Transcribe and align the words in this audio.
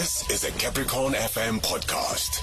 This 0.00 0.30
is 0.30 0.44
a 0.44 0.50
Capricorn 0.52 1.12
FM 1.12 1.60
podcast. 1.60 2.40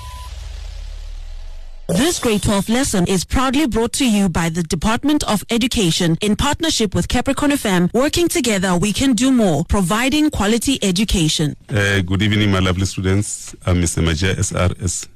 This 1.88 2.20
grade 2.20 2.44
12 2.44 2.70
lesson 2.70 3.08
is 3.08 3.26
proudly 3.26 3.66
brought 3.66 3.94
to 3.94 4.08
you 4.08 4.30
by 4.30 4.50
the 4.50 4.62
Department 4.62 5.24
of 5.24 5.44
Education 5.50 6.20
in 6.22 6.36
partnership 6.36 6.94
with 6.94 7.08
Capricorn 7.08 7.50
FM. 7.50 7.92
Working 7.96 8.28
together, 8.28 8.78
we 8.78 8.94
can 8.94 9.14
do 9.14 9.32
more, 9.32 9.66
providing 9.66 10.30
quality 10.30 10.78
education. 10.84 11.56
Uh, 11.68 12.02
good 12.02 12.22
evening, 12.22 12.52
my 12.52 12.60
lovely 12.60 12.86
students. 12.86 13.56
I'm 13.66 13.78
Mr. 13.78 14.04
Madzhia 14.04 14.36
SRS. 14.36 15.08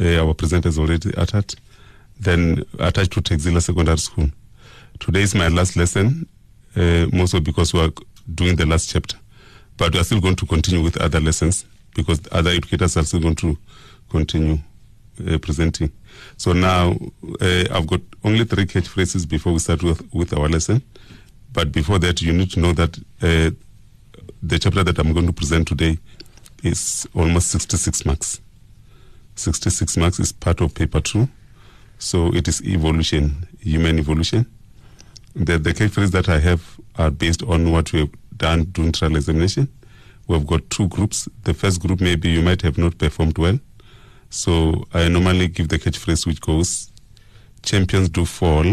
Uh, 0.00 0.26
our 0.26 0.34
presenter 0.34 0.70
is 0.70 0.80
already 0.80 1.10
attached. 1.16 1.60
Then 2.18 2.64
attached 2.80 3.12
to 3.12 3.20
Texila 3.22 3.62
Secondary 3.62 3.98
School. 3.98 4.30
Today 4.98 5.22
is 5.22 5.36
my 5.36 5.46
last 5.46 5.76
lesson, 5.76 6.26
uh, 6.74 7.06
mostly 7.12 7.38
because 7.38 7.72
we 7.72 7.78
are 7.82 7.92
doing 8.34 8.56
the 8.56 8.66
last 8.66 8.90
chapter. 8.90 9.16
But 9.76 9.92
we 9.94 10.00
are 10.00 10.04
still 10.04 10.20
going 10.20 10.36
to 10.36 10.46
continue 10.46 10.82
with 10.82 10.96
other 10.96 11.20
lessons 11.20 11.64
because 11.94 12.20
other 12.32 12.50
educators 12.50 12.96
are 12.96 13.04
still 13.04 13.20
going 13.20 13.36
to 13.36 13.56
continue 14.10 14.58
uh, 15.28 15.38
presenting. 15.38 15.90
So 16.36 16.52
now 16.52 16.96
uh, 17.40 17.64
I've 17.70 17.86
got 17.86 18.00
only 18.22 18.44
three 18.44 18.66
catchphrases 18.66 19.28
before 19.28 19.52
we 19.52 19.58
start 19.58 19.82
with, 19.82 20.02
with 20.12 20.36
our 20.36 20.48
lesson. 20.48 20.82
But 21.52 21.72
before 21.72 21.98
that, 22.00 22.20
you 22.20 22.32
need 22.32 22.50
to 22.52 22.60
know 22.60 22.72
that 22.72 22.98
uh, 23.22 23.50
the 24.42 24.58
chapter 24.58 24.82
that 24.82 24.98
I'm 24.98 25.12
going 25.12 25.26
to 25.26 25.32
present 25.32 25.68
today 25.68 25.98
is 26.62 27.06
almost 27.14 27.48
66 27.48 28.04
marks. 28.04 28.40
66 29.36 29.96
marks 29.96 30.18
is 30.18 30.32
part 30.32 30.60
of 30.60 30.74
paper 30.74 31.00
two. 31.00 31.28
So 31.98 32.34
it 32.34 32.48
is 32.48 32.60
evolution, 32.62 33.46
human 33.60 33.98
evolution. 33.98 34.46
The, 35.34 35.58
the 35.58 35.72
catchphrases 35.72 36.10
that 36.10 36.28
I 36.28 36.38
have 36.40 36.78
are 36.96 37.10
based 37.10 37.42
on 37.42 37.72
what 37.72 37.92
we 37.92 38.00
have 38.00 38.10
done 38.36 38.64
during 38.64 38.92
trial 38.92 39.16
examination. 39.16 39.68
We've 40.26 40.46
got 40.46 40.68
two 40.70 40.88
groups. 40.88 41.28
The 41.42 41.54
first 41.54 41.80
group, 41.80 42.00
maybe 42.00 42.30
you 42.30 42.42
might 42.42 42.62
have 42.62 42.78
not 42.78 42.98
performed 42.98 43.38
well. 43.38 43.58
So 44.30 44.84
I 44.92 45.08
normally 45.08 45.48
give 45.48 45.68
the 45.68 45.78
catchphrase 45.78 46.26
which 46.26 46.40
goes, 46.40 46.90
champions 47.62 48.08
do 48.08 48.24
fall, 48.24 48.64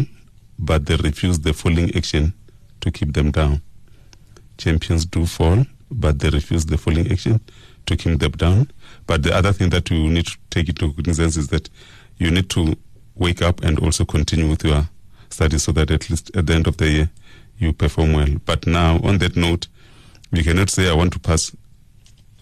but 0.58 0.86
they 0.86 0.96
refuse 0.96 1.40
the 1.40 1.54
falling 1.54 1.96
action 1.96 2.34
to 2.82 2.92
keep 2.92 3.14
them 3.14 3.32
down. 3.32 3.62
Champions 4.58 5.06
do 5.06 5.26
fall, 5.26 5.66
but 5.90 6.20
they 6.20 6.30
refuse 6.30 6.66
the 6.66 6.78
falling 6.78 7.12
action 7.12 7.42
to 7.86 7.96
keep 7.98 8.20
them 8.20 8.32
down. 8.32 8.72
But 9.06 9.24
the 9.24 9.36
other 9.36 9.52
thing 9.54 9.70
that 9.72 9.90
you 9.90 10.10
need 10.10 10.28
to 10.28 10.38
take 10.50 10.70
into 10.70 10.92
cognizance 10.94 11.38
is 11.38 11.48
that 11.50 11.70
you 12.18 12.32
need 12.32 12.50
to 12.52 12.76
wake 13.16 13.42
up 13.42 13.64
and 13.64 13.78
also 13.80 14.06
continue 14.06 14.50
with 14.50 14.64
your 14.64 14.88
studies 15.30 15.64
so 15.64 15.72
that 15.74 15.92
at 15.92 16.10
least 16.10 16.36
at 16.36 16.48
the 16.48 16.54
end 16.54 16.68
of 16.68 16.78
the 16.78 16.90
year 16.90 17.10
you 17.58 17.74
perform 17.74 18.14
well. 18.14 18.30
But 18.46 18.66
now, 18.66 19.00
on 19.04 19.20
that 19.20 19.36
note, 19.36 19.68
we 20.32 20.44
cannot 20.44 20.70
say 20.70 20.90
I 20.90 20.94
want 20.94 21.14
to 21.14 21.20
pass. 21.20 21.56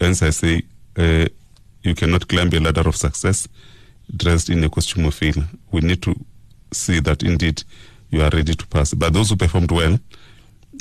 Hence, 0.00 0.22
I 0.22 0.30
say 0.30 0.62
uh, 0.96 1.26
you 1.82 1.94
cannot 1.94 2.28
climb 2.28 2.48
a 2.52 2.60
ladder 2.60 2.88
of 2.88 2.96
success 2.96 3.48
dressed 4.16 4.50
in 4.50 4.62
a 4.64 4.68
costume 4.70 5.04
of 5.06 5.14
failure. 5.14 5.46
We 5.70 5.80
need 5.80 6.02
to 6.02 6.14
see 6.72 7.00
that 7.00 7.22
indeed 7.22 7.62
you 8.10 8.22
are 8.22 8.30
ready 8.30 8.54
to 8.54 8.66
pass. 8.66 8.94
But 8.94 9.12
those 9.12 9.30
who 9.30 9.36
performed 9.36 9.70
well, 9.70 9.98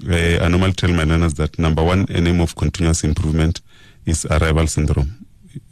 uh, 0.09 0.39
I 0.43 0.47
normally 0.47 0.73
tell 0.73 0.91
my 0.91 1.03
learners 1.03 1.33
that 1.35 1.59
number 1.59 1.83
one 1.83 2.07
aim 2.09 2.41
of 2.41 2.55
continuous 2.55 3.03
improvement 3.03 3.61
is 4.05 4.25
arrival 4.25 4.67
syndrome. 4.67 5.25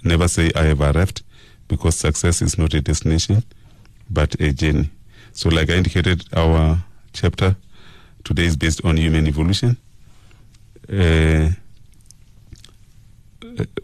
Never 0.03 0.27
say 0.27 0.51
I 0.55 0.63
have 0.63 0.81
arrived 0.81 1.23
because 1.67 1.95
success 1.95 2.41
is 2.41 2.57
not 2.57 2.73
a 2.73 2.81
destination 2.81 3.43
but 4.09 4.39
a 4.39 4.53
journey. 4.53 4.89
So, 5.33 5.49
like 5.49 5.69
I 5.69 5.73
indicated, 5.73 6.23
our 6.33 6.77
chapter 7.13 7.55
today 8.23 8.45
is 8.45 8.55
based 8.55 8.83
on 8.83 8.97
human 8.97 9.27
evolution. 9.27 9.77
Uh, 10.89 11.49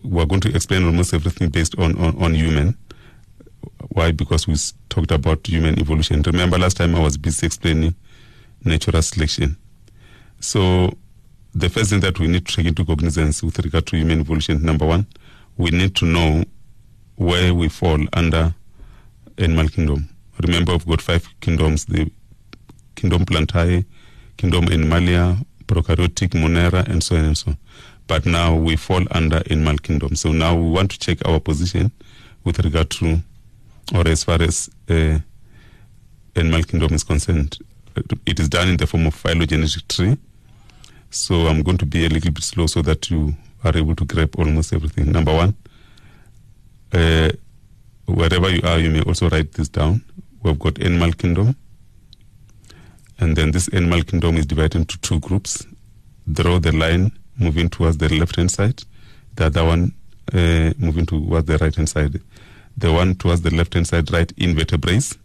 we're 0.04 0.26
going 0.26 0.42
to 0.42 0.56
explain 0.56 0.86
almost 0.86 1.14
everything 1.14 1.50
based 1.50 1.78
on, 1.78 1.98
on, 1.98 2.22
on 2.22 2.34
human. 2.34 2.78
Why? 3.90 4.12
Because 4.12 4.48
we 4.48 4.56
talked 4.90 5.12
about 5.12 5.46
human 5.48 5.80
evolution. 5.80 6.22
Remember, 6.22 6.58
last 6.58 6.78
time 6.78 6.96
I 6.96 7.00
was 7.00 7.18
busy 7.18 7.46
explaining 7.46 7.96
natural 8.64 9.02
selection. 9.02 9.58
So, 10.40 10.92
the 11.54 11.70
first 11.70 11.92
thing 11.92 12.00
that 12.02 12.20
we 12.20 12.28
need 12.28 12.46
to 12.48 12.56
take 12.56 12.66
into 12.66 12.86
cognizance 12.86 13.44
with 13.44 13.60
regard 13.60 13.86
to 13.88 13.98
human 13.98 14.22
evolution, 14.22 14.64
number 14.64 14.86
one, 14.86 15.06
we 15.58 15.72
need 15.72 15.96
to 15.98 16.06
know 16.06 16.44
where 17.16 17.54
we 17.54 17.70
fall 17.70 18.00
under 18.14 18.56
animal 19.38 19.68
kingdom. 19.68 20.10
Remember, 20.42 20.74
we've 20.74 20.88
got 20.88 21.02
five 21.02 21.28
kingdoms 21.42 21.86
the 21.86 22.10
kingdom 22.96 23.26
plantae, 23.26 23.86
kingdom 24.38 24.66
animalia, 24.66 25.38
prokaryotic, 25.68 26.30
monera, 26.30 26.88
and 26.88 27.04
so 27.04 27.16
on 27.16 27.26
and 27.26 27.38
so 27.38 27.52
on. 27.52 27.58
But 28.08 28.26
now 28.26 28.56
we 28.56 28.76
fall 28.76 29.04
under 29.12 29.42
animal 29.50 29.78
kingdom. 29.78 30.16
So 30.16 30.32
now 30.32 30.56
we 30.56 30.70
want 30.70 30.92
to 30.92 31.00
check 31.00 31.26
our 31.28 31.40
position 31.40 31.92
with 32.44 32.60
regard 32.60 32.90
to, 32.92 33.22
or 33.96 34.08
as 34.08 34.24
far 34.24 34.42
as 34.42 34.70
uh, 34.90 35.20
animal 36.36 36.64
kingdom 36.64 36.94
is 36.94 37.04
concerned. 37.04 37.58
It 38.26 38.40
is 38.40 38.50
done 38.50 38.70
in 38.70 38.78
the 38.78 38.88
form 38.88 39.08
of 39.08 39.14
phylogenetic 39.14 39.88
tree. 39.88 40.18
So 41.10 41.48
I'm 41.48 41.62
going 41.62 41.78
to 41.78 41.86
be 41.86 42.06
a 42.06 42.10
little 42.10 42.32
bit 42.32 42.44
slow 42.44 42.66
so 42.66 42.82
that 42.82 43.10
you 43.10 43.36
are 43.64 43.78
able 43.78 43.96
to 43.96 44.06
grab 44.06 44.36
almost 44.38 44.74
everything. 44.74 45.12
Number 45.12 45.34
one, 45.34 45.56
uh, 46.92 47.30
wherever 48.06 48.50
you 48.50 48.62
are, 48.64 48.80
you 48.80 48.90
may 48.90 49.02
also 49.02 49.30
write 49.30 49.54
this 49.54 49.70
down. 49.70 50.04
We've 50.42 50.60
got 50.60 50.82
animal 50.82 51.14
kingdom, 51.14 51.56
and 53.24 53.38
then 53.38 53.52
this 53.52 53.70
animal 53.70 54.04
kingdom 54.04 54.36
is 54.36 54.46
divided 54.46 54.76
into 54.76 54.98
two 55.00 55.18
groups. 55.22 55.66
Draw 56.30 56.60
the 56.60 56.74
line 56.74 57.10
moving 57.38 57.70
towards 57.70 57.98
the 57.98 58.10
left 58.10 58.36
hand 58.36 58.52
side, 58.52 58.84
the 59.36 59.46
other 59.46 59.64
one 59.64 59.94
uh, 60.34 60.74
moving 60.78 61.06
towards 61.06 61.48
the 61.48 61.58
right 61.58 61.74
hand 61.74 61.88
side. 61.88 62.20
The 62.76 62.92
one 62.92 63.16
towards 63.16 63.42
the 63.42 63.56
left 63.56 63.76
hand 63.76 63.88
side, 63.88 64.12
right 64.12 64.30
invertebrates. 64.36 65.18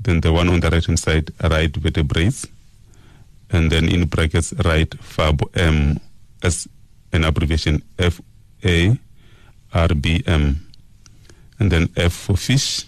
Then 0.00 0.22
the 0.22 0.32
one 0.32 0.48
on 0.48 0.60
the 0.60 0.70
right 0.70 0.84
hand 0.84 0.98
side, 0.98 1.30
right 1.42 1.74
vertebrates. 1.76 2.46
And 3.50 3.70
then 3.70 3.86
in 3.88 4.06
brackets, 4.06 4.54
right 4.64 4.92
fab 5.02 5.42
M 5.54 6.00
as 6.42 6.66
an 7.12 7.24
abbreviation 7.24 7.82
F 7.98 8.20
A 8.64 8.98
R 9.74 9.88
B 9.88 10.22
M. 10.26 10.66
And 11.58 11.70
then 11.70 11.90
F 11.96 12.14
for 12.14 12.36
fish, 12.36 12.86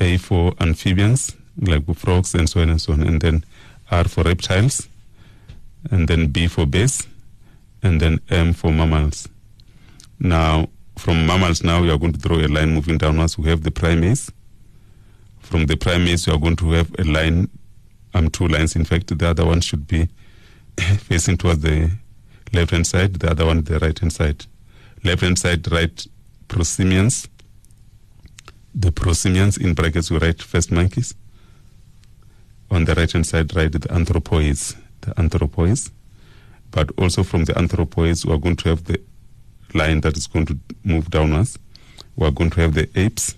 A 0.00 0.16
for 0.16 0.54
amphibians, 0.58 1.36
like 1.60 1.84
frogs 1.94 2.34
and 2.34 2.48
so 2.48 2.60
on 2.60 2.70
and 2.70 2.80
so 2.80 2.92
on. 2.92 3.02
And 3.02 3.20
then 3.20 3.44
R 3.90 4.04
for 4.04 4.22
reptiles, 4.24 4.88
and 5.90 6.08
then 6.08 6.28
B 6.28 6.48
for 6.48 6.66
base, 6.66 7.06
and 7.82 8.00
then 8.00 8.20
M 8.30 8.52
for 8.52 8.72
mammals. 8.72 9.28
Now, 10.18 10.68
from 10.96 11.26
mammals, 11.26 11.62
now 11.62 11.82
we 11.82 11.90
are 11.90 11.98
going 11.98 12.12
to 12.12 12.18
draw 12.18 12.36
a 12.36 12.48
line 12.48 12.74
moving 12.74 12.98
downwards. 12.98 13.36
We 13.36 13.48
have 13.48 13.62
the 13.62 13.70
primates. 13.70 14.30
From 15.40 15.66
the 15.66 15.76
primates, 15.76 16.26
we 16.26 16.32
are 16.32 16.38
going 16.38 16.56
to 16.56 16.70
have 16.72 16.94
a 16.98 17.04
line, 17.04 17.48
um, 18.14 18.30
two 18.30 18.46
lines. 18.46 18.76
In 18.76 18.84
fact, 18.84 19.16
the 19.16 19.28
other 19.28 19.44
one 19.44 19.60
should 19.60 19.86
be 19.86 20.08
facing 20.78 21.36
towards 21.38 21.60
the 21.60 21.90
left 22.52 22.70
hand 22.70 22.86
side, 22.86 23.14
the 23.14 23.30
other 23.30 23.46
one 23.46 23.62
the 23.62 23.78
right 23.78 23.98
hand 23.98 24.12
side. 24.12 24.46
Left 25.04 25.22
hand 25.22 25.38
side, 25.38 25.70
right 25.72 26.06
prosimians. 26.48 27.28
The 28.74 28.92
prosimians, 28.92 29.60
in 29.60 29.74
brackets, 29.74 30.10
we 30.10 30.18
write 30.18 30.40
first 30.40 30.70
monkeys. 30.70 31.14
On 32.72 32.84
the 32.86 32.94
right 32.94 33.12
hand 33.12 33.26
side, 33.26 33.54
write 33.54 33.72
the 33.72 33.80
anthropoids 33.80 34.74
the 35.02 35.10
anthropoids, 35.14 35.90
but 36.70 36.90
also 36.96 37.22
from 37.22 37.44
the 37.44 37.52
anthropoids, 37.52 38.24
we 38.24 38.32
are 38.32 38.38
going 38.38 38.56
to 38.56 38.70
have 38.70 38.84
the 38.84 39.00
line 39.74 40.00
that 40.00 40.16
is 40.16 40.26
going 40.26 40.46
to 40.46 40.58
move 40.82 41.10
downwards. 41.10 41.58
We 42.16 42.26
are 42.26 42.30
going 42.30 42.50
to 42.50 42.60
have 42.62 42.74
the 42.74 42.88
apes. 42.98 43.36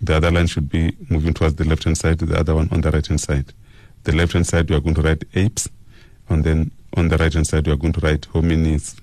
The 0.00 0.16
other 0.16 0.30
line 0.30 0.46
should 0.46 0.68
be 0.68 0.96
moving 1.08 1.34
towards 1.34 1.56
the 1.56 1.64
left 1.64 1.84
hand 1.84 1.98
side, 1.98 2.18
the 2.18 2.38
other 2.38 2.54
one 2.54 2.68
on 2.72 2.80
the 2.80 2.90
right 2.90 3.06
hand 3.06 3.20
side. 3.20 3.52
The 4.04 4.12
left 4.12 4.32
hand 4.32 4.46
side, 4.46 4.68
we 4.70 4.76
are 4.76 4.80
going 4.80 4.94
to 4.96 5.02
write 5.02 5.24
apes, 5.34 5.68
and 6.28 6.42
then 6.42 6.70
on 6.96 7.08
the 7.08 7.18
right 7.18 7.32
hand 7.32 7.46
side, 7.46 7.66
we 7.66 7.72
are 7.72 7.76
going 7.76 7.92
to 7.92 8.00
write 8.00 8.22
hominids, 8.22 8.98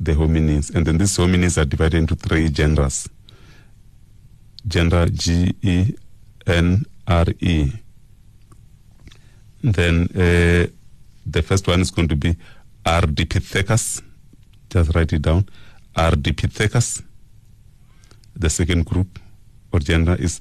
the 0.00 0.12
hominids. 0.12 0.74
And 0.74 0.86
then 0.86 0.98
these 0.98 1.16
hominids 1.16 1.60
are 1.60 1.64
divided 1.64 1.98
into 1.98 2.16
three 2.16 2.48
genders 2.48 3.08
gender 4.66 5.06
G 5.10 5.54
E 5.60 5.94
N 6.46 6.84
R 7.06 7.26
E 7.40 7.72
then 9.64 10.08
uh, 10.14 10.66
the 11.26 11.42
first 11.42 11.66
one 11.66 11.80
is 11.80 11.90
going 11.90 12.08
to 12.08 12.16
be 12.16 12.36
Ardipithecus. 12.84 14.02
Just 14.68 14.94
write 14.94 15.12
it 15.12 15.22
down. 15.22 15.48
Ardipithecus. 15.96 17.02
The 18.36 18.50
second 18.50 18.84
group 18.84 19.18
or 19.72 19.80
gender 19.80 20.16
is 20.18 20.40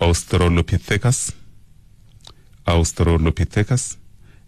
Australopithecus. 0.00 1.34
Australopithecus. 2.66 3.96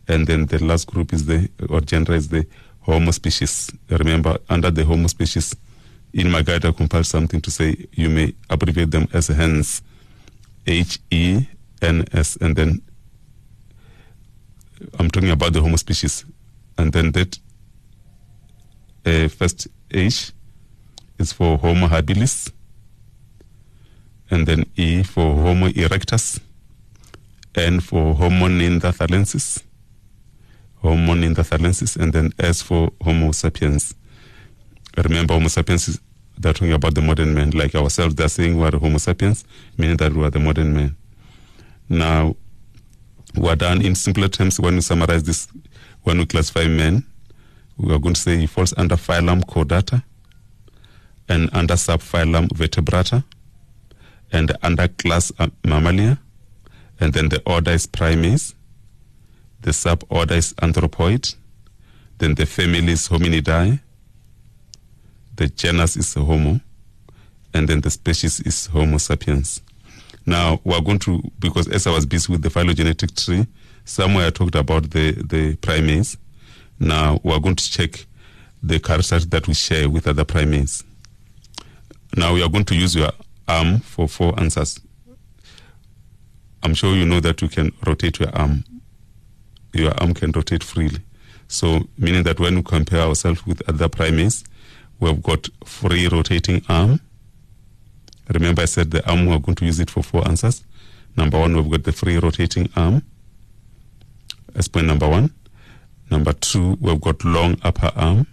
And 0.06 0.26
then 0.26 0.46
the 0.46 0.62
last 0.62 0.86
group 0.86 1.12
is 1.12 1.24
the, 1.26 1.48
or 1.68 1.80
gender 1.80 2.14
is 2.14 2.28
the 2.28 2.46
Homo 2.80 3.10
species. 3.12 3.70
Remember, 3.88 4.38
under 4.48 4.70
the 4.70 4.84
Homo 4.84 5.06
species, 5.06 5.54
in 6.12 6.30
my 6.30 6.42
guide, 6.42 6.64
I 6.64 6.72
compiled 6.72 7.06
something 7.06 7.40
to 7.40 7.50
say 7.50 7.86
you 7.92 8.08
may 8.10 8.34
abbreviate 8.50 8.90
them 8.90 9.08
as 9.12 9.28
hens. 9.28 9.82
H 10.66 10.98
E 11.10 11.46
N 11.80 12.04
S, 12.12 12.36
and 12.36 12.54
then 12.54 12.82
I'm 14.98 15.10
talking 15.10 15.30
about 15.30 15.52
the 15.52 15.60
Homo 15.60 15.76
species, 15.76 16.24
and 16.76 16.92
then 16.92 17.12
that 17.12 17.38
uh, 19.04 19.28
first 19.28 19.68
H 19.90 20.32
is 21.18 21.32
for 21.32 21.58
Homo 21.58 21.88
habilis, 21.88 22.52
and 24.30 24.46
then 24.46 24.64
E 24.76 25.02
for 25.02 25.34
Homo 25.34 25.68
erectus, 25.68 26.40
N 27.54 27.80
for 27.80 28.14
Homo 28.14 28.48
neanderthalensis, 28.48 29.62
Homo 30.82 31.14
neanderthalensis, 31.14 31.96
and 31.96 32.12
then 32.12 32.32
S 32.38 32.62
for 32.62 32.90
Homo 33.02 33.32
sapiens. 33.32 33.94
Remember, 34.96 35.34
Homo 35.34 35.48
sapiens 35.48 35.88
is 35.88 36.00
they're 36.38 36.52
talking 36.52 36.72
about 36.72 36.94
the 36.94 37.02
modern 37.02 37.34
man, 37.34 37.50
like 37.50 37.74
ourselves. 37.74 38.14
They're 38.14 38.28
saying 38.28 38.56
we're 38.56 38.70
Homo 38.78 38.98
sapiens, 38.98 39.44
meaning 39.76 39.96
that 39.96 40.12
we 40.12 40.24
are 40.24 40.30
the 40.30 40.38
modern 40.38 40.74
man. 40.74 40.96
Now, 41.88 42.36
we're 43.40 43.56
done 43.56 43.82
in 43.82 43.94
simpler 43.94 44.28
terms 44.28 44.60
when 44.60 44.74
we 44.74 44.80
summarize 44.80 45.22
this, 45.22 45.48
when 46.02 46.18
we 46.18 46.26
classify 46.26 46.66
men, 46.66 47.04
we 47.76 47.94
are 47.94 47.98
going 47.98 48.14
to 48.14 48.20
say 48.20 48.36
he 48.36 48.46
falls 48.46 48.74
under 48.76 48.96
phylum 48.96 49.44
Chordata 49.44 50.02
and 51.28 51.48
under 51.52 51.74
subphylum 51.74 52.48
Vertebrata 52.48 53.24
and 54.32 54.56
under 54.62 54.88
class 54.88 55.32
uh, 55.38 55.48
Mammalia, 55.64 56.18
and 57.00 57.12
then 57.12 57.28
the 57.28 57.42
order 57.46 57.70
is 57.70 57.86
Primates, 57.86 58.54
the 59.60 59.70
suborder 59.70 60.32
is 60.36 60.54
Anthropoid, 60.54 61.34
then 62.18 62.34
the 62.34 62.46
family 62.46 62.92
is 62.92 63.08
Hominidae, 63.08 63.80
the 65.36 65.48
genus 65.48 65.96
is 65.96 66.14
Homo, 66.14 66.60
and 67.54 67.68
then 67.68 67.80
the 67.80 67.90
species 67.90 68.40
is 68.40 68.66
Homo 68.66 68.98
sapiens. 68.98 69.62
Now 70.28 70.60
we're 70.62 70.82
going 70.82 70.98
to 71.00 71.22
because 71.38 71.68
as 71.68 71.86
I 71.86 71.90
was 71.90 72.04
busy 72.04 72.30
with 72.30 72.42
the 72.42 72.50
phylogenetic 72.50 73.14
tree, 73.14 73.46
somewhere 73.86 74.26
I 74.26 74.30
talked 74.30 74.56
about 74.56 74.90
the 74.90 75.12
the 75.12 75.56
primates. 75.56 76.18
Now 76.78 77.18
we're 77.22 77.40
going 77.40 77.56
to 77.56 77.70
check 77.70 78.04
the 78.62 78.78
characters 78.78 79.26
that 79.28 79.48
we 79.48 79.54
share 79.54 79.88
with 79.88 80.06
other 80.06 80.26
primates. 80.26 80.84
Now 82.14 82.34
we 82.34 82.42
are 82.42 82.50
going 82.50 82.66
to 82.66 82.74
use 82.74 82.94
your 82.94 83.10
arm 83.48 83.78
for 83.78 84.06
four 84.06 84.38
answers. 84.38 84.78
I'm 86.62 86.74
sure 86.74 86.94
you 86.94 87.06
know 87.06 87.20
that 87.20 87.40
you 87.40 87.48
can 87.48 87.72
rotate 87.86 88.20
your 88.20 88.28
arm. 88.36 88.64
Your 89.72 89.98
arm 89.98 90.12
can 90.12 90.32
rotate 90.32 90.62
freely. 90.62 91.00
So 91.48 91.88
meaning 91.96 92.24
that 92.24 92.38
when 92.38 92.56
we 92.56 92.62
compare 92.62 93.00
ourselves 93.00 93.46
with 93.46 93.66
other 93.66 93.88
primates, 93.88 94.44
we've 95.00 95.22
got 95.22 95.48
free 95.64 96.06
rotating 96.06 96.60
arm 96.68 97.00
Remember, 98.32 98.62
I 98.62 98.66
said 98.66 98.90
the 98.90 99.08
arm, 99.08 99.26
we're 99.26 99.38
going 99.38 99.56
to 99.56 99.64
use 99.64 99.80
it 99.80 99.90
for 99.90 100.02
four 100.02 100.26
answers. 100.28 100.64
Number 101.16 101.38
one, 101.38 101.54
we've 101.56 101.70
got 101.70 101.84
the 101.84 101.92
free 101.92 102.18
rotating 102.18 102.68
arm 102.76 103.02
as 104.54 104.68
point 104.68 104.86
number 104.86 105.08
one. 105.08 105.32
Number 106.10 106.32
two, 106.32 106.76
we've 106.80 107.00
got 107.00 107.24
long 107.24 107.58
upper 107.62 107.90
arm. 107.96 108.26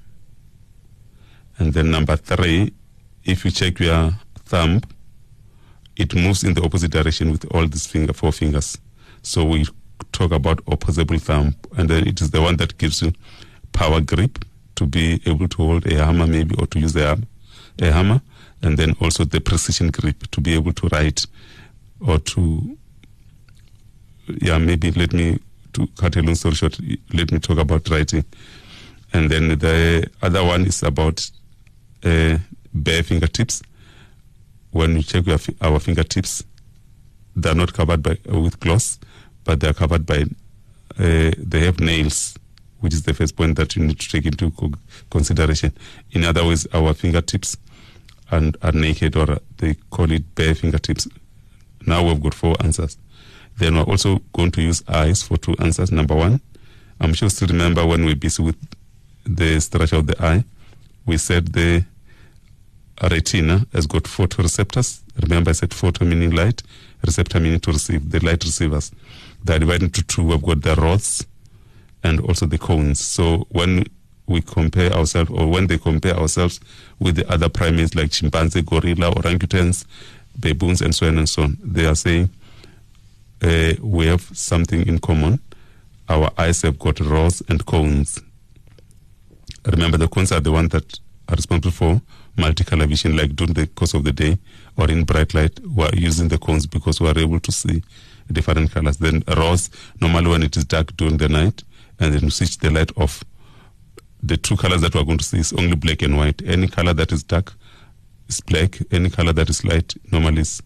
And 1.58 1.74
then 1.74 1.92
number 1.92 2.16
three, 2.18 2.74
if 3.24 3.46
you 3.46 3.52
check 3.52 3.80
your 3.80 4.12
thumb, 4.46 4.82
it 5.96 6.14
moves 6.14 6.44
in 6.44 6.54
the 6.54 6.64
opposite 6.64 6.92
direction 6.92 7.32
with 7.32 7.46
all 7.54 7.66
these 7.68 7.88
finger, 7.88 8.12
four 8.12 8.32
fingers. 8.32 8.78
So 9.22 9.46
we 9.46 9.66
talk 10.12 10.32
about 10.32 10.60
opposable 10.68 11.18
thumb, 11.20 11.56
and 11.78 11.90
then 11.90 12.08
it 12.08 12.22
is 12.22 12.32
the 12.32 12.42
one 12.42 12.58
that 12.58 12.78
gives 12.78 13.02
you 13.02 13.14
power 13.72 14.02
grip 14.02 14.44
to 14.76 14.86
be 14.86 15.22
able 15.26 15.48
to 15.48 15.58
hold 15.58 15.86
a 15.86 16.04
hammer, 16.04 16.28
maybe, 16.28 16.56
or 16.60 16.68
to 16.68 16.80
use 16.80 16.96
a, 16.96 17.18
a 17.82 17.92
hammer 17.92 18.22
and 18.66 18.78
then 18.78 18.96
also 19.00 19.24
the 19.24 19.40
precision 19.40 19.90
grip 19.90 20.28
to 20.32 20.42
be 20.42 20.54
able 20.54 20.74
to 20.74 20.88
write 20.88 21.26
or 22.06 22.18
to 22.20 22.78
yeah 24.42 24.58
maybe 24.58 24.92
let 24.92 25.14
me 25.14 25.40
to 25.74 25.88
cut 25.98 26.16
a 26.16 26.22
long 26.22 26.36
story 26.36 26.56
short 26.56 26.80
let 27.14 27.32
me 27.32 27.40
talk 27.40 27.58
about 27.58 27.88
writing 27.90 28.26
and 29.14 29.30
then 29.30 29.48
the 29.60 30.10
other 30.22 30.44
one 30.44 30.66
is 30.66 30.84
about 30.84 31.30
uh, 32.04 32.38
bare 32.74 33.02
fingertips. 33.04 33.62
When 34.72 34.98
you 34.98 35.04
check 35.04 35.26
your, 35.26 35.40
our 35.62 35.80
fingertips 35.80 36.44
they're 37.36 37.56
not 37.56 37.74
covered 37.74 38.04
by 38.04 38.18
with 38.26 38.60
gloss 38.60 39.00
but 39.44 39.60
they're 39.60 39.74
covered 39.74 40.06
by 40.06 40.24
uh, 41.00 41.32
they 41.38 41.60
have 41.62 41.80
nails 41.80 42.38
which 42.82 42.94
is 42.94 43.04
the 43.04 43.14
first 43.14 43.36
point 43.36 43.56
that 43.56 43.76
you 43.76 43.84
need 43.84 44.00
to 44.00 44.10
take 44.10 44.26
into 44.26 44.52
consideration. 45.10 45.72
In 46.12 46.24
other 46.26 46.46
words 46.46 46.68
our 46.74 46.94
fingertips 46.94 47.56
and 48.32 48.58
are 48.62 48.72
naked 48.72 49.16
or 49.16 49.40
they 49.58 49.76
call 49.90 50.12
it 50.12 50.36
bare 50.36 50.56
fingertips. 50.56 51.08
Now 51.86 52.06
we've 52.08 52.22
got 52.22 52.34
four 52.34 52.56
answers. 52.60 52.98
Then 53.58 53.76
we're 53.76 53.84
also 53.84 54.20
going 54.34 54.52
to 54.52 54.62
use 54.62 54.84
eyes 54.88 55.24
for 55.24 55.38
two 55.38 55.56
answers. 55.60 55.92
Number 55.92 56.16
one, 56.16 56.42
I'm 57.00 57.14
sure 57.14 57.28
you 57.28 57.30
still 57.30 57.48
remember 57.48 57.86
when 57.86 58.06
we're 58.06 58.16
busy 58.16 58.44
with 58.44 58.58
the 59.26 59.60
structure 59.60 59.98
of 59.98 60.08
the 60.08 60.22
eye, 60.24 60.44
we 61.06 61.18
said 61.18 61.54
the 61.54 61.86
retina 63.02 63.66
has 63.74 63.88
got 63.88 64.04
photoreceptors. 64.04 65.02
Remember 65.22 65.50
I 65.50 65.54
said 65.54 65.74
photo 65.74 66.06
meaning 66.06 66.32
light, 66.32 66.64
receptor 67.06 67.40
meaning 67.40 67.60
to 67.62 67.72
receive, 67.72 68.10
the 68.10 68.20
light 68.20 68.44
receivers. 68.44 68.92
They're 69.44 69.60
divided 69.60 69.84
into 69.84 70.04
two. 70.04 70.24
We've 70.24 70.42
got 70.42 70.62
the 70.62 70.76
rods 70.76 71.26
and 72.04 72.20
also 72.22 72.46
the 72.46 72.58
cones. 72.58 73.04
So 73.04 73.46
when 73.50 73.86
we 74.28 74.42
compare 74.42 74.92
ourselves, 74.94 75.30
or 75.32 75.48
when 75.48 75.68
they 75.68 75.78
compare 75.78 76.16
ourselves 76.16 76.60
with 77.00 77.16
the 77.16 77.32
other 77.32 77.50
primates 77.50 77.96
like 77.96 78.12
chimpanzee, 78.12 78.62
gorilla, 78.62 79.12
orangutans, 79.12 79.86
baboons, 80.40 80.82
and 80.82 80.94
so 80.96 81.08
on 81.08 81.18
and 81.18 81.30
so 81.30 81.44
on, 81.44 81.58
they 81.64 81.86
are 81.86 81.96
saying 81.96 82.30
uh, 83.42 83.74
we 83.82 84.08
have 84.08 84.22
something 84.36 84.88
in 84.88 85.00
common. 85.00 85.40
Our 86.10 86.32
eyes 86.38 86.62
have 86.64 86.80
got 86.80 87.00
rods 87.00 87.42
and 87.50 87.66
cones. 87.66 88.22
Remember, 89.66 89.98
the 89.98 90.08
cones 90.08 90.32
are 90.32 90.40
the 90.40 90.52
ones 90.52 90.70
that 90.70 91.00
are 91.28 91.36
responsible 91.36 91.72
for 91.72 92.02
multicolor 92.38 92.88
vision, 92.88 93.16
like 93.16 93.36
during 93.36 93.54
the 93.54 93.68
course 93.68 93.94
of 93.94 94.04
the 94.04 94.12
day 94.12 94.38
or 94.78 94.90
in 94.90 95.04
bright 95.04 95.34
light. 95.34 95.60
We're 95.66 95.90
using 95.94 96.28
the 96.28 96.38
cones 96.38 96.68
because 96.68 97.00
we 97.00 97.08
are 97.08 97.18
able 97.18 97.40
to 97.40 97.52
see 97.52 97.84
different 98.32 98.72
colors. 98.72 98.98
Then 98.98 99.24
rods, 99.28 99.70
normally 100.02 100.30
when 100.30 100.44
it 100.44 100.58
is 100.58 100.66
dark 100.66 100.96
during 100.98 101.18
the 101.18 101.30
night, 101.30 101.64
and 102.00 102.14
then 102.14 102.30
switch 102.30 102.58
the 102.58 102.70
light 102.70 102.92
off 102.98 103.24
the 104.24 104.38
two 104.38 104.58
colors 104.58 104.82
that 104.82 104.96
we're 104.96 105.04
going 105.04 105.18
to 105.18 105.24
see 105.24 105.40
is 105.40 105.54
only 105.54 105.76
black 105.76 106.02
and 106.02 106.18
white. 106.18 106.42
Any 106.46 106.68
color 106.68 106.94
that 106.94 107.12
is 107.12 107.24
dark 107.24 107.54
is 108.28 108.42
black. 108.42 108.80
Any 108.92 109.10
color 109.10 109.34
that 109.34 109.50
is 109.50 109.64
light 109.64 109.94
normally 110.12 110.42
is, 110.42 110.62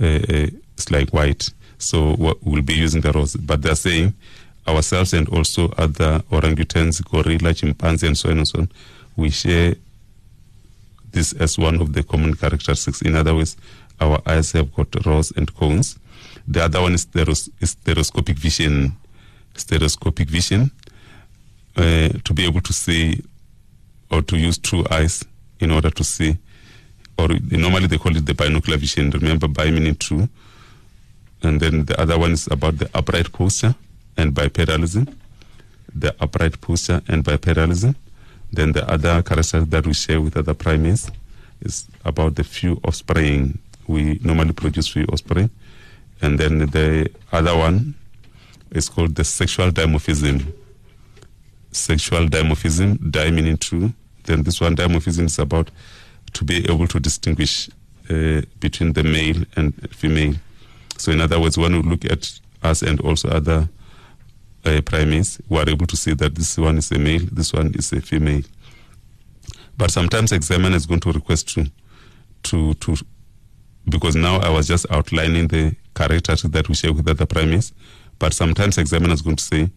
uh, 0.00 0.04
uh, 0.04 0.46
is 0.78 0.90
like 0.90 1.10
white. 1.10 1.50
So 1.78 2.16
we'll 2.42 2.62
be 2.62 2.74
using 2.74 3.02
the 3.02 3.12
rods. 3.12 3.36
But 3.36 3.62
they're 3.62 3.74
saying 3.74 4.14
ourselves 4.66 5.12
and 5.12 5.28
also 5.28 5.68
other 5.76 6.20
orangutans, 6.30 7.04
gorilla, 7.04 7.52
chimpanzee, 7.52 8.06
and 8.06 8.16
so 8.16 8.30
on 8.30 8.38
and 8.38 8.48
so 8.48 8.60
on, 8.60 8.70
we 9.16 9.30
share 9.30 9.74
this 11.12 11.32
as 11.34 11.58
one 11.58 11.80
of 11.80 11.92
the 11.92 12.02
common 12.02 12.34
characteristics. 12.34 13.02
In 13.02 13.14
other 13.14 13.34
words, 13.34 13.56
our 14.00 14.20
eyes 14.26 14.52
have 14.52 14.74
got 14.74 15.04
rods 15.06 15.32
and 15.36 15.54
cones. 15.54 15.98
The 16.48 16.64
other 16.64 16.80
one 16.80 16.94
is, 16.94 17.06
is 17.60 17.70
stereoscopic 17.70 18.38
vision. 18.38 18.96
Stereoscopic 19.54 20.28
vision 20.28 20.70
uh, 21.76 22.08
to 22.24 22.32
be 22.32 22.44
able 22.44 22.60
to 22.60 22.72
see 22.72 23.22
or 24.10 24.22
to 24.22 24.36
use 24.36 24.58
two 24.58 24.84
eyes 24.90 25.24
in 25.60 25.70
order 25.70 25.90
to 25.90 26.04
see. 26.04 26.36
Or 27.18 27.28
normally 27.50 27.86
they 27.86 27.98
call 27.98 28.16
it 28.16 28.26
the 28.26 28.34
binocular 28.34 28.78
vision. 28.78 29.10
Remember, 29.10 29.48
bi 29.48 29.70
meaning 29.70 29.96
two. 29.96 30.28
And 31.42 31.60
then 31.60 31.84
the 31.84 32.00
other 32.00 32.18
one 32.18 32.32
is 32.32 32.46
about 32.48 32.78
the 32.78 32.88
upright 32.94 33.32
posture 33.32 33.74
and 34.16 34.32
bipedalism. 34.32 35.14
The 35.94 36.14
upright 36.20 36.60
posture 36.60 37.02
and 37.08 37.24
bipedalism. 37.24 37.94
Then 38.52 38.72
the 38.72 38.88
other 38.88 39.22
character 39.22 39.60
that 39.60 39.86
we 39.86 39.94
share 39.94 40.20
with 40.20 40.36
other 40.36 40.54
primates 40.54 41.10
is 41.60 41.86
about 42.04 42.36
the 42.36 42.44
few 42.44 42.80
offspring. 42.84 43.58
We 43.86 44.20
normally 44.22 44.52
produce 44.52 44.88
few 44.88 45.04
offspring. 45.06 45.50
And 46.22 46.38
then 46.38 46.58
the 46.58 47.10
other 47.32 47.56
one 47.56 47.94
is 48.70 48.88
called 48.88 49.14
the 49.14 49.24
sexual 49.24 49.70
dimorphism 49.70 50.52
sexual 51.74 52.28
dimorphism, 52.28 53.10
di 53.10 53.30
meaning 53.30 53.56
two. 53.56 53.92
Then 54.24 54.42
this 54.42 54.60
one, 54.60 54.76
dimorphism, 54.76 55.24
is 55.24 55.38
about 55.38 55.70
to 56.32 56.44
be 56.44 56.68
able 56.70 56.86
to 56.88 57.00
distinguish 57.00 57.68
uh, 58.10 58.42
between 58.60 58.92
the 58.92 59.02
male 59.02 59.44
and 59.56 59.72
female. 59.94 60.34
So, 60.98 61.12
in 61.12 61.20
other 61.20 61.40
words, 61.40 61.58
when 61.58 61.72
we 61.72 61.82
look 61.82 62.04
at 62.04 62.40
us 62.62 62.82
and 62.82 63.00
also 63.00 63.28
other 63.28 63.68
uh, 64.64 64.80
primates, 64.82 65.40
we 65.48 65.58
are 65.58 65.68
able 65.68 65.86
to 65.86 65.96
see 65.96 66.14
that 66.14 66.34
this 66.34 66.56
one 66.56 66.78
is 66.78 66.90
a 66.92 66.98
male, 66.98 67.22
this 67.30 67.52
one 67.52 67.72
is 67.74 67.92
a 67.92 68.00
female. 68.00 68.42
But 69.76 69.90
sometimes 69.90 70.32
examiner 70.32 70.76
is 70.76 70.86
going 70.86 71.00
to 71.00 71.12
request 71.12 71.48
to, 71.54 71.66
to, 72.44 72.74
to, 72.74 72.96
because 73.88 74.14
now 74.14 74.36
I 74.36 74.48
was 74.50 74.68
just 74.68 74.86
outlining 74.90 75.48
the 75.48 75.74
characters 75.94 76.42
that 76.42 76.68
we 76.68 76.74
share 76.74 76.92
with 76.92 77.08
other 77.08 77.26
primates. 77.26 77.72
But 78.18 78.32
sometimes 78.32 78.78
examiner 78.78 79.14
is 79.14 79.22
going 79.22 79.36
to 79.36 79.44
say, 79.44 79.70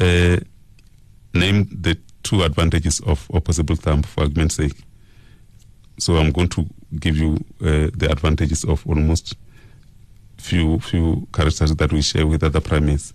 uh, 0.00 0.36
name 1.32 1.68
the 1.70 1.98
two 2.22 2.42
advantages 2.42 3.00
of 3.00 3.28
opposable 3.32 3.76
thumb 3.76 4.02
for 4.02 4.22
argument's 4.22 4.56
sake. 4.56 4.72
So 5.98 6.16
I'm 6.16 6.32
going 6.32 6.48
to 6.48 6.66
give 6.98 7.16
you 7.16 7.34
uh, 7.60 7.90
the 7.96 8.08
advantages 8.10 8.64
of 8.64 8.86
almost 8.86 9.34
few 10.38 10.78
few 10.80 11.26
characters 11.32 11.74
that 11.74 11.92
we 11.92 12.02
share 12.02 12.26
with 12.26 12.42
other 12.42 12.60
primates. 12.60 13.12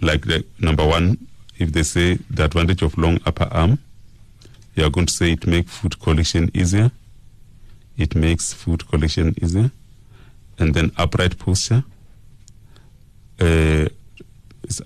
Like 0.00 0.26
the 0.26 0.44
number 0.58 0.86
one, 0.86 1.26
if 1.58 1.72
they 1.72 1.82
say 1.82 2.18
the 2.30 2.44
advantage 2.44 2.82
of 2.82 2.96
long 2.96 3.20
upper 3.26 3.48
arm, 3.50 3.78
you 4.74 4.84
are 4.84 4.90
going 4.90 5.06
to 5.06 5.12
say 5.12 5.32
it 5.32 5.46
makes 5.46 5.76
food 5.76 6.00
collection 6.00 6.50
easier. 6.54 6.90
It 7.96 8.14
makes 8.14 8.52
food 8.52 8.88
collection 8.88 9.34
easier. 9.42 9.70
And 10.58 10.74
then 10.74 10.92
upright 10.96 11.38
posture. 11.38 11.84
Uh, 13.40 13.88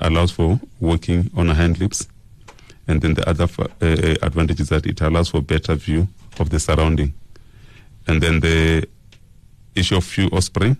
allows 0.01 0.31
for 0.31 0.61
working 0.81 1.31
on 1.37 1.49
hand 1.49 1.79
lips. 1.79 2.09
And 2.87 3.01
then 3.01 3.15
the 3.15 3.29
other 3.29 3.49
uh, 3.61 4.15
advantage 4.23 4.61
is 4.61 4.69
that 4.69 4.87
it 4.87 5.01
allows 5.01 5.31
for 5.31 5.41
better 5.41 5.75
view 5.75 6.09
of 6.39 6.51
the 6.51 6.61
surrounding. 6.61 7.15
And 8.07 8.23
then 8.23 8.41
the 8.41 8.87
issue 9.75 9.97
of 9.97 10.05
few 10.05 10.29
offspring. 10.29 10.77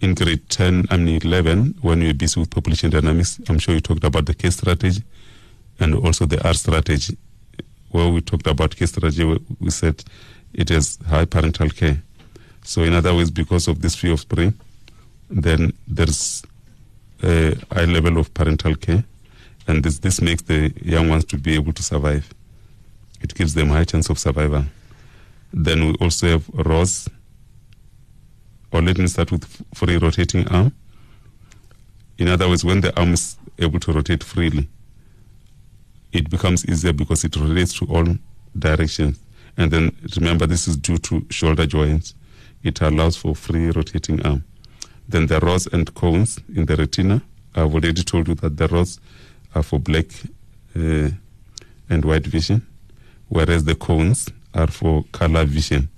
In 0.00 0.14
grade 0.14 0.48
10, 0.50 0.86
I 0.90 0.96
mean 0.96 1.20
11, 1.22 1.76
when 1.80 2.00
we 2.00 2.08
were 2.08 2.14
busy 2.14 2.38
with 2.40 2.50
population 2.50 2.90
dynamics, 2.90 3.40
I'm 3.48 3.58
sure 3.58 3.74
you 3.74 3.80
talked 3.80 4.04
about 4.04 4.26
the 4.26 4.34
K 4.34 4.50
strategy 4.50 5.02
and 5.80 5.94
also 5.94 6.26
the 6.26 6.44
R 6.46 6.54
strategy. 6.54 7.16
Where 7.90 8.08
we 8.08 8.20
talked 8.20 8.46
about 8.46 8.76
K 8.76 8.86
strategy, 8.86 9.24
we 9.60 9.70
said 9.70 10.02
it 10.52 10.70
is 10.70 10.98
high 11.08 11.24
parental 11.24 11.70
care. 11.70 12.02
So, 12.64 12.82
in 12.82 12.92
other 12.92 13.14
words, 13.14 13.30
because 13.30 13.68
of 13.68 13.80
this 13.80 13.94
few 13.94 14.12
offspring, 14.12 14.54
then 15.30 15.72
there's 15.86 16.42
Uh, 17.22 17.54
a 17.70 17.74
high 17.74 17.84
level 17.84 18.18
of 18.18 18.32
parental 18.34 18.74
care, 18.74 19.04
and 19.66 19.82
this, 19.82 19.98
this 20.00 20.20
makes 20.20 20.42
the 20.42 20.72
young 20.82 21.08
ones 21.08 21.24
to 21.24 21.38
be 21.38 21.54
able 21.54 21.72
to 21.72 21.82
survive. 21.82 22.28
It 23.22 23.34
gives 23.34 23.54
them 23.54 23.68
high 23.68 23.84
chance 23.84 24.10
of 24.10 24.18
survival. 24.18 24.64
Then 25.52 25.86
we 25.86 25.94
also 26.00 26.28
have 26.28 26.48
ROS, 26.50 27.08
or 28.72 28.82
let 28.82 28.98
me 28.98 29.06
start 29.06 29.32
with 29.32 29.44
free 29.72 29.96
rotating 29.96 30.46
arm. 30.48 30.72
In 32.18 32.28
other 32.28 32.48
words, 32.48 32.64
when 32.64 32.80
the 32.80 32.94
arm 32.98 33.14
is 33.14 33.36
able 33.58 33.80
to 33.80 33.92
rotate 33.92 34.22
freely, 34.22 34.68
it 36.12 36.28
becomes 36.28 36.66
easier 36.66 36.92
because 36.92 37.24
it 37.24 37.36
rotates 37.36 37.78
to 37.78 37.86
all 37.86 38.06
directions. 38.58 39.18
And 39.56 39.70
then 39.70 39.96
remember, 40.16 40.46
this 40.46 40.68
is 40.68 40.76
due 40.76 40.98
to 40.98 41.24
shoulder 41.30 41.66
joints. 41.66 42.14
It 42.62 42.80
allows 42.80 43.16
for 43.16 43.34
free 43.34 43.70
rotating 43.70 44.24
arm. 44.26 44.44
Then 45.08 45.26
the 45.26 45.38
rods 45.40 45.66
and 45.66 45.92
cones 45.94 46.40
in 46.54 46.66
the 46.66 46.76
retina. 46.76 47.22
I've 47.54 47.74
already 47.74 48.02
told 48.02 48.28
you 48.28 48.34
that 48.36 48.56
the 48.56 48.68
rods 48.68 49.00
are 49.54 49.62
for 49.62 49.78
black 49.78 50.06
uh, 50.76 51.10
and 51.88 52.04
white 52.04 52.26
vision, 52.26 52.66
whereas 53.28 53.64
the 53.64 53.74
cones 53.74 54.28
are 54.54 54.66
for 54.66 55.04
color 55.12 55.44
vision. 55.44 55.88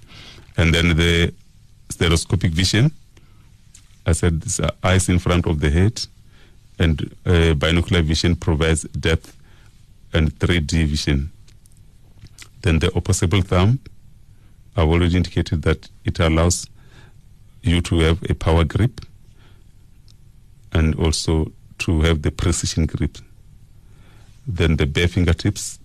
And 0.57 0.75
then 0.75 0.97
the 0.97 1.33
stereoscopic 1.89 2.53
vision, 2.53 2.91
I 4.05 4.13
said, 4.13 4.41
this 4.43 4.61
eyes 4.83 5.09
in 5.09 5.19
front 5.19 5.47
of 5.47 5.61
the 5.61 5.71
head, 5.71 6.07
and 6.79 7.15
uh, 7.25 7.55
binocular 7.55 8.03
vision 8.03 8.37
provides 8.37 8.83
depth 8.83 9.37
and 10.13 10.35
3D 10.39 10.87
vision. 10.87 11.31
Then 12.63 12.79
the 12.79 12.95
opposable 12.97 13.43
thumb, 13.43 13.79
I've 14.77 14.89
already 14.89 15.17
indicated 15.17 15.63
that 15.63 15.89
it 16.05 16.21
allows 16.21 16.69
you 17.67 17.81
to 17.83 17.99
have 18.01 18.23
a 18.31 18.35
power 18.35 18.65
grip 18.65 19.01
and 20.73 20.95
also 20.97 21.53
to 21.79 22.01
have 22.03 22.23
the 22.23 22.31
precision 22.31 22.87
grip. 22.87 23.19
Then 24.47 24.77
the 24.77 24.87
bare 24.87 25.09
fingertips, 25.09 25.79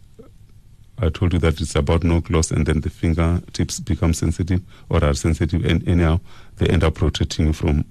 I 1.00 1.10
told 1.10 1.34
you 1.34 1.40
that 1.40 1.60
it's 1.60 1.76
about 1.76 2.04
no 2.04 2.20
gloss, 2.20 2.52
and 2.52 2.66
then 2.66 2.82
the 2.82 2.90
fingertips 2.90 3.80
become 3.80 4.14
sensitive 4.14 4.62
or 4.90 5.04
are 5.04 5.14
sensitive, 5.14 5.66
and 5.66 5.88
anyhow, 5.88 6.20
they 6.58 6.68
end 6.68 6.84
up 6.84 6.96
protecting 6.96 7.48
you 7.48 7.54
from 7.54 7.86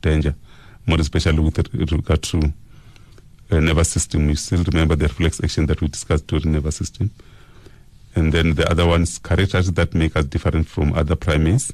danger, 0.00 0.34
more 0.86 1.00
especially 1.00 1.40
with 1.40 1.58
regard 1.92 2.22
to 2.22 2.52
uh, 3.50 3.60
nervous 3.60 3.88
system. 3.88 4.28
You 4.28 4.36
still 4.36 4.62
remember 4.64 4.94
the 4.94 5.06
reflex 5.06 5.42
action 5.42 5.66
that 5.66 5.80
we 5.80 5.88
discussed 5.88 6.26
during 6.26 6.52
nervous 6.52 6.76
system. 6.76 7.10
And 8.14 8.32
then 8.32 8.54
the 8.54 8.70
other 8.70 8.86
ones, 8.86 9.18
characters 9.18 9.72
that 9.72 9.94
make 9.94 10.16
us 10.16 10.26
different 10.26 10.68
from 10.68 10.92
other 10.92 11.16
primates. 11.16 11.72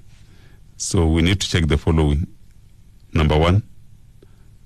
So 0.78 1.06
we 1.06 1.22
need 1.22 1.40
to 1.40 1.48
check 1.48 1.66
the 1.66 1.76
following. 1.76 2.28
Number 3.12 3.36
one, 3.36 3.64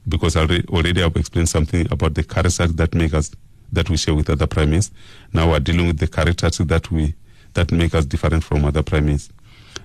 because 0.07 0.37
already, 0.37 0.63
already 0.69 1.03
I've 1.03 1.17
explained 1.17 1.49
something 1.49 1.91
about 1.91 2.15
the 2.15 2.23
characters 2.23 2.75
that 2.75 2.95
make 2.95 3.15
us 3.15 3.31
that 3.73 3.89
we 3.89 3.97
share 3.97 4.15
with 4.15 4.29
other 4.29 4.47
primates. 4.47 4.91
Now 5.33 5.51
we're 5.51 5.61
dealing 5.61 5.87
with 5.87 5.99
the 5.99 6.07
characters 6.07 6.59
that 6.59 6.91
we 6.91 7.15
that 7.55 7.73
make 7.73 7.95
us 7.95 8.05
different 8.05 8.45
from 8.45 8.67
other 8.67 8.83
primates. 8.83 9.31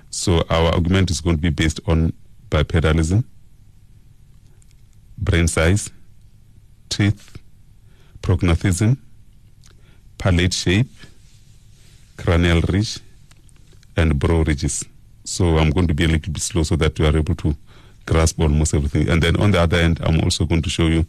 So 0.10 0.44
our 0.50 0.74
argument 0.74 1.12
is 1.12 1.22
going 1.22 1.38
to 1.38 1.42
be 1.42 1.50
based 1.50 1.80
on 1.88 2.12
bipedalism, 2.50 3.24
brain 5.18 5.48
size, 5.48 5.90
teeth, 6.90 7.38
prognathism, 8.22 8.98
palate 10.18 10.54
shape, 10.54 10.90
cranial 12.18 12.62
ridge, 12.68 13.00
and 13.96 14.20
brow 14.20 14.42
ridges. 14.42 14.84
So 15.28 15.58
I'm 15.58 15.72
going 15.72 15.88
to 15.88 15.94
be 15.94 16.06
a 16.06 16.08
little 16.08 16.32
bit 16.32 16.42
slow 16.42 16.64
so 16.64 16.78
that 16.78 16.98
you 16.98 17.06
are 17.06 17.18
able 17.18 17.36
to 17.36 17.54
grasp 18.06 18.40
almost 18.40 18.74
everything. 18.74 19.10
And 19.10 19.22
then 19.22 19.36
on 19.36 19.52
the 19.52 19.60
other 19.60 19.76
end, 19.76 20.00
I'm 20.02 20.22
also 20.22 20.46
going 20.46 20.62
to 20.62 20.70
show 20.70 20.88
you 20.88 21.06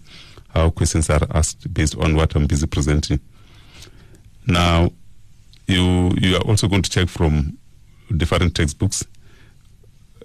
how 0.49 0.71
questions 0.71 1.09
are 1.09 1.25
asked 1.31 1.73
based 1.73 1.97
on 1.97 2.17
what 2.17 2.35
I'm 2.35 2.49
busy 2.49 2.67
presenting. 2.67 3.21
Now, 4.45 4.91
you 5.69 6.11
you 6.19 6.35
are 6.35 6.43
also 6.43 6.67
going 6.67 6.83
to 6.83 6.91
check 6.91 7.09
from 7.09 7.59
different 8.17 8.57
textbooks 8.57 9.07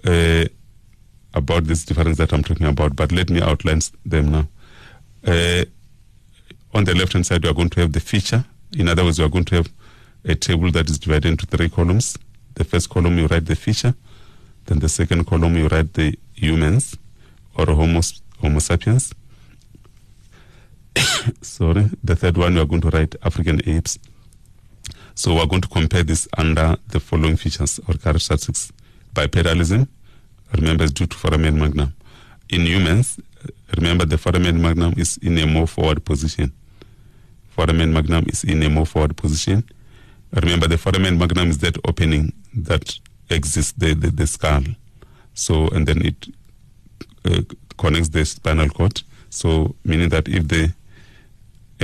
uh, 0.04 0.46
about 1.32 1.64
this 1.64 1.84
difference 1.84 2.18
that 2.18 2.32
I'm 2.32 2.42
talking 2.42 2.66
about, 2.66 2.96
but 2.96 3.12
let 3.12 3.30
me 3.30 3.40
outline 3.40 3.80
them 4.04 4.32
now. 4.32 4.48
Uh, 5.24 5.64
on 6.72 6.82
the 6.82 6.96
left 6.96 7.12
hand 7.12 7.26
side, 7.26 7.44
you 7.44 7.50
are 7.50 7.54
going 7.54 7.70
to 7.70 7.80
have 7.80 7.92
the 7.92 8.00
feature. 8.00 8.44
In 8.76 8.88
other 8.88 9.04
words, 9.04 9.20
you 9.20 9.24
are 9.24 9.30
going 9.30 9.44
to 9.44 9.54
have 9.54 9.72
a 10.24 10.34
table 10.34 10.72
that 10.72 10.90
is 10.90 10.98
divided 10.98 11.28
into 11.28 11.46
three 11.46 11.68
columns. 11.68 12.18
The 12.54 12.64
first 12.64 12.88
column, 12.88 13.18
you 13.18 13.26
write 13.26 13.46
the 13.46 13.56
feature. 13.56 13.94
Then 14.66 14.78
the 14.78 14.88
second 14.88 15.26
column, 15.26 15.56
you 15.56 15.68
write 15.68 15.92
the 15.94 16.18
humans 16.34 16.96
or 17.56 17.66
Homo, 17.66 18.00
homo 18.40 18.58
sapiens. 18.58 19.12
Sorry. 21.42 21.90
The 22.02 22.16
third 22.16 22.36
one, 22.36 22.54
you 22.54 22.60
are 22.60 22.66
going 22.66 22.80
to 22.82 22.90
write 22.90 23.14
African 23.22 23.60
apes. 23.68 23.98
So 25.14 25.34
we're 25.34 25.46
going 25.46 25.62
to 25.62 25.68
compare 25.68 26.02
this 26.02 26.26
under 26.36 26.76
the 26.88 27.00
following 27.00 27.36
features 27.36 27.78
or 27.88 27.94
characteristics. 27.94 28.72
Bipedalism, 29.14 29.86
remember, 30.56 30.84
is 30.84 30.92
due 30.92 31.06
to 31.06 31.16
foramen 31.16 31.58
magnum. 31.58 31.94
In 32.48 32.62
humans, 32.62 33.20
remember 33.76 34.04
the 34.04 34.18
foramen 34.18 34.60
magnum 34.60 34.94
is 34.96 35.16
in 35.18 35.38
a 35.38 35.46
more 35.46 35.66
forward 35.66 36.04
position. 36.04 36.52
Foramen 37.50 37.92
magnum 37.92 38.24
is 38.26 38.42
in 38.42 38.62
a 38.64 38.68
more 38.68 38.86
forward 38.86 39.16
position. 39.16 39.64
Remember, 40.42 40.66
the 40.66 40.78
foramen 40.78 41.18
magnum 41.18 41.50
is 41.50 41.58
that 41.58 41.78
opening 41.86 42.32
that 42.56 42.98
exists, 43.30 43.72
the, 43.72 43.94
the, 43.94 44.10
the 44.10 44.26
skull. 44.26 44.62
So, 45.34 45.68
and 45.68 45.86
then 45.86 46.04
it 46.04 46.28
uh, 47.24 47.42
connects 47.76 48.08
the 48.08 48.24
spinal 48.24 48.68
cord. 48.68 49.02
So, 49.30 49.74
meaning 49.84 50.08
that 50.10 50.28
if 50.28 50.48
the, 50.48 50.72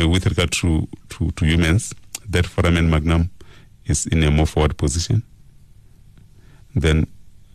uh, 0.01 0.09
with 0.09 0.27
regard 0.27 0.53
to, 0.53 0.89
to, 1.11 1.31
to 1.31 1.45
humans, 1.45 1.95
that 2.29 2.47
foramen 2.47 2.91
magnum 2.91 3.31
is 3.87 4.07
in 4.07 4.23
a 4.23 4.31
more 4.31 4.47
forward 4.47 4.77
position. 4.77 5.23
Then 6.75 7.07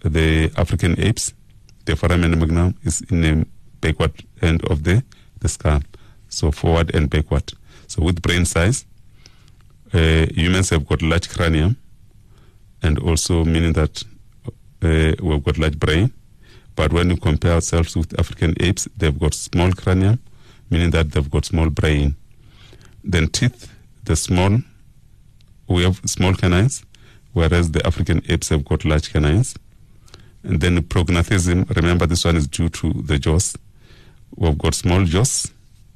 the 0.04 0.52
African 0.58 1.00
apes, 1.00 1.34
the 1.86 1.96
foramen 1.96 2.38
magnum 2.40 2.76
is 2.84 3.02
in 3.10 3.24
a 3.24 3.46
backward 3.80 4.14
end 4.42 4.66
of 4.66 4.84
the, 4.84 5.04
the 5.40 5.48
skull. 5.48 5.82
So 6.30 6.52
forward 6.52 6.94
and 6.94 7.10
backward. 7.10 7.54
So 7.88 8.04
with 8.04 8.22
brain 8.22 8.46
size, 8.46 8.86
uh, 9.94 10.26
humans 10.34 10.70
have 10.70 10.88
got 10.88 11.02
large 11.02 11.30
cranium 11.30 11.78
and 12.82 13.00
also 13.00 13.44
meaning 13.46 13.74
that 13.74 14.04
uh, 14.82 15.14
we've 15.22 15.44
got 15.44 15.58
large 15.58 15.80
brain. 15.80 16.12
But 16.76 16.92
when 16.92 17.10
you 17.10 17.18
compare 17.18 17.54
ourselves 17.54 17.96
with 17.96 18.18
African 18.20 18.54
apes, 18.60 18.88
they've 18.98 19.18
got 19.18 19.34
small 19.34 19.72
cranium, 19.72 20.20
meaning 20.70 20.92
that 20.92 21.12
they've 21.12 21.30
got 21.30 21.46
small 21.46 21.70
brain. 21.70 22.16
Then 23.04 23.28
teeth, 23.30 23.72
the 24.04 24.16
small, 24.16 24.60
we 25.68 25.84
have 25.84 26.02
small 26.06 26.34
canines, 26.34 26.84
whereas 27.34 27.72
the 27.72 27.86
African 27.88 28.22
apes 28.28 28.50
have 28.50 28.66
got 28.66 28.84
large 28.84 29.12
canines. 29.12 29.56
And 30.44 30.60
then 30.62 30.78
prognathism, 30.84 31.76
remember 31.76 32.06
this 32.06 32.26
one 32.26 32.36
is 32.36 32.48
due 32.48 32.70
to 32.70 32.94
the 32.94 33.18
jaws. 33.18 33.58
We've 34.36 34.58
got 34.58 34.76
small 34.76 35.06
jaws 35.06 35.52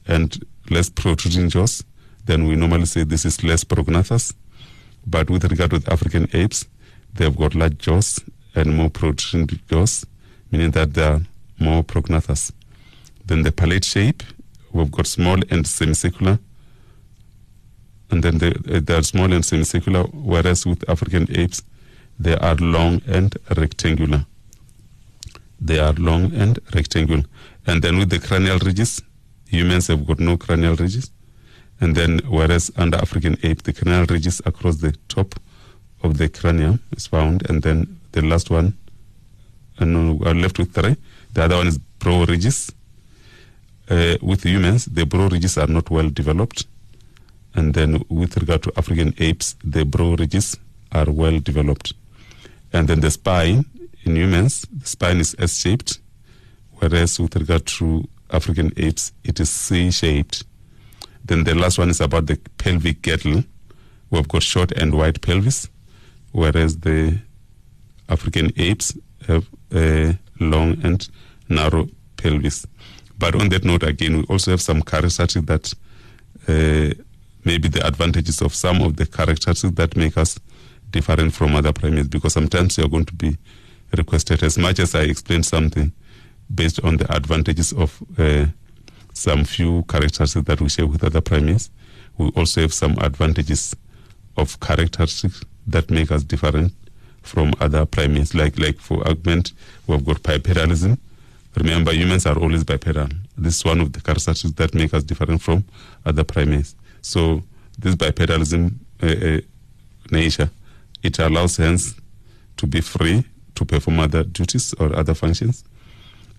and 0.08 0.44
less 0.70 0.90
protruding 0.90 1.50
jaws. 1.50 1.84
Then 2.30 2.46
we 2.46 2.56
normally 2.56 2.86
say 2.86 3.04
this 3.04 3.26
is 3.26 3.44
less 3.44 3.64
prognathous. 3.64 4.36
But 5.04 5.32
with 5.32 5.46
regard 5.46 5.72
to 5.72 5.92
African 5.92 6.30
apes, 6.32 6.68
they've 7.16 7.36
got 7.36 7.56
large 7.56 7.80
jaws 7.80 8.24
and 8.54 8.78
more 8.78 8.92
protruding 8.92 9.60
jaws, 9.68 10.06
meaning 10.52 10.70
that 10.72 10.94
they 10.94 11.02
are 11.02 11.22
more 11.60 11.84
prognathous. 11.84 12.52
Then 13.26 13.42
the 13.42 13.52
palate 13.52 13.84
shape, 13.84 14.22
we've 14.72 14.92
got 14.92 15.08
small 15.08 15.40
and 15.50 15.66
semicircular. 15.66 16.38
And 18.12 18.22
then 18.22 18.38
they, 18.38 18.52
uh, 18.52 18.80
they 18.80 18.94
are 18.94 19.02
small 19.02 19.34
and 19.34 19.44
semicircular, 19.44 20.04
whereas 20.14 20.68
with 20.68 20.88
African 20.88 21.26
apes, 21.36 21.64
they 22.20 22.36
are 22.36 22.58
long 22.58 23.02
and 23.08 23.36
rectangular. 23.58 24.28
They 25.60 25.80
are 25.80 25.94
long 25.94 26.32
and 26.36 26.60
rectangular. 26.76 27.24
And 27.66 27.82
then 27.82 27.98
with 27.98 28.12
the 28.12 28.20
cranial 28.20 28.60
ridges, 28.60 29.02
humans 29.48 29.88
have 29.88 30.06
got 30.06 30.20
no 30.20 30.38
cranial 30.38 30.76
ridges. 30.76 31.10
And 31.82 31.96
then, 31.96 32.20
whereas 32.28 32.72
under 32.76 32.98
African 32.98 33.38
ape, 33.44 33.64
the 33.64 33.74
cranial 33.74 34.06
ridges 34.06 34.42
across 34.46 34.78
the 34.78 34.96
top 35.08 35.36
of 36.04 36.18
the 36.18 36.30
cranium 36.30 36.80
is 36.92 37.08
found. 37.08 37.50
And 37.50 37.62
then 37.62 38.00
the 38.12 38.22
last 38.22 38.50
one, 38.50 38.78
and 39.78 40.20
we're 40.20 40.34
left 40.34 40.60
with 40.60 40.74
three. 40.74 40.98
The 41.34 41.44
other 41.44 41.58
one 41.58 41.68
is 41.68 41.78
brow 41.78 42.26
ridges. 42.26 42.72
Uh, 43.90 44.18
with 44.22 44.44
humans, 44.44 44.86
the 44.86 45.06
brow 45.06 45.28
ridges 45.30 45.58
are 45.58 45.68
not 45.68 45.90
well 45.90 46.10
developed. 46.10 46.68
And 47.56 47.74
then 47.74 48.04
with 48.10 48.38
regard 48.38 48.64
to 48.64 48.74
African 48.78 49.14
apes, 49.18 49.56
the 49.64 49.86
brow 49.86 50.16
ridges 50.16 50.58
are 50.92 51.10
well 51.10 51.40
developed. 51.40 51.94
And 52.74 52.88
then 52.88 53.00
the 53.00 53.10
spine 53.12 53.66
in 54.04 54.16
humans, 54.16 54.66
the 54.72 54.86
spine 54.86 55.20
is 55.20 55.36
S 55.40 55.58
shaped, 55.58 56.00
whereas 56.76 57.20
with 57.20 57.36
regard 57.36 57.66
to 57.66 58.08
African 58.32 58.72
apes, 58.78 59.12
it 59.24 59.40
is 59.40 59.50
C 59.50 59.92
shaped. 59.92 60.44
Then 61.26 61.44
the 61.44 61.56
last 61.56 61.78
one 61.78 61.90
is 61.90 62.02
about 62.02 62.28
the 62.28 62.38
pelvic 62.58 63.02
girdle. 63.02 63.44
We've 64.10 64.28
got 64.28 64.44
short 64.44 64.72
and 64.72 64.96
wide 64.96 65.22
pelvis, 65.22 65.70
whereas 66.32 66.80
the 66.80 67.20
African 68.08 68.52
apes 68.58 68.98
have 69.28 69.48
a 69.74 70.18
long 70.40 70.78
and 70.84 71.08
narrow 71.48 71.88
pelvis. 72.18 72.66
But 73.18 73.36
on 73.36 73.50
that 73.50 73.64
note, 73.64 73.84
again, 73.84 74.18
we 74.18 74.24
also 74.24 74.52
have 74.52 74.62
some 74.62 74.82
characteristics 74.82 75.46
that 75.46 75.74
uh, 76.48 76.94
maybe 77.44 77.68
the 77.68 77.86
advantages 77.86 78.42
of 78.42 78.56
some 78.56 78.82
of 78.82 78.96
the 78.96 79.06
characteristics 79.06 79.76
that 79.76 79.96
make 79.96 80.18
us 80.18 80.40
different 80.90 81.34
from 81.34 81.56
other 81.56 81.74
primates 81.74 82.08
because 82.08 82.34
sometimes 82.34 82.78
you're 82.78 82.90
going 82.90 83.06
to 83.06 83.14
be 83.14 83.38
requested 83.96 84.42
as 84.44 84.58
much 84.58 84.80
as 84.80 84.96
I 84.96 85.02
explained 85.02 85.46
something 85.46 85.92
based 86.54 86.84
on 86.84 86.98
the 86.98 87.14
advantages 87.14 87.74
of 87.74 88.02
uh, 88.18 88.46
some 89.14 89.44
few 89.44 89.84
characteristics 89.90 90.46
that 90.46 90.62
we 90.62 90.70
share 90.70 90.88
with 90.88 91.04
other 91.04 91.22
primates. 91.22 91.70
We 92.18 92.30
also 92.30 92.62
have 92.62 92.74
some 92.74 92.98
advantages 93.00 93.76
of 94.38 94.60
characteristics 94.60 95.42
that 95.68 95.90
make 95.90 96.12
us 96.12 96.24
different 96.24 96.74
from 97.22 97.54
other 97.60 97.86
primates. 97.86 98.34
Like 98.34 98.58
like 98.60 98.80
for 98.80 99.06
argument, 99.08 99.54
we've 99.88 100.04
got 100.04 100.24
bipedalism. 100.24 100.98
Remember, 101.56 101.92
humans 101.92 102.26
are 102.26 102.38
always 102.38 102.64
bipedal. 102.64 103.08
This 103.38 103.58
is 103.58 103.66
one 103.66 103.82
of 103.82 103.94
the 103.94 104.02
characteristics 104.02 104.54
that 104.54 104.74
make 104.74 104.94
us 104.94 105.04
different 105.04 105.42
from 105.42 105.64
other 106.06 106.24
primates. 106.24 106.76
So 107.02 107.42
this 107.78 107.96
bipedalism 107.96 108.74
uh, 109.02 109.08
uh, 109.08 109.42
nature, 110.12 110.50
it 111.04 111.20
allows 111.20 111.58
hands 111.58 111.96
to 112.58 112.68
be 112.68 112.82
free 112.82 113.24
to 113.56 113.66
perform 113.66 114.00
other 114.00 114.24
duties 114.24 114.74
or 114.76 114.96
other 114.96 115.14
functions, 115.14 115.64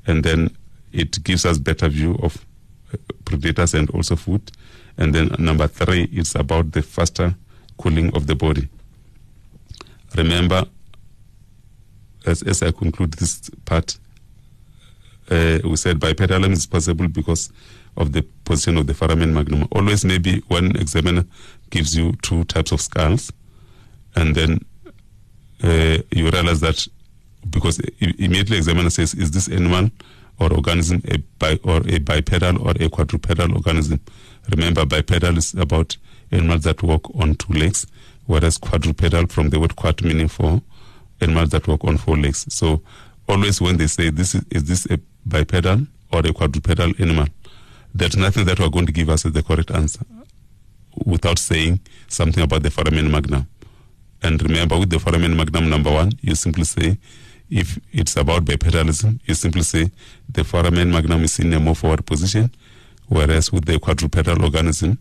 and 0.06 0.24
then 0.24 0.56
it 0.92 1.22
gives 1.22 1.44
us 1.44 1.58
better 1.58 1.88
view 1.88 2.18
of 2.22 2.44
predators 3.24 3.74
and 3.74 3.90
also 3.90 4.16
food. 4.16 4.50
And 4.98 5.14
then 5.14 5.34
number 5.38 5.66
three 5.66 6.04
is 6.12 6.34
about 6.34 6.72
the 6.72 6.82
faster 6.82 7.34
cooling 7.78 8.14
of 8.14 8.26
the 8.26 8.34
body. 8.34 8.68
Remember, 10.16 10.64
as, 12.26 12.42
as 12.42 12.62
I 12.62 12.72
conclude 12.72 13.12
this 13.14 13.50
part, 13.64 13.98
uh, 15.30 15.58
we 15.64 15.76
said 15.76 16.00
bipedalism 16.00 16.52
is 16.52 16.66
possible 16.66 17.08
because 17.08 17.52
of 17.96 18.12
the 18.12 18.22
position 18.44 18.76
of 18.76 18.86
the 18.86 18.94
foramen 18.94 19.32
magnum. 19.32 19.68
Always, 19.72 20.04
maybe 20.04 20.42
one 20.48 20.76
examiner 20.76 21.24
gives 21.70 21.96
you 21.96 22.12
two 22.22 22.44
types 22.44 22.72
of 22.72 22.80
skulls, 22.80 23.32
and 24.16 24.34
then 24.34 24.64
uh, 25.62 25.98
you 26.10 26.28
realize 26.30 26.60
that 26.60 26.86
because 27.48 27.80
immediately 28.00 28.56
examiner 28.56 28.90
says, 28.90 29.14
"Is 29.14 29.30
this 29.30 29.48
animal 29.48 29.90
or 30.40 30.52
organism 30.52 31.02
a 31.08 31.18
bi- 31.38 31.60
or 31.62 31.82
a 31.86 31.98
bipedal 31.98 32.60
or 32.66 32.72
a 32.80 32.88
quadrupedal 32.88 33.52
organism?" 33.54 34.00
Remember, 34.50 34.84
bipedal 34.86 35.36
is 35.38 35.54
about 35.54 35.96
animals 36.32 36.62
that 36.62 36.82
walk 36.82 37.10
on 37.14 37.34
two 37.34 37.52
legs, 37.52 37.86
whereas 38.26 38.58
quadrupedal 38.58 39.26
from 39.30 39.50
the 39.50 39.60
word 39.60 39.76
quad 39.76 40.02
meaning 40.02 40.28
four, 40.28 40.62
animals 41.20 41.50
that 41.50 41.68
walk 41.68 41.84
on 41.84 41.98
four 41.98 42.16
legs. 42.16 42.46
So 42.48 42.82
always 43.28 43.60
when 43.60 43.76
they 43.76 43.86
say 43.86 44.10
this 44.10 44.34
is, 44.34 44.44
is 44.50 44.64
this 44.64 44.86
a 44.86 44.98
bipedal 45.26 45.86
or 46.12 46.20
a 46.20 46.32
quadrupedal 46.32 46.94
animal, 46.98 47.26
there's 47.94 48.16
nothing 48.16 48.44
that 48.46 48.58
we're 48.58 48.68
going 48.68 48.86
to 48.86 48.92
give 48.92 49.08
us 49.08 49.26
as 49.26 49.32
the 49.32 49.42
correct 49.42 49.70
answer 49.70 50.04
without 51.04 51.38
saying 51.38 51.80
something 52.08 52.42
about 52.42 52.62
the 52.62 52.70
foramen 52.70 53.10
magnum. 53.10 53.46
And 54.22 54.42
remember, 54.42 54.78
with 54.78 54.90
the 54.90 54.98
foramen 54.98 55.36
magnum 55.36 55.70
number 55.70 55.90
one, 55.90 56.12
you 56.20 56.34
simply 56.34 56.64
say, 56.64 56.98
if 57.50 57.78
it's 57.92 58.16
about 58.16 58.44
bipedalism, 58.44 59.20
you 59.24 59.34
simply 59.34 59.62
say 59.62 59.90
the 60.28 60.44
foramen 60.44 60.90
magnum 60.90 61.24
is 61.24 61.38
in 61.38 61.52
a 61.52 61.60
more 61.60 61.74
forward 61.74 62.06
position, 62.06 62.50
whereas 63.08 63.52
with 63.52 63.64
the 63.64 63.78
quadrupedal 63.78 64.42
organism, 64.42 64.98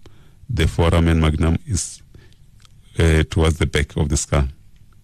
the 0.50 0.68
foramen 0.68 1.20
magnum 1.22 1.58
is 1.68 2.02
uh, 2.98 3.24
towards 3.30 3.60
the 3.60 3.68
back 3.68 3.96
of 3.96 4.10
the 4.10 4.18
skull. 4.18 4.48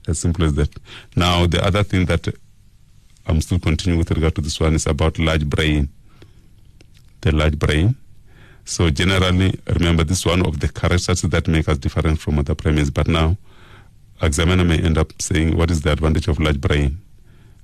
As 0.08 0.20
simple 0.20 0.46
as 0.46 0.54
that. 0.56 0.70
Now, 1.16 1.48
the 1.48 1.64
other 1.64 1.84
thing 1.84 2.06
that 2.06 2.28
I'm 3.28 3.42
still 3.42 3.60
continuing 3.60 4.00
with 4.00 4.12
regard 4.12 4.36
to 4.36 4.42
this 4.42 4.60
one 4.60 4.74
is 4.74 4.86
about 4.86 5.18
large 5.18 5.48
brain. 5.48 5.90
The 7.22 7.32
large 7.32 7.58
brain. 7.58 7.96
So 8.66 8.90
generally, 8.90 9.60
remember 9.68 10.04
this 10.04 10.26
one 10.26 10.46
of 10.46 10.60
the 10.60 10.68
characteristics 10.68 11.22
that 11.22 11.48
make 11.48 11.70
us 11.70 11.78
different 11.78 12.20
from 12.20 12.40
other 12.40 12.56
primates. 12.56 12.90
But 12.90 13.08
now, 13.08 13.38
examiner 14.22 14.64
may 14.64 14.80
end 14.80 14.98
up 14.98 15.14
saying, 15.20 15.56
what 15.58 15.72
is 15.72 15.82
the 15.82 15.92
advantage 15.92 16.28
of 16.28 16.40
large 16.40 16.60
brain? 16.60 17.00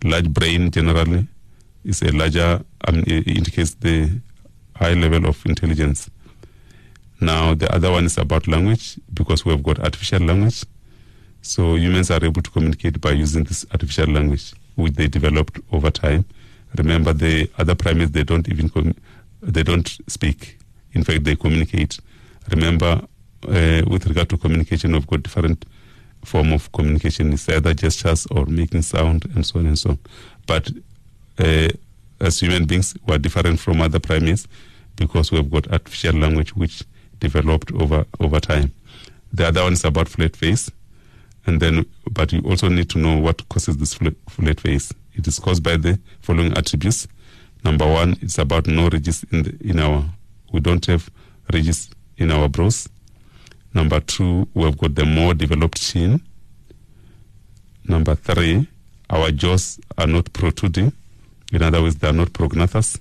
Large 0.04 0.30
brain 0.30 0.72
generally 0.72 1.28
is 1.84 2.02
a 2.02 2.12
larger, 2.12 2.62
um, 2.88 3.04
indicates 3.08 3.76
the 3.76 4.10
high 4.76 4.94
level 4.94 5.28
of 5.28 5.46
intelligence. 5.46 6.10
Now, 7.20 7.54
the 7.54 7.72
other 7.74 7.92
one 7.92 8.06
is 8.06 8.18
about 8.18 8.48
language 8.48 8.98
because 9.14 9.46
we 9.46 9.52
have 9.52 9.62
got 9.62 9.80
artificial 9.80 10.22
language. 10.22 10.66
So 11.44 11.76
humans 11.76 12.10
are 12.10 12.24
able 12.24 12.42
to 12.42 12.50
communicate 12.52 13.00
by 13.00 13.12
using 13.12 13.44
this 13.44 13.66
artificial 13.72 14.08
language, 14.08 14.54
which 14.76 14.94
they 14.94 15.08
developed 15.08 15.60
over 15.72 15.92
time. 15.92 16.26
Remember, 16.78 17.14
the 17.14 17.50
other 17.58 17.76
primates 17.76 18.12
they 18.12 18.24
don't 18.24 18.48
even 18.50 18.70
com- 18.70 18.96
they 19.42 19.64
don't 19.64 19.88
speak. 20.08 20.58
In 20.94 21.04
fact, 21.04 21.24
they 21.24 21.36
communicate. 21.36 22.00
Remember, 22.50 23.02
uh, 23.48 23.82
with 23.88 24.06
regard 24.08 24.30
to 24.30 24.38
communication, 24.38 24.94
we've 24.94 25.08
got 25.08 25.24
different 25.24 25.66
form 26.24 26.54
of 26.54 26.72
communication. 26.72 27.34
is 27.34 27.48
either 27.50 27.74
gestures 27.74 28.26
or 28.28 28.46
making 28.46 28.84
sound, 28.84 29.26
and 29.36 29.46
so 29.46 29.60
on 29.60 29.68
and 29.68 29.80
so 29.80 29.92
on. 29.92 30.00
But 30.48 30.72
uh, 31.40 31.70
as 32.20 32.40
human 32.40 32.66
beings, 32.66 32.96
we're 33.08 33.18
different 33.18 33.60
from 33.60 33.82
other 33.82 34.00
primates 34.00 34.48
because 34.96 35.32
we've 35.32 35.50
got 35.50 35.72
artificial 35.72 36.16
language 36.16 36.56
which 36.56 36.84
developed 37.20 37.72
over 37.74 38.06
over 38.20 38.40
time. 38.40 38.72
The 39.34 39.48
other 39.48 39.64
one 39.64 39.74
is 39.74 39.86
about 39.86 40.10
flat 40.10 40.36
face 40.36 40.70
and 41.46 41.60
then 41.60 41.86
but 42.12 42.32
you 42.32 42.42
also 42.42 42.70
need 42.70 42.90
to 42.90 43.00
know 43.00 43.18
what 43.18 43.48
causes 43.50 43.78
this 43.78 43.94
flat, 43.94 44.60
face 44.60 44.94
it 45.14 45.28
is 45.28 45.40
caused 45.40 45.64
by 45.64 45.78
the 45.78 46.00
following 46.22 46.56
attributes 46.58 47.08
number 47.64 47.86
one 47.86 48.18
it's 48.22 48.38
about 48.38 48.68
no 48.68 48.90
ridges 48.90 49.26
in 49.32 49.44
the, 49.44 49.58
in 49.62 49.80
our 49.80 50.06
we 50.52 50.60
don't 50.60 50.86
have 50.86 51.10
ridges 51.54 51.90
in 52.18 52.32
our 52.32 52.48
brows 52.48 52.88
number 53.74 54.00
two 54.02 54.48
we've 54.54 54.78
got 54.78 54.96
the 54.96 55.06
more 55.06 55.34
developed 55.34 55.82
chin 55.82 56.22
number 57.86 58.16
three 58.16 58.68
our 59.12 59.30
jaws 59.32 59.78
are 59.98 60.08
not 60.08 60.32
protruding. 60.32 60.94
In 61.52 61.62
other 61.62 61.82
words 61.82 61.98
they 61.98 62.08
are 62.08 62.14
not 62.14 62.30
prognathous. 62.32 62.98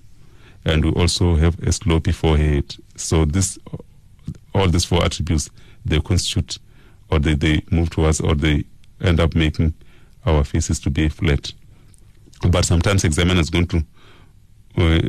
And 0.65 0.85
we 0.85 0.91
also 0.91 1.37
have 1.37 1.59
a 1.63 1.71
slopy 1.73 2.11
forehead. 2.13 2.75
So 2.97 3.25
this 3.25 3.59
all 4.53 4.69
these 4.69 4.85
four 4.85 5.05
attributes 5.05 5.49
they 5.87 6.01
constitute 6.01 6.59
or 7.11 7.21
they, 7.21 7.35
they 7.35 7.63
move 7.71 7.91
towards 7.91 8.21
or 8.21 8.35
they 8.35 8.65
end 9.01 9.21
up 9.21 9.35
making 9.37 9.73
our 10.27 10.43
faces 10.45 10.81
to 10.81 10.91
be 10.91 11.09
flat. 11.09 11.53
But 12.51 12.65
sometimes 12.65 13.05
examiner 13.05 13.41
is 13.41 13.51
going 13.51 13.67
to 13.69 13.85
uh, 14.77 15.01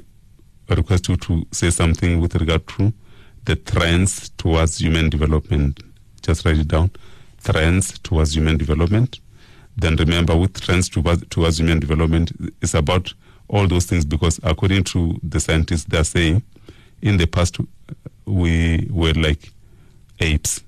request 0.69 1.09
you 1.09 1.17
to 1.17 1.45
say 1.51 1.71
something 1.71 2.21
with 2.21 2.35
regard 2.35 2.67
to 2.67 2.93
the 3.45 3.55
trends 3.55 4.29
towards 4.29 4.79
human 4.79 5.09
development. 5.09 5.81
Just 6.21 6.45
write 6.45 6.57
it 6.57 6.67
down. 6.67 6.91
Trends 7.43 7.97
towards 7.99 8.35
human 8.35 8.57
development. 8.57 9.19
Then 9.77 9.95
remember, 9.95 10.35
with 10.35 10.59
trends 10.61 10.89
towards, 10.89 11.25
towards 11.27 11.59
human 11.59 11.79
development, 11.79 12.31
it's 12.61 12.73
about 12.73 13.13
all 13.47 13.67
those 13.67 13.85
things 13.85 14.05
because 14.05 14.39
according 14.43 14.83
to 14.85 15.19
the 15.23 15.39
scientists, 15.39 15.85
they're 15.85 16.03
saying 16.03 16.43
in 17.01 17.17
the 17.17 17.25
past 17.25 17.57
we 18.25 18.87
were 18.91 19.13
like 19.13 19.51
apes 20.19 20.61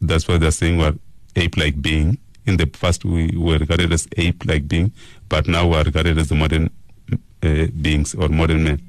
that's 0.00 0.28
why 0.28 0.38
they're 0.38 0.50
saying 0.50 0.78
we're 0.78 0.94
ape-like 1.36 1.80
being. 1.80 2.18
In 2.46 2.56
the 2.56 2.66
past, 2.66 3.04
we 3.04 3.36
were 3.36 3.58
regarded 3.58 3.92
as 3.92 4.08
ape-like 4.16 4.68
being, 4.68 4.92
but 5.28 5.46
now 5.46 5.68
we're 5.68 5.82
regarded 5.82 6.18
as 6.18 6.28
the 6.28 6.34
modern 6.34 6.70
uh, 7.42 7.66
beings 7.80 8.14
or 8.14 8.28
modern 8.28 8.64
men. 8.64 8.82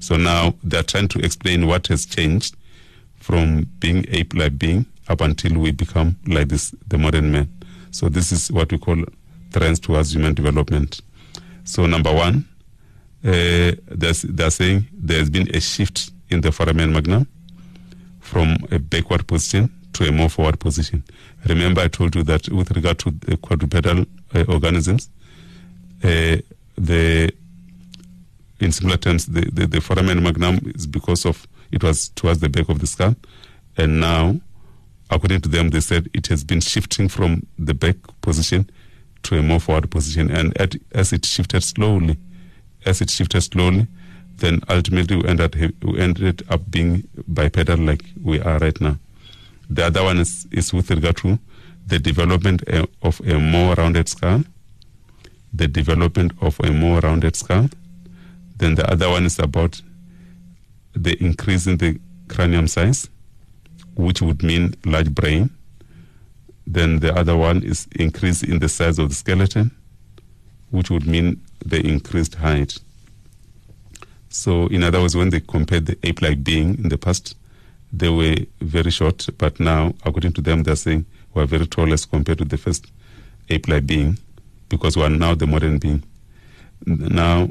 So 0.00 0.16
now 0.16 0.54
they're 0.62 0.82
trying 0.82 1.08
to 1.08 1.18
explain 1.20 1.66
what 1.66 1.86
has 1.88 2.06
changed 2.06 2.56
from 3.24 3.66
being 3.78 4.04
ape-like 4.10 4.58
being 4.58 4.84
up 5.08 5.22
until 5.22 5.58
we 5.58 5.70
become 5.70 6.14
like 6.26 6.48
this, 6.48 6.74
the 6.88 6.98
modern 6.98 7.32
man. 7.32 7.48
So 7.90 8.10
this 8.10 8.32
is 8.32 8.52
what 8.52 8.70
we 8.70 8.76
call 8.76 9.02
trends 9.50 9.80
towards 9.80 10.14
human 10.14 10.34
development. 10.34 11.00
So 11.64 11.86
number 11.86 12.12
one, 12.12 12.46
uh, 13.24 13.72
they're 13.88 14.50
saying 14.50 14.88
there's 14.92 15.30
been 15.30 15.48
a 15.56 15.60
shift 15.60 16.10
in 16.28 16.42
the 16.42 16.52
foramen 16.52 16.92
magnum 16.92 17.26
from 18.20 18.58
a 18.70 18.78
backward 18.78 19.26
position 19.26 19.70
to 19.94 20.06
a 20.06 20.12
more 20.12 20.28
forward 20.28 20.60
position. 20.60 21.02
Remember, 21.48 21.80
I 21.80 21.88
told 21.88 22.14
you 22.14 22.24
that 22.24 22.50
with 22.50 22.72
regard 22.72 22.98
to 22.98 23.10
the 23.10 23.38
quadrupedal 23.38 24.06
uh, 24.34 24.44
organisms, 24.48 25.08
uh, 26.02 26.36
the 26.76 27.32
in 28.60 28.70
similar 28.70 28.98
terms, 28.98 29.26
the, 29.26 29.50
the, 29.50 29.66
the 29.66 29.80
foramen 29.80 30.22
magnum 30.22 30.60
is 30.74 30.86
because 30.86 31.24
of 31.24 31.46
it 31.72 31.82
was 31.82 32.08
towards 32.10 32.40
the 32.40 32.48
back 32.48 32.68
of 32.68 32.78
the 32.80 32.86
skull, 32.86 33.16
and 33.76 34.00
now, 34.00 34.40
according 35.10 35.40
to 35.42 35.48
them, 35.48 35.70
they 35.70 35.80
said 35.80 36.08
it 36.14 36.26
has 36.28 36.44
been 36.44 36.60
shifting 36.60 37.08
from 37.08 37.46
the 37.58 37.74
back 37.74 37.96
position 38.20 38.70
to 39.24 39.38
a 39.38 39.42
more 39.42 39.60
forward 39.60 39.90
position, 39.90 40.30
and 40.30 40.56
at, 40.60 40.76
as 40.92 41.12
it 41.12 41.24
shifted 41.24 41.62
slowly, 41.62 42.16
as 42.84 43.00
it 43.00 43.10
shifted 43.10 43.40
slowly, 43.40 43.86
then 44.36 44.60
ultimately 44.68 45.16
we 45.16 45.28
ended, 45.28 45.74
we 45.82 45.98
ended 45.98 46.42
up 46.48 46.70
being 46.70 47.06
bipedal 47.28 47.78
like 47.78 48.04
we 48.22 48.40
are 48.40 48.58
right 48.58 48.80
now. 48.80 48.98
The 49.70 49.86
other 49.86 50.02
one 50.02 50.18
is, 50.18 50.46
is 50.50 50.72
with 50.72 50.90
regard 50.90 51.16
to 51.18 51.38
the 51.86 51.98
development 51.98 52.68
uh, 52.68 52.86
of 53.02 53.20
a 53.20 53.38
more 53.38 53.74
rounded 53.74 54.08
skull, 54.08 54.42
the 55.52 55.68
development 55.68 56.32
of 56.40 56.58
a 56.60 56.70
more 56.70 57.00
rounded 57.00 57.36
skull. 57.36 57.68
Then 58.56 58.74
the 58.74 58.90
other 58.90 59.08
one 59.08 59.24
is 59.24 59.38
about 59.38 59.80
the 60.94 61.22
increase 61.22 61.66
in 61.66 61.76
the 61.78 61.98
cranium 62.28 62.68
size, 62.68 63.08
which 63.96 64.22
would 64.22 64.42
mean 64.42 64.74
large 64.84 65.10
brain. 65.14 65.50
Then 66.66 67.00
the 67.00 67.14
other 67.14 67.36
one 67.36 67.62
is 67.62 67.86
increase 67.96 68.42
in 68.42 68.58
the 68.58 68.68
size 68.68 68.98
of 68.98 69.10
the 69.10 69.14
skeleton, 69.14 69.70
which 70.70 70.90
would 70.90 71.06
mean 71.06 71.40
the 71.64 71.80
increased 71.86 72.36
height. 72.36 72.78
So, 74.28 74.66
in 74.68 74.82
other 74.82 75.00
words, 75.00 75.16
when 75.16 75.30
they 75.30 75.40
compared 75.40 75.86
the 75.86 75.98
ape 76.02 76.20
like 76.22 76.42
being 76.42 76.76
in 76.76 76.88
the 76.88 76.98
past, 76.98 77.36
they 77.92 78.08
were 78.08 78.36
very 78.60 78.90
short, 78.90 79.28
but 79.38 79.60
now, 79.60 79.94
according 80.04 80.32
to 80.32 80.40
them, 80.40 80.64
they're 80.64 80.74
saying 80.74 81.06
we're 81.32 81.46
very 81.46 81.66
tall 81.66 81.92
as 81.92 82.04
compared 82.04 82.38
to 82.38 82.44
the 82.44 82.58
first 82.58 82.90
ape 83.48 83.68
like 83.68 83.86
being 83.86 84.18
because 84.68 84.96
we 84.96 85.04
are 85.04 85.10
now 85.10 85.34
the 85.34 85.46
modern 85.46 85.78
being. 85.78 86.02
Now, 86.86 87.50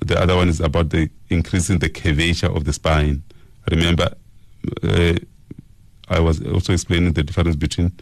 the 0.00 0.20
other 0.20 0.36
one 0.36 0.48
is 0.48 0.60
about 0.60 0.90
the 0.90 1.10
increasing 1.28 1.78
the 1.78 1.88
curvature 1.88 2.46
of 2.54 2.64
the 2.64 2.72
spine. 2.72 3.22
Remember, 3.70 4.14
uh, 4.82 5.14
I 6.08 6.20
was 6.20 6.44
also 6.46 6.72
explaining 6.72 7.12
the 7.12 7.22
difference 7.22 7.56
between 7.56 7.92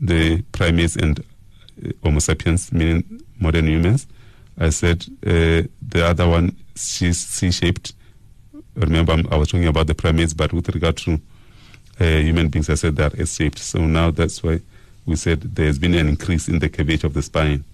the 0.00 0.42
primates 0.52 0.96
and 0.96 1.20
uh, 1.20 1.90
Homo 2.02 2.18
sapiens, 2.18 2.72
meaning 2.72 3.22
modern 3.38 3.66
humans. 3.66 4.06
I 4.58 4.70
said 4.70 5.06
uh, 5.24 5.62
the 5.82 6.04
other 6.04 6.28
one 6.28 6.56
is 6.74 7.18
C-shaped. 7.18 7.94
Remember, 8.74 9.16
i 9.30 9.36
was 9.36 9.48
talking 9.48 9.66
about 9.66 9.86
the 9.86 9.94
primates, 9.94 10.34
but 10.34 10.52
with 10.52 10.68
regard 10.68 10.96
to 10.98 11.20
uh, 12.00 12.04
human 12.04 12.48
beings, 12.48 12.70
I 12.70 12.74
said 12.74 12.96
they 12.96 13.04
are 13.04 13.12
S-shaped. 13.16 13.58
So 13.58 13.80
now 13.80 14.10
that's 14.10 14.42
why 14.42 14.60
we 15.06 15.16
said 15.16 15.40
there 15.42 15.66
has 15.66 15.78
been 15.78 15.94
an 15.94 16.08
increase 16.08 16.48
in 16.48 16.58
the 16.58 16.68
curvature 16.68 17.06
of 17.06 17.14
the 17.14 17.22
spine. 17.22 17.64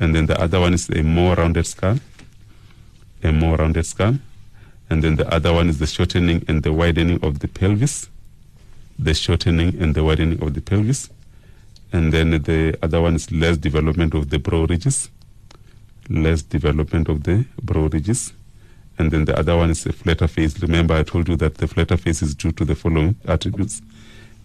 And 0.00 0.14
then 0.14 0.26
the 0.26 0.40
other 0.40 0.60
one 0.60 0.74
is 0.74 0.88
a 0.90 1.02
more 1.02 1.34
rounded 1.34 1.66
skull, 1.66 1.98
a 3.22 3.32
more 3.32 3.56
rounded 3.56 3.86
skull. 3.86 4.18
And 4.90 5.02
then 5.02 5.16
the 5.16 5.32
other 5.32 5.52
one 5.52 5.68
is 5.68 5.78
the 5.78 5.86
shortening 5.86 6.44
and 6.48 6.62
the 6.62 6.72
widening 6.72 7.22
of 7.22 7.40
the 7.40 7.48
pelvis, 7.48 8.08
the 8.98 9.14
shortening 9.14 9.80
and 9.80 9.94
the 9.94 10.02
widening 10.02 10.42
of 10.42 10.54
the 10.54 10.60
pelvis. 10.60 11.10
And 11.92 12.12
then 12.12 12.30
the 12.30 12.78
other 12.82 13.00
one 13.00 13.14
is 13.14 13.30
less 13.30 13.56
development 13.56 14.14
of 14.14 14.30
the 14.30 14.38
brow 14.38 14.64
ridges, 14.64 15.10
less 16.08 16.42
development 16.42 17.08
of 17.08 17.24
the 17.24 17.44
brow 17.62 17.88
ridges. 17.88 18.32
And 18.98 19.10
then 19.10 19.24
the 19.26 19.38
other 19.38 19.56
one 19.56 19.70
is 19.70 19.86
a 19.86 19.92
flatter 19.92 20.26
face. 20.26 20.60
Remember, 20.60 20.94
I 20.94 21.02
told 21.02 21.28
you 21.28 21.36
that 21.36 21.56
the 21.56 21.68
flatter 21.68 21.96
face 21.96 22.20
is 22.20 22.34
due 22.34 22.52
to 22.52 22.64
the 22.64 22.74
following 22.74 23.14
attributes. 23.26 23.80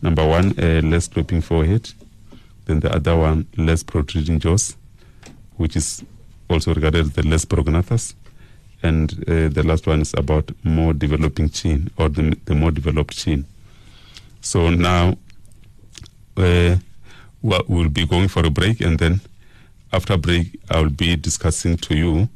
Number 0.02 0.28
one, 0.28 0.54
a 0.58 0.82
less 0.82 1.06
sloping 1.06 1.42
forehead. 1.42 1.90
Then 2.66 2.80
the 2.80 2.94
other 2.94 3.16
one, 3.16 3.48
less 3.58 3.84
protruding 3.84 4.40
jaws, 4.40 4.78
which 5.58 5.76
is 5.76 6.04
also 6.50 6.74
regarded 6.74 7.06
as 7.06 7.12
the 7.12 7.24
less 7.24 7.46
prognathous. 7.46 8.14
And 8.84 9.14
uh, 9.30 9.48
the 9.48 9.64
last 9.66 9.88
one 9.88 10.02
is 10.02 10.14
about 10.14 10.52
more 10.64 10.94
developing 10.94 11.50
chin 11.50 11.90
or 11.98 12.10
the, 12.10 12.38
the 12.46 12.54
more 12.54 12.70
developed 12.70 13.18
chin. 13.18 13.46
So 14.42 14.70
now 14.70 15.18
uh, 16.36 16.76
we'll 17.42 17.90
be 17.90 18.06
going 18.06 18.28
for 18.28 18.46
a 18.46 18.50
break, 18.50 18.82
and 18.82 19.00
then 19.00 19.22
after 19.94 20.18
break, 20.18 20.60
I'll 20.70 20.90
be 20.90 21.16
discussing 21.16 21.78
to 21.78 21.96
you 21.96 22.30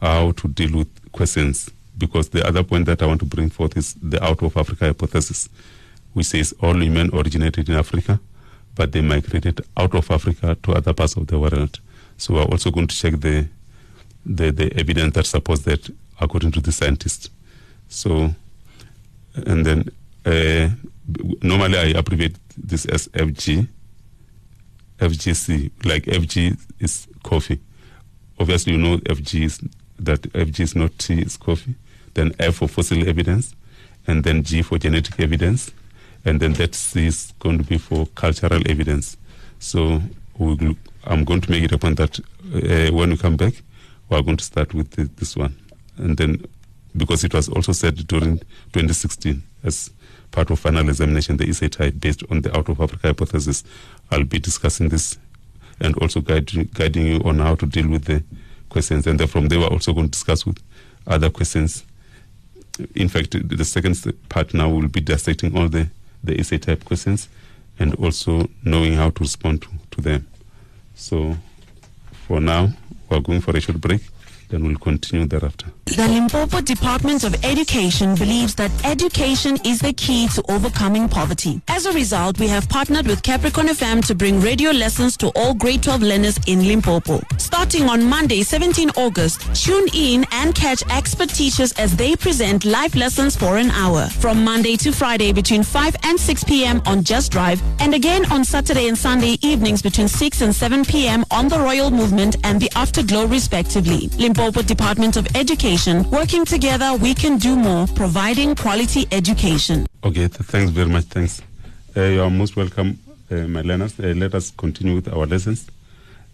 how 0.00 0.32
to 0.32 0.48
deal 0.48 0.78
with 0.78 1.12
questions. 1.12 1.70
Because 1.96 2.28
the 2.28 2.46
other 2.46 2.62
point 2.62 2.86
that 2.86 3.02
I 3.02 3.06
want 3.06 3.20
to 3.20 3.26
bring 3.26 3.50
forth 3.50 3.76
is 3.76 3.94
the 3.94 4.22
out 4.24 4.42
of 4.42 4.56
Africa 4.56 4.86
hypothesis, 4.86 5.48
which 6.12 6.26
says 6.26 6.54
all 6.60 6.74
women 6.74 7.10
originated 7.12 7.68
in 7.68 7.74
Africa, 7.74 8.20
but 8.74 8.92
they 8.92 9.00
migrated 9.00 9.60
out 9.76 9.94
of 9.94 10.10
Africa 10.10 10.56
to 10.62 10.72
other 10.72 10.92
parts 10.92 11.16
of 11.16 11.26
the 11.26 11.38
world. 11.38 11.80
So 12.16 12.34
we're 12.34 12.42
also 12.44 12.70
going 12.70 12.86
to 12.86 12.96
check 12.96 13.20
the 13.20 13.48
the, 14.24 14.50
the 14.50 14.72
evidence 14.78 15.14
that 15.14 15.26
supports 15.26 15.62
that 15.62 15.88
according 16.20 16.52
to 16.52 16.60
the 16.60 16.72
scientists. 16.72 17.30
So, 17.88 18.34
and 19.34 19.64
then 19.64 19.90
uh, 20.26 20.70
normally 21.42 21.78
I 21.78 21.98
abbreviate 21.98 22.36
this 22.56 22.84
as 22.86 23.08
FG, 23.08 23.68
FGC, 24.98 25.70
like 25.84 26.04
FG 26.04 26.58
is 26.80 27.06
coffee. 27.22 27.60
Obviously, 28.38 28.72
you 28.72 28.78
know 28.78 28.98
FG 28.98 29.44
is 29.44 29.60
that 29.98 30.22
FG 30.22 30.60
is 30.60 30.76
not 30.76 30.98
tea, 30.98 31.20
it's 31.20 31.36
coffee. 31.36 31.74
Then 32.14 32.32
F 32.38 32.56
for 32.56 32.68
fossil 32.68 33.08
evidence, 33.08 33.54
and 34.06 34.24
then 34.24 34.42
G 34.42 34.62
for 34.62 34.78
genetic 34.78 35.18
evidence, 35.20 35.72
and 36.24 36.40
then 36.40 36.52
that 36.54 36.74
C 36.74 37.06
is 37.06 37.32
going 37.38 37.58
to 37.58 37.64
be 37.64 37.78
for 37.78 38.06
cultural 38.14 38.62
evidence. 38.68 39.16
So 39.58 40.02
we'll, 40.36 40.76
I'm 41.04 41.24
going 41.24 41.40
to 41.40 41.50
make 41.50 41.64
it 41.64 41.72
a 41.72 41.78
point 41.78 41.96
that 41.98 42.18
uh, 42.18 42.92
when 42.94 43.10
we 43.10 43.16
come 43.16 43.36
back, 43.36 43.54
we're 44.08 44.22
going 44.22 44.36
to 44.36 44.44
start 44.44 44.74
with 44.74 44.90
the, 44.92 45.04
this 45.16 45.36
one. 45.36 45.56
And 45.96 46.16
then, 46.16 46.44
because 46.96 47.24
it 47.24 47.34
was 47.34 47.48
also 47.48 47.72
said 47.72 48.06
during 48.06 48.38
2016 48.72 49.42
as 49.64 49.90
part 50.30 50.50
of 50.50 50.58
final 50.58 50.88
examination, 50.88 51.36
the 51.36 51.48
essay 51.48 51.68
type 51.68 51.94
based 51.98 52.22
on 52.30 52.42
the 52.42 52.56
out 52.56 52.68
of 52.68 52.80
Africa 52.80 53.08
hypothesis, 53.08 53.64
I'll 54.10 54.24
be 54.24 54.38
discussing 54.38 54.88
this 54.88 55.18
and 55.80 55.96
also 55.98 56.20
guide, 56.20 56.72
guiding 56.74 57.06
you 57.06 57.20
on 57.24 57.38
how 57.38 57.54
to 57.56 57.66
deal 57.66 57.88
with 57.88 58.04
the 58.04 58.22
questions. 58.68 59.06
And 59.06 59.18
then 59.18 59.28
from 59.28 59.48
there, 59.48 59.60
we're 59.60 59.66
also 59.66 59.92
going 59.92 60.06
to 60.06 60.10
discuss 60.10 60.44
with 60.44 60.62
other 61.06 61.30
questions. 61.30 61.84
In 62.94 63.08
fact, 63.08 63.36
the 63.48 63.64
second 63.64 64.12
part 64.28 64.54
now 64.54 64.68
will 64.68 64.88
be 64.88 65.00
dissecting 65.00 65.56
all 65.56 65.68
the, 65.68 65.88
the 66.22 66.38
essay 66.38 66.58
type 66.58 66.84
questions 66.84 67.28
and 67.78 67.94
also 67.96 68.48
knowing 68.64 68.94
how 68.94 69.10
to 69.10 69.20
respond 69.20 69.62
to, 69.62 69.68
to 69.92 70.00
them. 70.00 70.28
So 70.94 71.36
for 72.26 72.40
now, 72.40 72.70
we're 73.08 73.20
going 73.20 73.40
for 73.40 73.56
a 73.56 73.60
short 73.60 73.80
break, 73.80 74.02
then 74.48 74.64
we'll 74.64 74.76
continue 74.78 75.26
thereafter. 75.26 75.66
The 75.84 76.06
Limpopo 76.06 76.60
Department 76.60 77.24
of 77.24 77.44
Education 77.44 78.14
believes 78.14 78.54
that 78.56 78.70
education 78.84 79.58
is 79.64 79.80
the 79.80 79.92
key 79.92 80.28
to 80.28 80.42
overcoming 80.50 81.08
poverty. 81.08 81.60
As 81.68 81.86
a 81.86 81.92
result, 81.92 82.38
we 82.38 82.48
have 82.48 82.68
partnered 82.68 83.06
with 83.06 83.22
Capricorn 83.22 83.68
FM 83.68 84.04
to 84.06 84.14
bring 84.14 84.40
radio 84.40 84.70
lessons 84.70 85.16
to 85.18 85.28
all 85.34 85.54
grade 85.54 85.82
12 85.82 86.02
learners 86.02 86.38
in 86.46 86.66
Limpopo. 86.66 87.20
Starting 87.36 87.88
on 87.88 88.04
Monday, 88.04 88.42
17 88.42 88.90
August, 88.96 89.40
tune 89.54 89.88
in 89.94 90.26
and 90.32 90.54
catch 90.54 90.82
expert 90.90 91.28
teachers 91.28 91.72
as 91.72 91.94
they 91.96 92.16
present 92.16 92.64
live 92.64 92.94
lessons 92.94 93.36
for 93.36 93.56
an 93.58 93.70
hour. 93.70 94.06
From 94.06 94.44
Monday 94.44 94.76
to 94.76 94.92
Friday 94.92 95.32
between 95.32 95.62
5 95.62 95.96
and 96.04 96.18
6 96.18 96.44
p.m. 96.44 96.80
on 96.86 97.02
Just 97.02 97.32
Drive, 97.32 97.62
and 97.80 97.94
again 97.94 98.30
on 98.32 98.44
Saturday 98.44 98.88
and 98.88 98.96
Sunday 98.96 99.36
evenings 99.42 99.82
between 99.82 100.08
6 100.08 100.40
and 100.40 100.54
7 100.54 100.84
p.m. 100.84 101.24
on 101.30 101.48
the 101.48 101.58
Royal 101.58 101.90
Movement 101.90 102.36
and 102.44 102.60
the 102.60 102.70
Afterglow 102.74 103.26
respectively. 103.26 104.08
Limpopo 104.18 104.37
Department 104.38 105.16
of 105.16 105.26
Education 105.34 106.08
Working 106.10 106.44
together, 106.44 106.94
we 106.94 107.12
can 107.12 107.38
do 107.38 107.56
more, 107.56 107.88
providing 107.88 108.54
quality 108.54 109.08
education. 109.10 109.84
Okay, 110.04 110.28
th- 110.28 110.30
thanks 110.30 110.70
very 110.70 110.88
much. 110.88 111.06
Thanks. 111.06 111.42
Uh, 111.96 112.02
you 112.02 112.22
are 112.22 112.30
most 112.30 112.54
welcome, 112.54 113.00
uh, 113.32 113.34
my 113.48 113.62
learners. 113.62 113.98
Uh, 113.98 114.14
let 114.16 114.36
us 114.36 114.52
continue 114.52 114.94
with 114.94 115.08
our 115.12 115.26
lessons. 115.26 115.68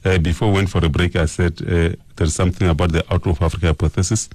Uh, 0.04 0.18
before 0.18 0.48
we 0.48 0.56
went 0.56 0.68
for 0.68 0.84
a 0.84 0.88
break, 0.90 1.16
I 1.16 1.24
said 1.24 1.54
uh, 1.62 1.96
there's 2.16 2.34
something 2.34 2.68
about 2.68 2.92
the 2.92 3.10
out 3.10 3.26
of 3.26 3.40
Africa 3.40 3.68
hypothesis, 3.68 4.28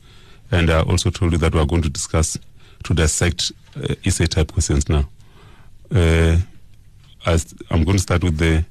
and 0.52 0.72
I 0.72 0.82
also 0.82 1.12
told 1.12 1.34
you 1.34 1.38
that 1.38 1.54
we 1.54 1.60
are 1.60 1.68
going 1.68 1.84
to 1.84 1.90
discuss 1.90 2.40
to 2.86 2.94
dissect 2.96 3.52
uh, 3.78 3.94
essay 4.04 4.26
type 4.26 4.52
questions 4.52 4.90
now. 4.90 5.08
as 5.92 7.54
I'm 7.70 7.84
going 7.84 7.98
to 7.98 8.02
start 8.02 8.24
with 8.24 8.40
the 8.40 8.66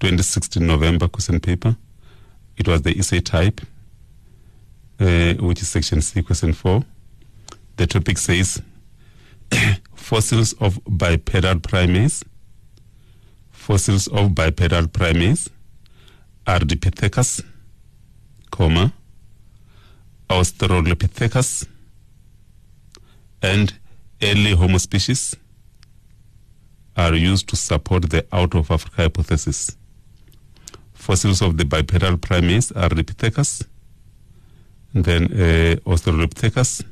2016 0.00 0.66
November 0.66 1.06
question 1.06 1.38
paper. 1.38 1.76
It 2.56 2.66
was 2.66 2.80
the 2.80 2.98
essay 2.98 3.20
type 3.20 3.60
uh, 5.00 5.34
which 5.34 5.62
is 5.62 5.68
section 5.68 6.00
C, 6.00 6.22
question 6.22 6.52
4. 6.52 6.84
The 7.76 7.86
topic 7.86 8.18
says 8.18 8.60
fossils 9.94 10.52
of 10.54 10.80
bipedal 10.86 11.60
primates. 11.60 12.24
Fossils 13.50 14.08
of 14.08 14.34
bipedal 14.34 14.88
primates 14.88 15.50
Ardipithecus, 16.46 17.42
comma, 18.50 18.92
Australopithecus, 20.30 21.66
and 23.42 23.74
early 24.22 24.54
Homo 24.54 24.78
species 24.78 25.36
are 26.96 27.14
used 27.14 27.48
to 27.48 27.56
support 27.56 28.10
the 28.10 28.26
out 28.32 28.54
of 28.54 28.70
Africa 28.70 29.02
hypothesis. 29.02 29.76
Fossils 30.94 31.42
of 31.42 31.58
the 31.58 31.64
bipedal 31.64 32.16
primates 32.16 32.72
Ardipithecus, 32.72 33.66
then 34.94 35.24
uh, 35.24 35.76
Australopithecus, 35.86 36.84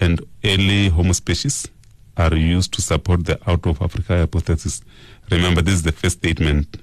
and 0.00 0.20
early 0.44 0.88
Homo 0.88 1.12
species 1.12 1.68
are 2.16 2.34
used 2.34 2.72
to 2.74 2.82
support 2.82 3.24
the 3.24 3.38
out 3.48 3.66
of 3.66 3.80
Africa 3.80 4.18
hypothesis. 4.18 4.82
Remember, 5.30 5.62
this 5.62 5.74
is 5.74 5.82
the 5.82 5.92
first 5.92 6.18
statement. 6.18 6.76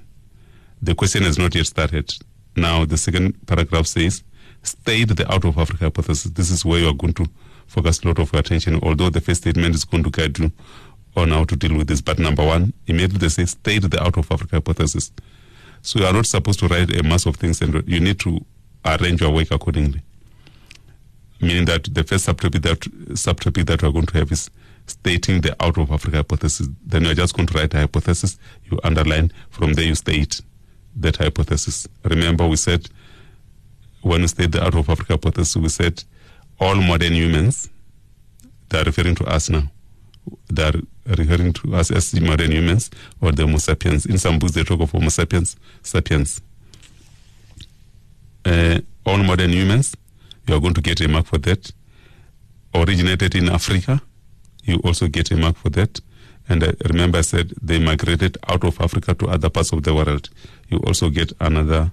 The 0.82 0.94
question 0.94 1.22
has 1.22 1.38
not 1.38 1.54
yet 1.54 1.66
started. 1.66 2.12
Now, 2.56 2.84
the 2.84 2.96
second 2.96 3.46
paragraph 3.46 3.86
says, 3.86 4.22
state 4.62 5.16
the 5.16 5.30
out 5.32 5.44
of 5.44 5.58
Africa 5.58 5.84
hypothesis. 5.84 6.30
This 6.32 6.50
is 6.50 6.64
where 6.64 6.80
you 6.80 6.88
are 6.88 6.94
going 6.94 7.14
to 7.14 7.26
focus 7.66 8.02
a 8.02 8.08
lot 8.08 8.18
of 8.18 8.32
your 8.32 8.40
attention, 8.40 8.80
although 8.82 9.10
the 9.10 9.20
first 9.20 9.42
statement 9.42 9.74
is 9.74 9.84
going 9.84 10.04
to 10.04 10.10
guide 10.10 10.38
you 10.38 10.52
on 11.16 11.30
how 11.30 11.44
to 11.44 11.56
deal 11.56 11.76
with 11.76 11.88
this. 11.88 12.00
But 12.00 12.18
number 12.18 12.44
one, 12.44 12.72
immediately 12.86 13.18
they 13.18 13.28
say, 13.28 13.44
state 13.44 13.90
the 13.90 14.02
out 14.02 14.16
of 14.16 14.30
Africa 14.30 14.56
hypothesis. 14.56 15.12
So 15.82 16.00
you 16.00 16.06
are 16.06 16.12
not 16.12 16.26
supposed 16.26 16.60
to 16.60 16.68
write 16.68 16.94
a 16.96 17.02
mass 17.02 17.26
of 17.26 17.36
things, 17.36 17.60
and 17.60 17.86
you 17.88 18.00
need 18.00 18.18
to 18.20 18.44
arrange 18.84 19.20
your 19.20 19.30
work 19.30 19.50
accordingly. 19.50 20.02
Meaning 21.40 21.64
that 21.66 21.92
the 21.92 22.04
first 22.04 22.26
subtopic 22.26 22.62
that 22.62 22.80
subtopic 23.14 23.66
that 23.66 23.82
we 23.82 23.88
are 23.88 23.92
going 23.92 24.06
to 24.06 24.18
have 24.18 24.32
is 24.32 24.50
stating 24.86 25.40
the 25.40 25.56
out 25.62 25.78
of 25.78 25.90
Africa 25.90 26.18
hypothesis. 26.18 26.68
Then 26.84 27.04
you're 27.04 27.14
just 27.14 27.34
going 27.34 27.46
to 27.48 27.58
write 27.58 27.74
a 27.74 27.78
hypothesis, 27.78 28.38
you 28.70 28.78
underline, 28.84 29.32
from 29.50 29.74
there 29.74 29.84
you 29.84 29.94
state 29.94 30.40
that 30.96 31.16
hypothesis. 31.16 31.88
Remember, 32.04 32.46
we 32.46 32.56
said 32.56 32.88
when 34.02 34.20
we 34.20 34.26
state 34.28 34.52
the 34.52 34.62
out 34.62 34.74
of 34.74 34.88
Africa 34.88 35.14
hypothesis, 35.14 35.56
we 35.56 35.68
said 35.68 36.04
all 36.60 36.76
modern 36.76 37.14
humans, 37.14 37.68
they 38.68 38.80
are 38.80 38.84
referring 38.84 39.14
to 39.16 39.24
us 39.24 39.50
now. 39.50 39.70
They 40.50 40.62
are 40.62 40.72
referring 41.06 41.52
to 41.54 41.74
us 41.74 41.90
as 41.90 42.10
the 42.10 42.20
modern 42.20 42.52
humans 42.52 42.90
or 43.20 43.32
the 43.32 43.42
Homo 43.42 43.58
sapiens. 43.58 44.06
In 44.06 44.18
some 44.18 44.38
books, 44.38 44.54
they 44.54 44.64
talk 44.64 44.80
of 44.80 44.90
Homo 44.90 45.08
sapiens, 45.08 45.56
sapiens. 45.82 46.40
Uh, 48.44 48.80
all 49.06 49.18
modern 49.18 49.50
humans, 49.50 49.96
you 50.46 50.54
are 50.54 50.60
going 50.60 50.74
to 50.74 50.80
get 50.80 51.00
a 51.00 51.08
mark 51.08 51.26
for 51.26 51.38
that. 51.38 51.72
Originated 52.74 53.34
in 53.34 53.48
Africa, 53.48 54.02
you 54.64 54.80
also 54.84 55.08
get 55.08 55.30
a 55.30 55.36
mark 55.36 55.56
for 55.56 55.70
that. 55.70 56.00
And 56.48 56.62
uh, 56.62 56.72
remember, 56.88 57.18
I 57.18 57.22
said 57.22 57.52
they 57.62 57.78
migrated 57.78 58.36
out 58.48 58.64
of 58.64 58.80
Africa 58.80 59.14
to 59.14 59.28
other 59.28 59.48
parts 59.48 59.72
of 59.72 59.82
the 59.82 59.94
world. 59.94 60.28
You 60.68 60.78
also 60.78 61.08
get 61.08 61.32
another 61.40 61.92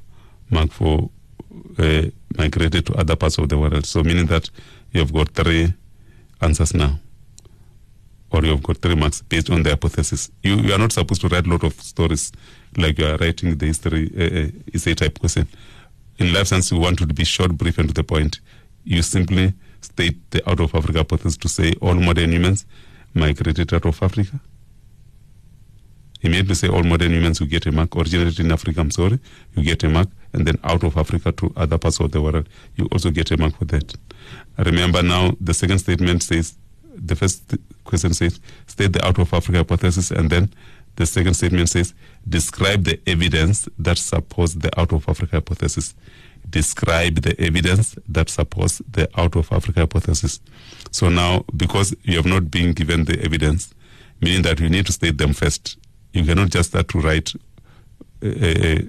mark 0.49 0.71
for 0.71 1.09
uh, 1.77 2.03
migrated 2.37 2.85
to 2.87 2.93
other 2.95 3.15
parts 3.15 3.37
of 3.37 3.49
the 3.49 3.57
world. 3.57 3.85
So, 3.85 4.03
meaning 4.03 4.25
that 4.27 4.49
you 4.91 4.99
have 4.99 5.13
got 5.13 5.29
three 5.29 5.73
answers 6.41 6.73
now, 6.73 6.99
or 8.31 8.43
you 8.43 8.51
have 8.51 8.63
got 8.63 8.77
three 8.77 8.95
marks 8.95 9.21
based 9.21 9.49
on 9.49 9.63
the 9.63 9.69
hypothesis. 9.69 10.31
You, 10.43 10.55
you 10.55 10.73
are 10.73 10.77
not 10.77 10.91
supposed 10.91 11.21
to 11.21 11.27
write 11.27 11.45
a 11.45 11.49
lot 11.49 11.63
of 11.63 11.79
stories 11.81 12.31
like 12.77 12.97
you 12.97 13.05
are 13.05 13.17
writing 13.17 13.57
the 13.57 13.67
history 13.67 14.11
uh, 14.15 14.73
essay 14.73 14.95
type 14.95 15.19
question. 15.19 15.47
In 16.19 16.33
life 16.33 16.47
science, 16.47 16.71
you 16.71 16.79
want 16.79 16.99
to 16.99 17.07
be 17.07 17.23
short, 17.23 17.57
brief, 17.57 17.77
and 17.77 17.89
to 17.89 17.93
the 17.93 18.03
point. 18.03 18.39
You 18.83 19.01
simply 19.01 19.53
state 19.81 20.17
the 20.31 20.47
out 20.49 20.59
of 20.59 20.73
Africa 20.75 20.99
hypothesis 20.99 21.37
to 21.37 21.49
say 21.49 21.73
all 21.81 21.95
modern 21.95 22.31
humans 22.31 22.65
migrated 23.13 23.73
out 23.73 23.85
of 23.85 24.01
Africa. 24.01 24.39
Immediately 26.21 26.55
say 26.55 26.67
all 26.67 26.83
modern 26.83 27.11
humans, 27.11 27.39
who 27.39 27.47
get 27.47 27.65
a 27.65 27.71
mark. 27.71 27.95
Originated 27.95 28.39
in 28.39 28.51
Africa, 28.51 28.79
I'm 28.81 28.91
sorry, 28.91 29.19
you 29.55 29.63
get 29.63 29.83
a 29.83 29.89
mark. 29.89 30.09
And 30.33 30.45
then 30.45 30.59
out 30.63 30.83
of 30.83 30.95
Africa 30.95 31.31
to 31.31 31.51
other 31.55 31.77
parts 31.77 31.99
of 31.99 32.11
the 32.11 32.21
world, 32.21 32.47
you 32.75 32.87
also 32.91 33.09
get 33.09 33.31
a 33.31 33.37
mark 33.37 33.57
for 33.57 33.65
that. 33.65 33.95
Remember 34.57 35.01
now, 35.01 35.31
the 35.41 35.53
second 35.53 35.79
statement 35.79 36.21
says, 36.23 36.55
the 36.93 37.15
first 37.15 37.55
question 37.83 38.13
says, 38.13 38.39
state 38.67 38.93
the 38.93 39.05
out 39.05 39.17
of 39.17 39.33
Africa 39.33 39.59
hypothesis. 39.59 40.11
And 40.11 40.29
then 40.29 40.53
the 40.95 41.05
second 41.05 41.33
statement 41.35 41.69
says, 41.69 41.93
describe 42.27 42.83
the 42.83 42.99
evidence 43.07 43.67
that 43.79 43.97
supports 43.97 44.53
the 44.53 44.69
out 44.79 44.91
of 44.93 45.07
Africa 45.07 45.37
hypothesis. 45.37 45.95
Describe 46.49 47.21
the 47.21 47.39
evidence 47.39 47.95
that 48.07 48.29
supports 48.29 48.81
the 48.91 49.09
out 49.19 49.35
of 49.35 49.51
Africa 49.51 49.81
hypothesis. 49.81 50.39
So 50.91 51.09
now, 51.09 51.45
because 51.55 51.95
you 52.03 52.17
have 52.17 52.25
not 52.25 52.51
been 52.51 52.73
given 52.73 53.05
the 53.05 53.21
evidence, 53.23 53.73
meaning 54.21 54.41
that 54.43 54.59
you 54.59 54.69
need 54.69 54.85
to 54.87 54.91
state 54.91 55.17
them 55.17 55.33
first. 55.33 55.77
You 56.13 56.25
cannot 56.25 56.49
just 56.49 56.69
start 56.69 56.87
to 56.89 56.99
write 56.99 57.33
uh, 58.23 58.81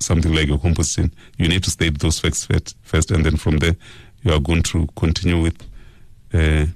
something 0.00 0.34
like 0.34 0.48
a 0.50 0.58
composition. 0.58 1.14
You 1.38 1.48
need 1.48 1.62
to 1.64 1.70
state 1.70 1.98
those 1.98 2.18
facts 2.18 2.48
first, 2.82 3.10
and 3.10 3.24
then 3.24 3.36
from 3.36 3.58
there, 3.58 3.76
you 4.22 4.32
are 4.32 4.40
going 4.40 4.62
to 4.64 4.86
continue 4.96 5.40
with 5.40 5.62
uh, 6.34 6.66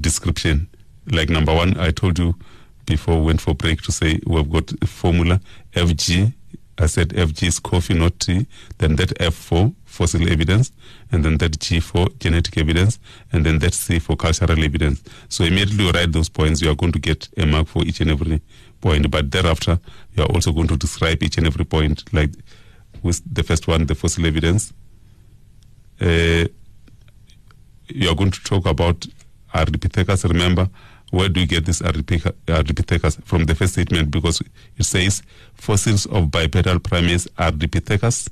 description. 0.00 0.68
Like 1.10 1.30
number 1.30 1.54
one, 1.54 1.78
I 1.78 1.90
told 1.90 2.18
you 2.18 2.34
before 2.88 3.18
we 3.20 3.26
went 3.26 3.40
for 3.40 3.54
break 3.54 3.82
to 3.82 3.92
say 3.92 4.18
we've 4.26 4.50
got 4.50 4.72
formula 4.88 5.40
FG. 5.74 6.32
I 6.80 6.86
said 6.86 7.08
FG 7.10 7.48
is 7.48 7.58
coffee, 7.58 7.94
not 7.94 8.18
tea. 8.18 8.46
Then 8.78 8.96
that 8.96 9.20
F 9.20 9.34
for 9.34 9.72
fossil 9.84 10.30
evidence, 10.30 10.72
and 11.12 11.24
then 11.24 11.36
that 11.38 11.58
G 11.60 11.80
for 11.80 12.08
genetic 12.18 12.56
evidence, 12.56 12.98
and 13.32 13.44
then 13.44 13.58
that 13.58 13.74
C 13.74 13.98
for 13.98 14.16
cultural 14.16 14.64
evidence. 14.64 15.02
So 15.28 15.44
immediately 15.44 15.84
you 15.84 15.90
write 15.90 16.12
those 16.12 16.28
points, 16.28 16.62
you 16.62 16.70
are 16.70 16.76
going 16.76 16.92
to 16.92 16.98
get 16.98 17.28
a 17.36 17.44
mark 17.46 17.66
for 17.66 17.84
each 17.84 18.00
and 18.00 18.10
every 18.10 18.40
point. 18.80 19.10
But 19.10 19.30
thereafter, 19.30 19.78
you 20.14 20.22
are 20.22 20.30
also 20.32 20.52
going 20.52 20.68
to 20.68 20.76
describe 20.76 21.22
each 21.22 21.36
and 21.36 21.46
every 21.46 21.64
point, 21.64 22.04
like 22.12 22.30
with 23.02 23.20
the 23.30 23.42
first 23.42 23.68
one, 23.68 23.86
the 23.86 23.94
fossil 23.94 24.24
evidence. 24.24 24.72
Uh, 26.00 26.46
you 27.88 28.08
are 28.08 28.14
going 28.14 28.30
to 28.30 28.42
talk 28.44 28.66
about 28.66 29.04
Ardipithecus. 29.52 30.24
Remember, 30.28 30.68
where 31.10 31.28
do 31.28 31.40
you 31.40 31.46
get 31.46 31.64
this 31.64 31.80
Ardipithecus? 31.80 33.24
From 33.24 33.44
the 33.44 33.54
first 33.54 33.72
statement, 33.72 34.10
because 34.10 34.42
it 34.76 34.84
says 34.84 35.22
fossils 35.54 36.06
of 36.06 36.30
bipedal 36.30 36.80
primates 36.80 37.26
Ardipithecus, 37.38 38.28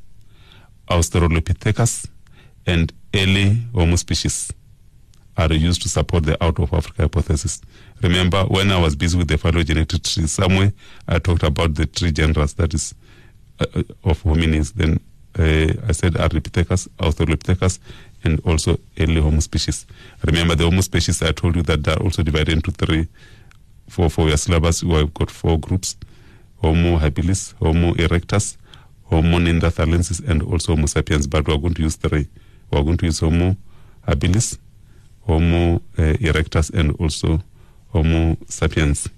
Australopithecus, 0.89 2.09
and 2.67 2.93
early 3.15 3.62
Homo 3.75 3.97
species 3.97 4.53
are 5.37 5.53
used 5.53 5.83
to 5.83 5.89
support 5.89 6.25
the 6.25 6.43
out 6.43 6.59
of 6.59 6.73
Africa 6.73 7.03
hypothesis. 7.03 7.61
Remember, 8.03 8.45
when 8.45 8.71
I 8.71 8.81
was 8.81 8.97
busy 8.97 9.17
with 9.19 9.29
the 9.29 9.39
phylogenetic 9.39 10.03
tree, 10.03 10.27
somewhere 10.27 10.73
I 11.07 11.19
talked 11.19 11.43
about 11.43 11.75
the 11.75 11.87
three 11.87 12.12
genera 12.12 12.47
that 12.47 12.75
is 12.75 12.95
uh, 13.61 13.83
of 14.05 14.23
hominins. 14.23 14.73
Then 14.75 15.01
uh, 15.39 15.73
I 15.89 15.93
said 15.93 16.15
Ardipithecus, 16.15 16.89
Australopithecus, 16.99 17.79
and 18.27 18.41
also 18.45 18.79
early 18.99 19.21
Homo 19.21 19.41
species. 19.41 19.87
Remember, 20.25 20.55
the 20.55 20.65
Homo 20.65 20.81
species, 20.83 21.23
I 21.23 21.33
told 21.33 21.57
you 21.57 21.62
that 21.62 21.83
they 21.83 21.93
are 21.93 22.03
also 22.03 22.23
divided 22.23 22.53
into 22.53 22.73
three. 22.73 23.09
For, 23.89 24.11
for 24.11 24.29
your 24.29 24.37
syllabus, 24.37 24.83
we 24.83 24.95
have 24.95 25.15
got 25.15 25.31
four 25.31 25.59
groups 25.59 25.97
Homo 26.61 26.99
habilis, 26.99 27.55
Homo 27.61 27.95
erectus, 27.95 28.57
Homo 29.05 29.39
neanderthalensis, 29.39 30.27
and 30.29 30.43
also 30.43 30.75
Homo 30.75 30.87
sapiens. 30.87 31.27
But 31.27 31.47
we 31.47 31.55
are 31.55 31.59
going 31.59 31.75
to 31.75 31.83
use 31.83 31.97
three. 31.97 32.27
We 32.71 32.79
are 32.79 32.83
going 32.85 32.97
to 32.97 33.07
use 33.07 33.21
Homo 33.21 33.57
habilis, 34.07 34.59
Homo 35.27 35.77
uh, 35.99 36.03
erectus, 36.21 36.71
and 36.75 36.97
also 36.99 37.41
Homo 37.93 38.37
sapiens. 38.49 39.09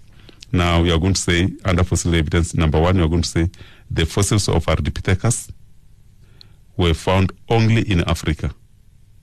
Now, 0.53 0.83
we 0.83 0.91
are 0.91 0.99
going 0.99 1.15
to 1.15 1.21
say, 1.21 1.49
under 1.65 1.85
fossil 1.85 2.15
evidence, 2.15 2.55
number 2.55 2.81
one, 2.81 2.97
we 2.97 3.03
are 3.03 3.09
going 3.09 3.23
to 3.23 3.29
say 3.29 3.51
the 3.91 4.05
fossils 4.07 4.49
of 4.49 4.67
Ardipithecus 4.67 5.51
were 6.77 6.95
found 6.95 7.33
only 7.49 7.83
in 7.83 8.03
Africa. 8.05 8.51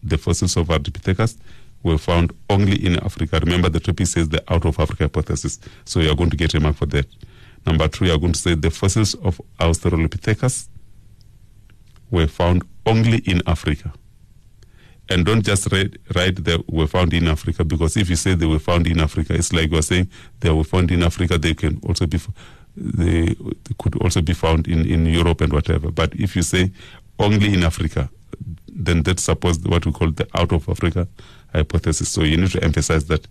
The 0.05 0.17
fossils 0.17 0.55
of 0.55 0.67
Ardipithecus 0.67 1.37
were 1.83 1.97
found 1.97 2.33
only 2.49 2.85
in 2.85 2.97
Africa. 3.03 3.39
Remember, 3.43 3.69
the 3.69 3.79
topic 3.79 4.07
says 4.07 4.29
the 4.29 4.43
out 4.51 4.65
of 4.65 4.79
Africa 4.79 5.03
hypothesis. 5.03 5.59
So 5.85 5.99
you 5.99 6.09
are 6.11 6.15
going 6.15 6.29
to 6.29 6.37
get 6.37 6.53
a 6.53 6.59
mark 6.59 6.75
for 6.75 6.85
that. 6.87 7.05
Number 7.65 7.87
three, 7.87 8.07
you 8.07 8.13
are 8.13 8.19
going 8.19 8.33
to 8.33 8.39
say 8.39 8.55
the 8.55 8.69
fossils 8.69 9.15
of 9.15 9.41
Australopithecus 9.59 10.67
were 12.11 12.27
found 12.27 12.63
only 12.85 13.17
in 13.19 13.41
Africa. 13.47 13.93
And 15.09 15.25
don't 15.25 15.43
just 15.43 15.71
write, 15.71 15.97
write 16.15 16.43
they 16.43 16.57
were 16.67 16.87
found 16.87 17.13
in 17.13 17.27
Africa 17.27 17.63
because 17.63 17.95
if 17.97 18.09
you 18.09 18.15
say 18.15 18.33
they 18.33 18.47
were 18.47 18.59
found 18.59 18.87
in 18.87 18.99
Africa, 18.99 19.35
it's 19.35 19.53
like 19.53 19.71
you're 19.71 19.81
saying 19.83 20.09
they 20.39 20.49
were 20.49 20.63
found 20.63 20.91
in 20.91 21.03
Africa, 21.03 21.37
they 21.37 21.53
can 21.53 21.79
also 21.87 22.07
be, 22.07 22.19
they 22.75 23.35
could 23.77 23.95
also 24.01 24.21
be 24.21 24.33
found 24.33 24.67
in, 24.67 24.85
in 24.85 25.05
Europe 25.05 25.41
and 25.41 25.53
whatever. 25.53 25.91
But 25.91 26.15
if 26.15 26.35
you 26.35 26.41
say 26.41 26.71
only 27.19 27.53
in 27.53 27.63
Africa, 27.63 28.09
then 28.75 29.03
that 29.03 29.19
supports 29.19 29.57
what 29.59 29.85
we 29.85 29.91
call 29.91 30.11
the 30.11 30.27
out 30.35 30.51
of 30.51 30.67
Africa 30.67 31.07
hypothesis. 31.53 32.09
So 32.09 32.21
you 32.23 32.37
need 32.37 32.51
to 32.51 32.63
emphasize 32.63 33.05
that 33.05 33.27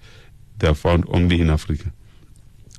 they 0.58 0.66
are 0.66 0.74
found 0.74 1.04
only 1.08 1.40
in 1.40 1.50
Africa. 1.50 1.92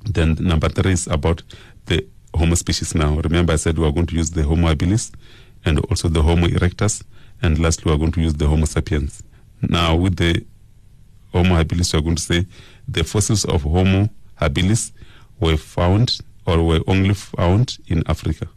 Then 0.03 0.35
number 0.39 0.69
three 0.69 0.91
is 0.93 1.07
about 1.07 1.43
the 1.85 2.05
Homo 2.33 2.55
species 2.55 2.95
now. 2.95 3.15
Remember, 3.19 3.53
I 3.53 3.57
said 3.57 3.77
we 3.77 3.87
are 3.87 3.91
going 3.91 4.07
to 4.07 4.15
use 4.15 4.31
the 4.31 4.43
Homo 4.43 4.73
habilis 4.73 5.11
and 5.63 5.79
also 5.85 6.09
the 6.09 6.21
Homo 6.21 6.47
erectus, 6.47 7.03
and 7.41 7.59
lastly, 7.59 7.91
we 7.91 7.95
are 7.95 7.99
going 7.99 8.11
to 8.13 8.21
use 8.21 8.33
the 8.33 8.47
Homo 8.47 8.65
sapiens. 8.65 9.23
Now, 9.61 9.95
with 9.95 10.15
the 10.17 10.45
Homo 11.31 11.55
habilis, 11.55 11.93
we 11.93 11.99
are 11.99 12.01
going 12.01 12.15
to 12.15 12.21
say 12.21 12.45
the 12.87 13.03
fossils 13.03 13.45
of 13.45 13.63
Homo 13.63 14.09
habilis 14.39 14.91
were 15.39 15.57
found 15.57 16.19
or 16.45 16.63
were 16.63 16.81
only 16.87 17.13
found 17.13 17.77
in 17.87 18.03
Africa. 18.07 18.47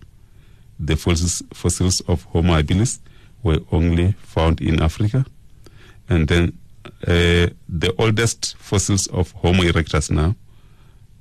The 0.78 0.96
fossils, 0.96 1.42
fossils 1.52 2.00
of 2.02 2.24
Homo 2.24 2.60
habilis 2.60 3.00
were 3.48 3.60
only 3.72 4.12
found 4.34 4.60
in 4.60 4.82
Africa. 4.82 5.24
And 6.08 6.28
then 6.28 6.52
uh, 7.06 7.48
the 7.82 7.94
oldest 7.98 8.56
fossils 8.58 9.06
of 9.08 9.32
Homo 9.32 9.62
erectus 9.62 10.10
now, 10.10 10.34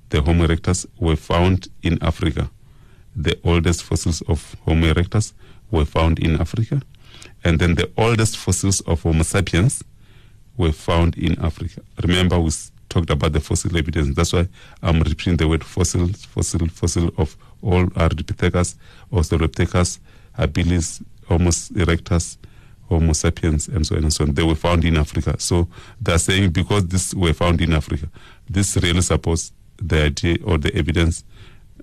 the 0.09 0.21
Homo 0.21 0.45
erectus, 0.47 0.85
were 0.99 1.15
found 1.15 1.69
in 1.83 1.97
Africa. 2.01 2.49
The 3.15 3.39
oldest 3.43 3.83
fossils 3.83 4.21
of 4.27 4.55
Homo 4.65 4.93
erectus 4.93 5.33
were 5.71 5.85
found 5.85 6.19
in 6.19 6.39
Africa. 6.41 6.81
And 7.43 7.59
then 7.59 7.75
the 7.75 7.89
oldest 7.97 8.37
fossils 8.37 8.81
of 8.81 9.03
Homo 9.03 9.23
sapiens 9.23 9.83
were 10.57 10.73
found 10.73 11.17
in 11.17 11.39
Africa. 11.39 11.81
Remember, 12.03 12.39
we 12.39 12.51
talked 12.89 13.09
about 13.09 13.31
the 13.33 13.39
fossil 13.39 13.75
evidence. 13.77 14.15
That's 14.15 14.33
why 14.33 14.47
I'm 14.83 14.99
repeating 14.99 15.37
the 15.37 15.47
word 15.47 15.63
fossil, 15.63 16.07
fossil, 16.07 16.67
fossil 16.67 17.11
of 17.17 17.37
all 17.61 17.85
Ardipithecus, 17.85 18.75
Australopithecus, 19.11 19.99
habilis, 20.37 21.01
Homo 21.27 21.49
erectus, 21.49 22.37
Homo 22.89 23.13
sapiens, 23.13 23.67
and 23.67 23.85
so 23.85 23.95
on 23.95 24.03
and 24.03 24.13
so 24.13 24.23
on. 24.23 24.33
They 24.33 24.43
were 24.43 24.55
found 24.55 24.85
in 24.85 24.97
Africa. 24.97 25.35
So 25.39 25.67
they're 26.01 26.17
saying 26.17 26.51
because 26.51 26.87
these 26.87 27.13
were 27.15 27.33
found 27.33 27.61
in 27.61 27.73
Africa, 27.73 28.09
this 28.49 28.77
really 28.77 29.01
supports 29.01 29.51
the 29.77 30.03
idea 30.05 30.37
or 30.43 30.57
the 30.57 30.73
evidence 30.75 31.23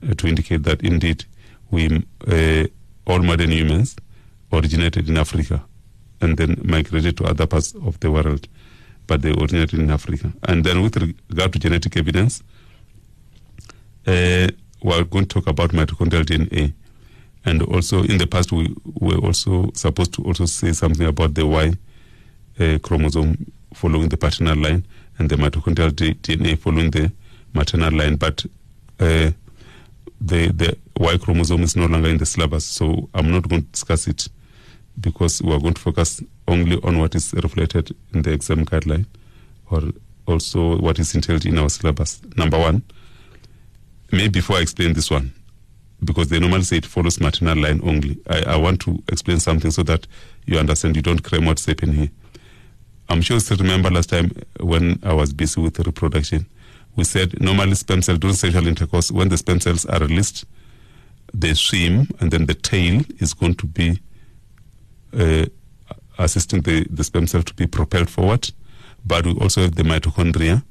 uh, 0.02 0.14
to 0.14 0.26
indicate 0.26 0.62
that 0.64 0.82
indeed 0.82 1.24
we, 1.70 2.04
uh, 2.26 2.64
all 3.06 3.20
modern 3.20 3.50
humans, 3.50 3.96
originated 4.52 5.08
in 5.08 5.16
Africa 5.16 5.64
and 6.20 6.36
then 6.36 6.60
migrated 6.64 7.16
to 7.18 7.24
other 7.24 7.46
parts 7.46 7.74
of 7.74 8.00
the 8.00 8.10
world, 8.10 8.48
but 9.06 9.22
they 9.22 9.30
originated 9.30 9.78
in 9.80 9.90
Africa. 9.90 10.32
And 10.44 10.64
then 10.64 10.82
with 10.82 10.96
regard 10.96 11.52
to 11.52 11.58
genetic 11.58 11.96
evidence, 11.96 12.42
uh, 14.06 14.48
we're 14.82 15.04
going 15.04 15.26
to 15.26 15.40
talk 15.40 15.46
about 15.46 15.70
mitochondrial 15.70 16.24
DNA. 16.24 16.72
And 17.44 17.62
also 17.62 18.02
in 18.02 18.18
the 18.18 18.26
past, 18.26 18.52
we 18.52 18.74
were 18.84 19.18
also 19.18 19.70
supposed 19.74 20.14
to 20.14 20.22
also 20.22 20.46
say 20.46 20.72
something 20.72 21.06
about 21.06 21.34
the 21.34 21.46
Y 21.46 21.72
uh, 22.60 22.78
chromosome 22.82 23.52
following 23.74 24.08
the 24.08 24.16
paternal 24.16 24.56
line 24.56 24.86
and 25.18 25.28
the 25.28 25.36
mitochondrial 25.36 25.90
DNA 25.90 26.58
following 26.58 26.90
the 26.90 27.12
maternal 27.52 27.92
line. 27.92 28.16
But 28.16 28.44
uh, 28.98 29.32
the 30.20 30.48
the 30.52 30.76
Y 30.98 31.18
chromosome 31.18 31.62
is 31.62 31.76
no 31.76 31.86
longer 31.86 32.08
in 32.08 32.18
the 32.18 32.26
syllabus, 32.26 32.64
so 32.64 33.08
I'm 33.14 33.30
not 33.30 33.48
going 33.48 33.62
to 33.62 33.68
discuss 33.68 34.06
it 34.06 34.28
because 35.00 35.42
we 35.42 35.52
are 35.52 35.60
going 35.60 35.74
to 35.74 35.80
focus 35.80 36.22
only 36.46 36.80
on 36.82 36.98
what 36.98 37.14
is 37.14 37.34
reflected 37.34 37.94
in 38.12 38.22
the 38.22 38.32
exam 38.32 38.64
guideline 38.64 39.06
or 39.70 39.82
also 40.26 40.78
what 40.78 40.98
is 40.98 41.14
entailed 41.14 41.44
in 41.44 41.58
our 41.58 41.68
syllabus. 41.68 42.20
Number 42.36 42.58
one, 42.58 42.82
maybe 44.12 44.28
before 44.28 44.56
I 44.56 44.60
explain 44.60 44.92
this 44.92 45.10
one, 45.10 45.32
because 46.04 46.28
they 46.28 46.38
normally 46.38 46.62
say 46.62 46.76
it 46.78 46.86
follows 46.86 47.20
maternal 47.20 47.58
line 47.58 47.80
only, 47.82 48.18
I, 48.28 48.42
I 48.42 48.56
want 48.56 48.80
to 48.82 49.02
explain 49.10 49.40
something 49.40 49.70
so 49.70 49.82
that 49.84 50.06
you 50.46 50.58
understand 50.58 50.96
you 50.96 51.02
don't 51.02 51.22
claim 51.22 51.46
what's 51.46 51.66
happening 51.66 51.96
here. 51.96 52.10
I'm 53.08 53.20
sure 53.20 53.36
you 53.36 53.40
still 53.40 53.58
remember 53.58 53.90
last 53.90 54.10
time 54.10 54.32
when 54.60 54.98
I 55.02 55.12
was 55.12 55.32
busy 55.32 55.60
with 55.60 55.78
reproduction, 55.78 56.46
we 56.96 57.04
said 57.04 57.40
normally 57.40 57.74
sperm 57.74 58.02
cells 58.02 58.18
during 58.18 58.36
sexual 58.36 58.66
intercourse, 58.66 59.10
when 59.10 59.28
the 59.28 59.36
sperm 59.36 59.60
cells 59.60 59.84
are 59.86 59.98
released, 60.00 60.44
they 61.32 61.54
swim 61.54 62.08
and 62.20 62.30
then 62.30 62.46
the 62.46 62.54
tail 62.54 63.02
is 63.18 63.34
going 63.34 63.54
to 63.56 63.66
be 63.66 64.00
uh, 65.12 65.46
assisting 66.18 66.60
the, 66.62 66.86
the 66.90 67.04
sperm 67.04 67.26
cell 67.26 67.42
to 67.42 67.54
be 67.54 67.66
propelled 67.66 68.08
forward. 68.08 68.50
But 69.04 69.26
we 69.26 69.32
also 69.34 69.62
have 69.62 69.74
the 69.74 69.82
mitochondria. 69.82 70.62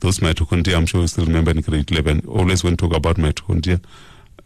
Those 0.00 0.18
mitochondria, 0.18 0.76
I'm 0.76 0.86
sure 0.86 1.00
you 1.00 1.06
still 1.06 1.26
remember 1.26 1.52
in 1.52 1.60
grade 1.60 1.90
11. 1.90 2.26
Always 2.26 2.62
when 2.62 2.76
talk 2.76 2.94
about 2.94 3.16
mitochondria, 3.16 3.82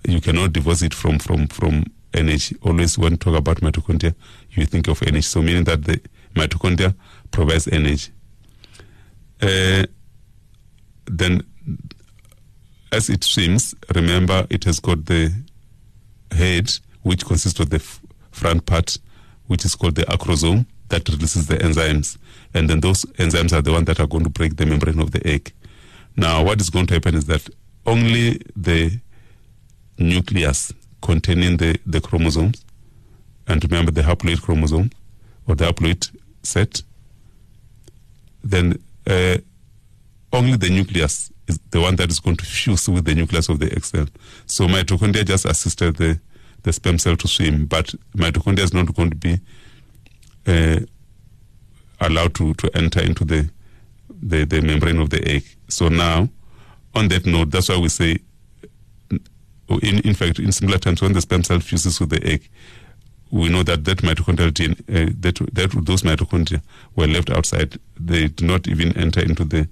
you 0.07 0.21
cannot 0.21 0.53
divorce 0.53 0.83
it 0.83 0.95
from, 0.95 1.19
from, 1.19 1.47
from 1.47 1.85
energy. 2.15 2.57
Always 2.63 2.99
when 2.99 3.17
talk 3.17 3.37
about 3.37 3.61
mitochondria, 3.61 4.15
you 4.51 4.67
think 4.67 4.89
of 4.89 5.03
energy. 5.03 5.23
So 5.23 5.43
meaning 5.43 5.65
that 5.65 5.85
the 5.85 6.01
mitochondria 6.35 6.95
provides 7.31 7.69
energy. 7.69 8.13
Uh, 9.41 9.85
then 11.07 11.43
as 12.93 13.09
it 13.09 13.25
swims, 13.25 13.75
remember 13.95 14.47
it 14.51 14.65
has 14.65 14.79
got 14.79 15.07
the 15.07 15.33
head, 16.31 16.71
which 17.03 17.25
consists 17.25 17.59
of 17.59 17.71
the 17.71 17.77
f- 17.77 18.01
front 18.31 18.67
part, 18.67 18.99
which 19.47 19.65
is 19.65 19.75
called 19.75 19.95
the 19.95 20.03
acrosome, 20.03 20.67
that 20.89 21.09
releases 21.09 21.47
the 21.47 21.57
enzymes. 21.57 22.19
And 22.55 22.69
then 22.69 22.81
those 22.81 23.05
enzymes 23.17 23.53
are 23.53 23.63
the 23.63 23.73
ones 23.73 23.87
that 23.87 23.99
are 23.99 24.07
going 24.07 24.25
to 24.25 24.31
break 24.31 24.57
the 24.57 24.67
membrane 24.67 25.01
of 25.01 25.11
the 25.11 25.27
egg. 25.27 25.53
Now, 26.17 26.45
what 26.45 26.61
is 26.61 26.69
going 26.69 26.87
to 26.89 26.95
happen 26.95 27.15
is 27.15 27.25
that 27.27 27.49
only 27.87 28.43
the 28.55 29.01
nucleus 29.99 30.73
containing 31.01 31.57
the, 31.57 31.79
the 31.87 32.01
chromosomes, 32.01 32.65
and 33.47 33.63
remember 33.65 33.91
the 33.91 34.03
haploid 34.03 34.41
chromosome 34.41 34.91
or 35.47 35.55
the 35.55 35.65
haploid 35.65 36.17
set, 36.43 36.83
then 38.45 38.79
uh, 39.07 39.37
only 40.33 40.57
the 40.57 40.71
nucleus 40.71 41.33
is 41.49 41.59
the 41.71 41.81
one 41.81 41.97
that 41.97 42.11
is 42.11 42.21
going 42.21 42.37
to 42.37 42.45
fuse 42.45 42.89
with 42.89 43.05
the 43.05 43.15
nucleus 43.15 43.49
of 43.49 43.59
the 43.59 43.71
egg 43.73 43.85
cell. 43.85 44.07
So 44.47 44.67
mitochondria 44.67 45.27
just 45.27 45.45
assisted 45.45 45.97
the, 45.97 46.21
the 46.63 46.73
sperm 46.73 46.99
cell 46.99 47.17
to 47.17 47.29
swim, 47.29 47.67
but 47.67 47.95
mitochondria 48.17 48.65
is 48.65 48.73
not 48.73 48.95
going 48.95 49.11
to 49.11 49.17
be 49.17 49.41
uh, 50.47 50.81
allowed 52.01 52.35
to, 52.37 52.55
to 52.55 52.71
enter 52.77 53.03
into 53.03 53.25
the, 53.25 53.51
the, 54.09 54.45
the 54.45 54.63
membrane 54.63 54.99
of 54.99 55.11
the 55.11 55.27
egg. 55.29 55.45
So 55.69 55.89
now, 55.89 56.29
on 56.95 57.09
that 57.09 57.27
note, 57.27 57.51
that's 57.51 57.69
why 57.69 57.79
we 57.79 57.89
say, 57.89 58.19
in, 59.79 60.01
in 60.01 60.15
fact, 60.15 60.39
in 60.39 60.53
similar 60.53 60.79
terms, 60.79 61.03
when 61.03 61.13
the 61.13 61.21
sperm 61.21 61.45
cell 61.45 61.61
fuses 61.61 62.01
with 62.01 62.11
the 62.11 62.25
egg, 62.27 62.49
we 63.31 63.49
know 63.49 63.63
that 63.63 63.85
that 63.85 63.99
mitochondrial 63.99 64.53
gene, 64.53 64.73
uh, 64.89 65.11
that, 65.21 65.37
that 65.53 65.71
those 65.87 66.03
mitochondria 66.03 66.61
were 66.97 67.07
left 67.07 67.31
outside. 67.31 67.79
They 67.99 68.29
do 68.29 68.47
not 68.47 68.69
even 68.69 68.97
enter 68.97 69.21
into 69.21 69.45
the 69.45 69.69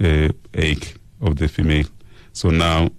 uh, 0.00 0.32
egg 0.54 0.96
of 1.20 1.36
the 1.36 1.48
female. 1.48 1.86
So 2.32 2.50
now, 2.50 2.90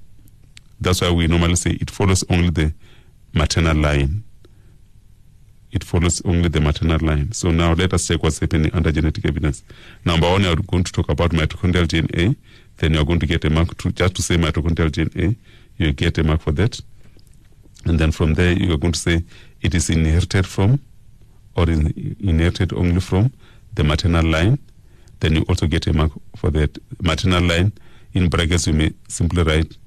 that's 0.80 1.02
why 1.02 1.12
we 1.12 1.28
normally 1.28 1.56
say 1.56 1.72
it 1.72 1.90
follows 1.90 2.24
only 2.30 2.50
the 2.50 2.74
maternal 3.34 3.78
line. 3.78 4.24
It 5.72 5.84
follows 5.84 6.22
only 6.26 6.50
the 6.50 6.62
maternal 6.62 7.00
line. 7.02 7.32
So 7.32 7.52
now 7.52 7.74
let 7.74 7.94
us 7.94 8.08
check 8.08 8.24
what's 8.24 8.40
happening 8.40 8.72
under 8.74 8.92
genetic 8.92 9.26
evidence. 9.26 9.64
Number 10.06 10.30
one, 10.30 10.44
you're 10.44 10.56
going 10.56 10.84
to 10.84 10.92
talk 10.92 11.10
about 11.10 11.32
mitochondrial 11.32 11.86
DNA. 11.86 12.36
Then 12.78 12.94
you're 12.94 13.06
going 13.06 13.20
to 13.20 13.26
get 13.26 13.46
a 13.46 13.50
mark 13.50 13.78
to 13.78 13.92
just 13.92 14.16
to 14.16 14.22
say 14.22 14.36
mitochondrial 14.36 14.90
DNA. 14.90 15.38
You 15.78 15.92
get 15.94 16.18
a 16.18 16.24
mark 16.24 16.42
for 16.42 16.52
that. 16.54 16.80
And 17.86 18.00
then 18.00 18.12
from 18.12 18.34
there, 18.34 18.54
you're 18.54 18.78
going 18.78 18.94
to 18.94 19.00
say 19.00 19.24
it 19.62 19.76
is 19.76 19.90
inherited 19.90 20.48
from 20.48 20.80
or 21.56 21.70
in, 21.70 22.16
inherited 22.20 22.74
only 22.74 23.00
from 23.00 23.32
the 23.74 23.84
maternal 23.84 24.26
line. 24.26 24.58
Then 25.20 25.36
you 25.36 25.42
also 25.44 25.68
get 25.68 25.88
a 25.88 25.94
mark 25.94 26.12
for 26.36 26.50
that 26.52 26.78
maternal 27.02 27.44
line. 27.44 27.74
In 28.14 28.30
brackets, 28.30 28.68
you 28.68 28.74
may 28.74 28.94
simply 29.08 29.44
write 29.44 29.78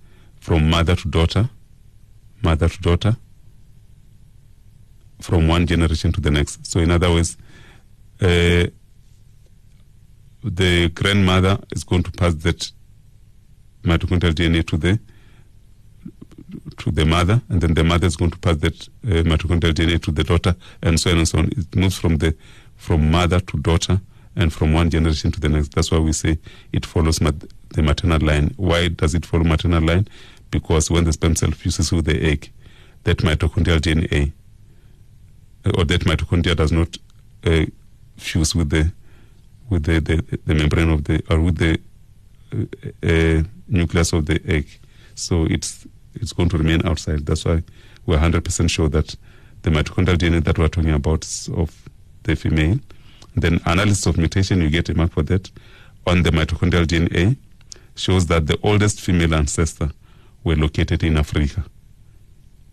from 0.40 0.68
mother 0.68 0.94
to 0.96 1.08
daughter, 1.08 1.48
mother 2.42 2.68
to 2.68 2.80
daughter, 2.80 3.16
from 5.20 5.48
one 5.48 5.66
generation 5.66 6.12
to 6.12 6.20
the 6.20 6.30
next. 6.30 6.66
So, 6.66 6.80
in 6.80 6.90
other 6.90 7.10
words, 7.10 7.36
uh, 8.20 8.66
the 10.44 10.88
grandmother 10.94 11.58
is 11.72 11.84
going 11.84 12.02
to 12.04 12.12
pass 12.12 12.34
that 12.34 12.70
mitochondrial 13.82 14.32
DNA 14.32 14.66
to 14.66 14.76
the 14.76 14.98
to 16.78 16.90
the 16.90 17.04
mother, 17.04 17.42
and 17.48 17.60
then 17.60 17.74
the 17.74 17.84
mother 17.84 18.06
is 18.06 18.16
going 18.16 18.30
to 18.30 18.38
pass 18.38 18.56
that 18.58 18.88
uh, 19.04 19.22
mitochondrial 19.22 19.72
DNA 19.72 20.00
to 20.02 20.12
the 20.12 20.24
daughter, 20.24 20.54
and 20.82 20.98
so 20.98 21.10
on 21.10 21.18
and 21.18 21.28
so 21.28 21.38
on. 21.38 21.46
It 21.46 21.74
moves 21.76 21.96
from 21.98 22.18
the 22.18 22.34
from 22.76 23.10
mother 23.10 23.40
to 23.40 23.58
daughter, 23.58 24.00
and 24.36 24.52
from 24.52 24.72
one 24.72 24.90
generation 24.90 25.30
to 25.32 25.40
the 25.40 25.48
next. 25.48 25.74
That's 25.74 25.90
why 25.90 25.98
we 25.98 26.12
say 26.12 26.38
it 26.72 26.86
follows 26.86 27.20
mat- 27.20 27.44
the 27.70 27.82
maternal 27.82 28.20
line. 28.20 28.54
Why 28.56 28.88
does 28.88 29.14
it 29.14 29.26
follow 29.26 29.44
maternal 29.44 29.82
line? 29.82 30.08
Because 30.50 30.90
when 30.90 31.04
the 31.04 31.12
sperm 31.12 31.36
cell 31.36 31.50
fuses 31.50 31.92
with 31.92 32.06
the 32.06 32.22
egg, 32.22 32.50
that 33.04 33.18
mitochondrial 33.18 33.80
DNA 33.80 34.32
or 35.76 35.84
that 35.84 36.02
mitochondria 36.02 36.56
does 36.56 36.72
not 36.72 36.96
uh, 37.44 37.66
fuse 38.16 38.54
with 38.54 38.70
the 38.70 38.90
with 39.70 39.84
the, 39.84 40.00
the, 40.00 40.38
the 40.46 40.54
membrane 40.54 40.90
of 40.90 41.04
the 41.04 41.22
or 41.30 41.40
with 41.40 41.58
the 41.58 41.78
uh, 42.52 43.06
uh, 43.06 43.42
nucleus 43.68 44.12
of 44.12 44.26
the 44.26 44.40
egg. 44.46 44.66
So 45.14 45.44
it's 45.44 45.86
it's 46.20 46.32
going 46.32 46.48
to 46.50 46.58
remain 46.58 46.86
outside. 46.86 47.26
That's 47.26 47.44
why 47.44 47.62
we're 48.06 48.18
100% 48.18 48.70
sure 48.70 48.88
that 48.88 49.16
the 49.62 49.70
mitochondrial 49.70 50.16
DNA 50.16 50.44
that 50.44 50.58
we're 50.58 50.68
talking 50.68 50.92
about 50.92 51.24
is 51.24 51.48
of 51.54 51.88
the 52.22 52.36
female. 52.36 52.78
Then 53.34 53.60
analysis 53.66 54.06
of 54.06 54.18
mutation, 54.18 54.60
you 54.60 54.70
get 54.70 54.88
a 54.88 54.94
mark 54.94 55.12
for 55.12 55.22
that. 55.24 55.50
On 56.06 56.22
the 56.22 56.30
mitochondrial 56.30 56.86
DNA, 56.86 57.36
shows 57.94 58.26
that 58.26 58.46
the 58.46 58.58
oldest 58.62 59.00
female 59.00 59.34
ancestor 59.34 59.90
were 60.44 60.56
located 60.56 61.02
in 61.02 61.16
Africa. 61.16 61.64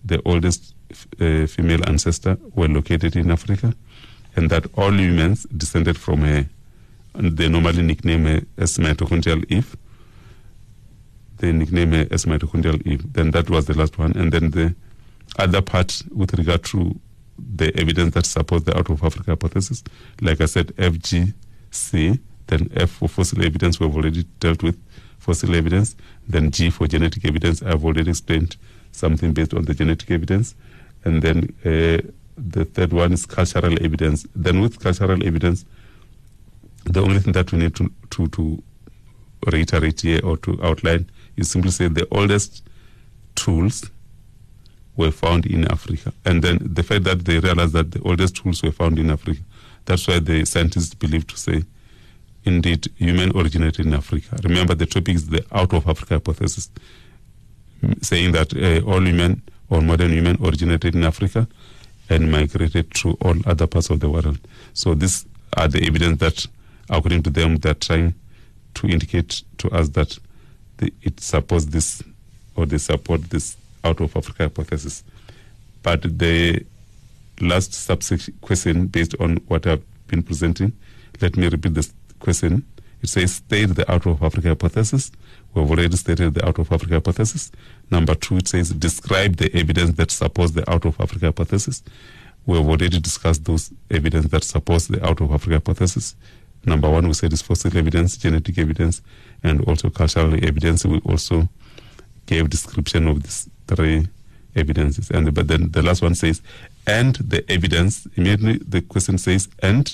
The 0.03 0.21
oldest 0.23 0.75
uh, 1.19 1.47
female 1.47 1.81
ancestor 1.87 2.37
were 2.53 2.67
located 2.67 3.15
in 3.15 3.31
Africa, 3.31 3.73
and 4.35 4.49
that 4.49 4.67
all 4.77 4.93
humans 4.93 5.45
descended 5.57 5.97
from 5.97 6.21
her. 6.21 6.45
And 7.15 7.37
they 7.37 7.47
normally 7.49 7.81
nickname 7.81 8.25
her 8.25 8.41
as 8.57 8.77
mitochondrial 8.77 9.43
Eve. 9.49 9.75
They 11.37 11.51
nickname 11.51 11.93
as 11.93 12.25
mitochondrial 12.25 12.85
Eve. 12.85 13.11
Then 13.13 13.31
that 13.31 13.49
was 13.49 13.65
the 13.65 13.77
last 13.77 13.97
one. 13.97 14.13
And 14.17 14.31
then 14.31 14.51
the 14.51 14.75
other 15.37 15.61
part 15.61 16.01
with 16.13 16.33
regard 16.33 16.63
to 16.65 16.99
the 17.37 17.77
evidence 17.79 18.13
that 18.13 18.25
supports 18.25 18.65
the 18.65 18.77
out 18.77 18.89
of 18.89 19.03
Africa 19.03 19.31
hypothesis, 19.31 19.83
like 20.21 20.39
I 20.41 20.45
said, 20.45 20.67
FGC, 20.77 22.19
Then 22.47 22.69
F 22.75 22.89
for 22.91 23.09
fossil 23.09 23.43
evidence, 23.43 23.79
we've 23.79 23.95
already 23.95 24.23
dealt 24.39 24.63
with 24.63 24.79
fossil 25.19 25.55
evidence. 25.55 25.95
Then 26.27 26.51
G 26.51 26.69
for 26.69 26.87
genetic 26.87 27.25
evidence, 27.25 27.61
I've 27.61 27.83
already 27.83 28.11
explained 28.11 28.55
something 28.91 29.33
based 29.33 29.53
on 29.53 29.65
the 29.65 29.73
genetic 29.73 30.09
evidence. 30.11 30.55
And 31.03 31.21
then 31.21 31.53
uh, 31.65 32.01
the 32.37 32.65
third 32.65 32.93
one 32.93 33.13
is 33.13 33.25
cultural 33.25 33.73
evidence. 33.83 34.25
Then 34.35 34.61
with 34.61 34.79
cultural 34.79 35.25
evidence, 35.25 35.65
the 36.85 37.01
only 37.01 37.19
thing 37.19 37.33
that 37.33 37.51
we 37.51 37.59
need 37.59 37.75
to, 37.75 37.91
to, 38.11 38.27
to 38.29 38.63
reiterate 39.51 40.01
here 40.01 40.21
or 40.23 40.37
to 40.37 40.59
outline 40.63 41.09
is 41.37 41.51
simply 41.51 41.71
say 41.71 41.87
the 41.87 42.07
oldest 42.11 42.63
tools 43.35 43.89
were 44.95 45.11
found 45.11 45.45
in 45.45 45.69
Africa. 45.71 46.13
And 46.23 46.41
then 46.41 46.59
the 46.61 46.83
fact 46.83 47.03
that 47.03 47.25
they 47.25 47.39
realized 47.39 47.73
that 47.73 47.91
the 47.91 48.01
oldest 48.01 48.37
tools 48.37 48.63
were 48.63 48.71
found 48.71 48.97
in 48.97 49.09
Africa, 49.09 49.41
that's 49.85 50.07
why 50.07 50.19
the 50.19 50.45
scientists 50.45 50.93
believe 50.93 51.27
to 51.27 51.37
say, 51.37 51.63
indeed, 52.45 52.87
human 52.97 53.35
originated 53.37 53.85
in 53.85 53.93
Africa. 53.93 54.37
Remember, 54.43 54.73
the 54.73 54.85
topic 54.85 55.15
is 55.15 55.27
the 55.27 55.45
out 55.51 55.73
of 55.73 55.87
Africa 55.87 56.15
hypothesis, 56.15 56.69
saying 58.01 58.31
that 58.31 58.55
uh, 58.55 58.89
all 58.89 59.01
human 59.01 59.41
or 59.69 59.81
modern 59.81 60.11
human 60.11 60.37
originated 60.43 60.95
in 60.95 61.03
Africa 61.03 61.47
and 62.09 62.31
migrated 62.31 62.93
through 62.93 63.17
all 63.21 63.35
other 63.45 63.67
parts 63.67 63.89
of 63.89 63.99
the 63.99 64.09
world. 64.09 64.39
So 64.73 64.93
these 64.93 65.25
are 65.57 65.67
the 65.67 65.85
evidence 65.85 66.19
that, 66.19 66.47
according 66.89 67.23
to 67.23 67.29
them, 67.29 67.57
they're 67.57 67.73
trying 67.73 68.13
to 68.75 68.87
indicate 68.87 69.41
to 69.57 69.69
us 69.71 69.89
that 69.89 70.17
the, 70.77 70.93
it 71.01 71.19
supports 71.19 71.65
this 71.65 72.03
or 72.55 72.65
they 72.65 72.77
support 72.77 73.21
this 73.29 73.57
out 73.83 74.01
of 74.01 74.15
Africa 74.15 74.43
hypothesis. 74.43 75.03
But 75.83 76.01
the 76.17 76.65
last 77.41 77.73
subsection 77.73 78.33
question, 78.41 78.87
based 78.87 79.15
on 79.19 79.37
what 79.47 79.67
I've 79.67 79.83
been 80.07 80.23
presenting, 80.23 80.73
let 81.21 81.37
me 81.37 81.47
repeat 81.47 81.73
this 81.73 81.93
question. 82.19 82.65
It 83.01 83.09
says 83.09 83.35
state 83.35 83.75
the 83.75 83.89
out 83.91 84.07
of 84.07 84.23
Africa 84.23 84.49
hypothesis. 84.49 85.11
We've 85.53 85.69
already 85.69 85.95
stated 85.95 86.33
the 86.33 86.45
out 86.45 86.57
of 86.57 86.71
Africa 86.71 86.95
hypothesis. 86.95 87.51
Number 87.91 88.15
two, 88.15 88.37
it 88.37 88.47
says 88.47 88.71
describe 88.71 89.35
the 89.35 89.55
evidence 89.55 89.91
that 89.91 90.11
supports 90.11 90.53
the 90.53 90.69
out 90.69 90.85
of 90.85 90.99
Africa 90.99 91.27
hypothesis. 91.27 91.83
We've 92.45 92.67
already 92.67 92.99
discussed 92.99 93.45
those 93.45 93.71
evidence 93.91 94.27
that 94.27 94.43
supports 94.43 94.87
the 94.87 95.05
out 95.05 95.21
of 95.21 95.31
Africa 95.31 95.55
hypothesis. 95.55 96.15
Number 96.65 96.89
one, 96.89 97.07
we 97.07 97.13
said 97.13 97.31
is 97.31 97.43
fossil 97.43 97.77
evidence, 97.77 98.17
genetic 98.17 98.57
evidence, 98.57 99.01
and 99.45 99.61
also 99.61 99.89
cultural 99.89 100.33
evidence. 100.33 100.85
We 100.85 100.99
also 101.05 101.47
gave 102.25 102.49
description 102.49 103.07
of 103.07 103.23
these 103.23 103.49
three 103.67 104.07
evidences. 104.55 105.11
And 105.11 105.33
but 105.33 105.47
then 105.47 105.71
the 105.71 105.81
last 105.81 106.01
one 106.01 106.15
says, 106.15 106.41
and 106.87 107.15
the 107.15 107.49
evidence. 107.51 108.07
Immediately 108.15 108.59
the 108.67 108.81
question 108.81 109.17
says, 109.17 109.47
and 109.61 109.93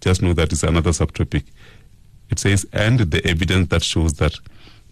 just 0.00 0.22
know 0.22 0.34
that 0.34 0.52
it's 0.52 0.62
another 0.62 0.90
subtopic. 0.90 1.44
It 2.30 2.38
says, 2.38 2.66
and 2.72 3.00
the 3.00 3.26
evidence 3.26 3.68
that 3.68 3.82
shows 3.82 4.14
that 4.14 4.34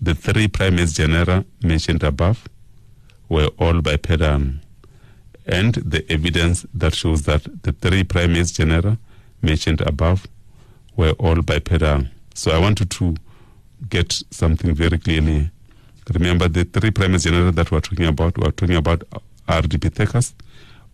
the 0.01 0.15
three 0.15 0.49
primate 0.49 0.91
genera 0.91 1.45
mentioned 1.63 2.03
above 2.03 2.49
were 3.29 3.49
all 3.59 3.81
bipedal, 3.81 4.43
and 5.47 5.75
the 5.75 6.05
evidence 6.11 6.67
that 6.75 6.95
shows 6.95 7.23
that 7.23 7.43
the 7.63 7.73
three 7.73 8.05
primate 8.05 8.47
genera 8.49 8.99
mentioned 9.43 9.81
above 9.81 10.27
were 10.97 11.13
all 11.13 11.43
bipedal. 11.43 12.07
So 12.35 12.51
I 12.51 12.59
wanted 12.59 12.91
to 12.91 13.17
get 13.89 14.13
something 14.31 14.75
very 14.75 14.99
clearly. 14.99 15.51
Remember 16.13 16.49
the 16.49 16.65
three 16.65 16.91
primate 16.91 17.23
genera 17.23 17.51
that 17.53 17.71
we're 17.71 17.81
talking 17.81 18.07
about. 18.07 18.37
We're 18.39 18.51
talking 18.51 18.77
about 18.77 19.05
Ardipithecus, 19.49 20.35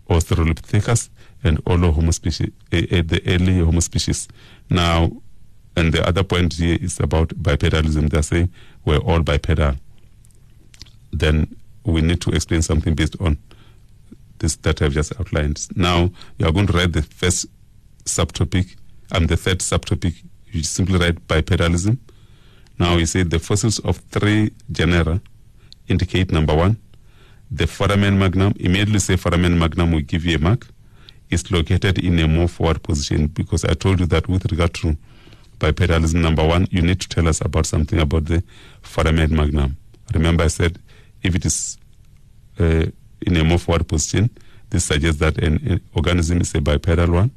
Australopithecus, 0.09 1.11
and 1.43 1.61
all 1.67 1.79
Homo 1.79 2.11
species, 2.11 2.51
eh, 2.73 2.87
eh, 2.91 3.03
the 3.05 3.23
early 3.27 3.59
Homo 3.59 3.81
species. 3.81 4.29
Now, 4.69 5.11
and 5.77 5.93
the 5.93 6.07
other 6.07 6.23
point 6.23 6.55
here 6.55 6.79
is 6.81 7.01
about 7.01 7.29
bipedalism. 7.29 8.11
They're 8.11 8.23
saying 8.23 8.51
we're 8.85 8.99
all 8.99 9.21
bipedal. 9.21 9.77
Then 11.13 11.57
we 11.85 12.03
need 12.03 12.21
to 12.23 12.31
explain 12.31 12.63
something 12.63 12.95
based 12.95 13.17
on 13.21 13.39
this 14.39 14.57
that 14.57 14.83
I've 14.83 14.93
just 14.93 15.19
outlined. 15.19 15.67
Now, 15.77 16.11
you 16.39 16.47
are 16.47 16.53
going 16.53 16.67
to 16.67 16.73
write 16.73 16.93
the 16.93 17.03
first 17.03 17.47
subtopic 18.05 18.77
and 19.13 19.29
the 19.29 19.37
third 19.37 19.59
subtopic. 19.59 20.23
You 20.51 20.63
simply 20.63 20.99
write 20.99 21.27
bipedalism. 21.27 21.99
Now, 22.81 22.97
you 22.97 23.05
say 23.05 23.25
the 23.25 23.39
fossils 23.39 23.79
of 23.81 23.99
three 24.11 24.53
genera 24.73 25.21
indicate 25.87 26.33
number 26.33 26.55
one, 26.57 26.79
the 27.51 27.67
foramen 27.67 28.19
magnum. 28.19 28.55
Immediately 28.59 29.01
say 29.01 29.17
foramen 29.17 29.59
magnum 29.59 29.93
will 29.93 30.01
give 30.01 30.25
you 30.25 30.37
a 30.37 30.39
mark. 30.39 30.67
Is 31.29 31.51
located 31.53 31.99
in 31.99 32.19
a 32.19 32.27
more 32.27 32.49
forward 32.49 32.83
position 32.83 33.29
because 33.29 33.65
I 33.65 33.75
told 33.75 34.01
you 34.01 34.07
that 34.07 34.29
with 34.29 34.51
regard 34.51 34.75
to 34.75 34.97
bipedalism, 35.59 36.21
number 36.21 36.45
one, 36.45 36.67
you 36.71 36.83
need 36.83 37.01
to 37.03 37.09
tell 37.09 37.29
us 37.29 37.41
about 37.41 37.67
something 37.67 38.01
about 38.01 38.25
the 38.25 38.43
foramen 38.83 39.37
magnum. 39.37 39.77
Remember, 40.15 40.43
I 40.45 40.49
said 40.49 40.81
if 41.23 41.37
it 41.37 41.45
is 41.45 41.79
uh, 42.59 42.87
in 43.21 43.37
a 43.37 43.45
more 43.45 43.59
forward 43.59 43.87
position, 43.87 44.31
this 44.71 44.87
suggests 44.87 45.21
that 45.21 45.37
an, 45.39 45.61
an 45.69 45.81
organism 45.95 46.41
is 46.41 46.55
a 46.55 46.61
bipedal 46.61 47.13
one. 47.13 47.31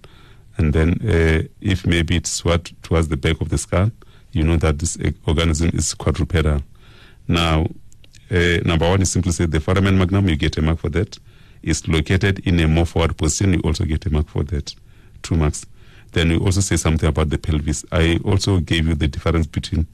And 0.58 0.74
then, 0.74 1.00
uh, 1.08 1.44
if 1.62 1.86
maybe 1.86 2.16
it's 2.16 2.44
what 2.46 2.72
towards 2.82 3.10
the 3.10 3.18
back 3.18 3.42
of 3.42 3.50
the 3.50 3.58
skull, 3.58 3.92
you 4.34 4.44
know 4.44 4.58
that 4.58 4.80
this 4.80 4.98
organism 5.26 5.70
is 5.74 5.94
quadrupedal. 5.94 6.62
Now, 7.28 7.68
uh, 8.30 8.58
number 8.66 8.90
one 8.90 9.02
is 9.02 9.12
simply 9.12 9.32
say 9.32 9.46
the 9.46 9.60
foramen 9.60 9.98
magnum, 9.98 10.28
you 10.28 10.36
get 10.36 10.58
a 10.58 10.62
mark 10.62 10.80
for 10.80 10.90
that. 10.90 11.18
Is 11.62 11.88
located 11.88 12.40
in 12.40 12.60
a 12.60 12.68
more 12.68 12.86
forward 12.86 13.18
position, 13.18 13.54
you 13.54 13.60
also 13.62 13.86
get 13.86 14.06
a 14.06 14.10
mark 14.10 14.28
for 14.28 14.44
that. 14.44 14.76
Two 15.22 15.36
marks. 15.36 15.66
Then 16.12 16.32
you 16.32 16.40
also 16.40 16.60
say 16.60 16.76
something 16.76 17.08
about 17.08 17.30
the 17.30 17.38
pelvis. 17.38 17.86
I 17.92 18.20
also 18.26 18.60
gave 18.60 18.88
you 18.88 18.96
the 18.96 19.08
difference 19.08 19.48
between 19.48 19.88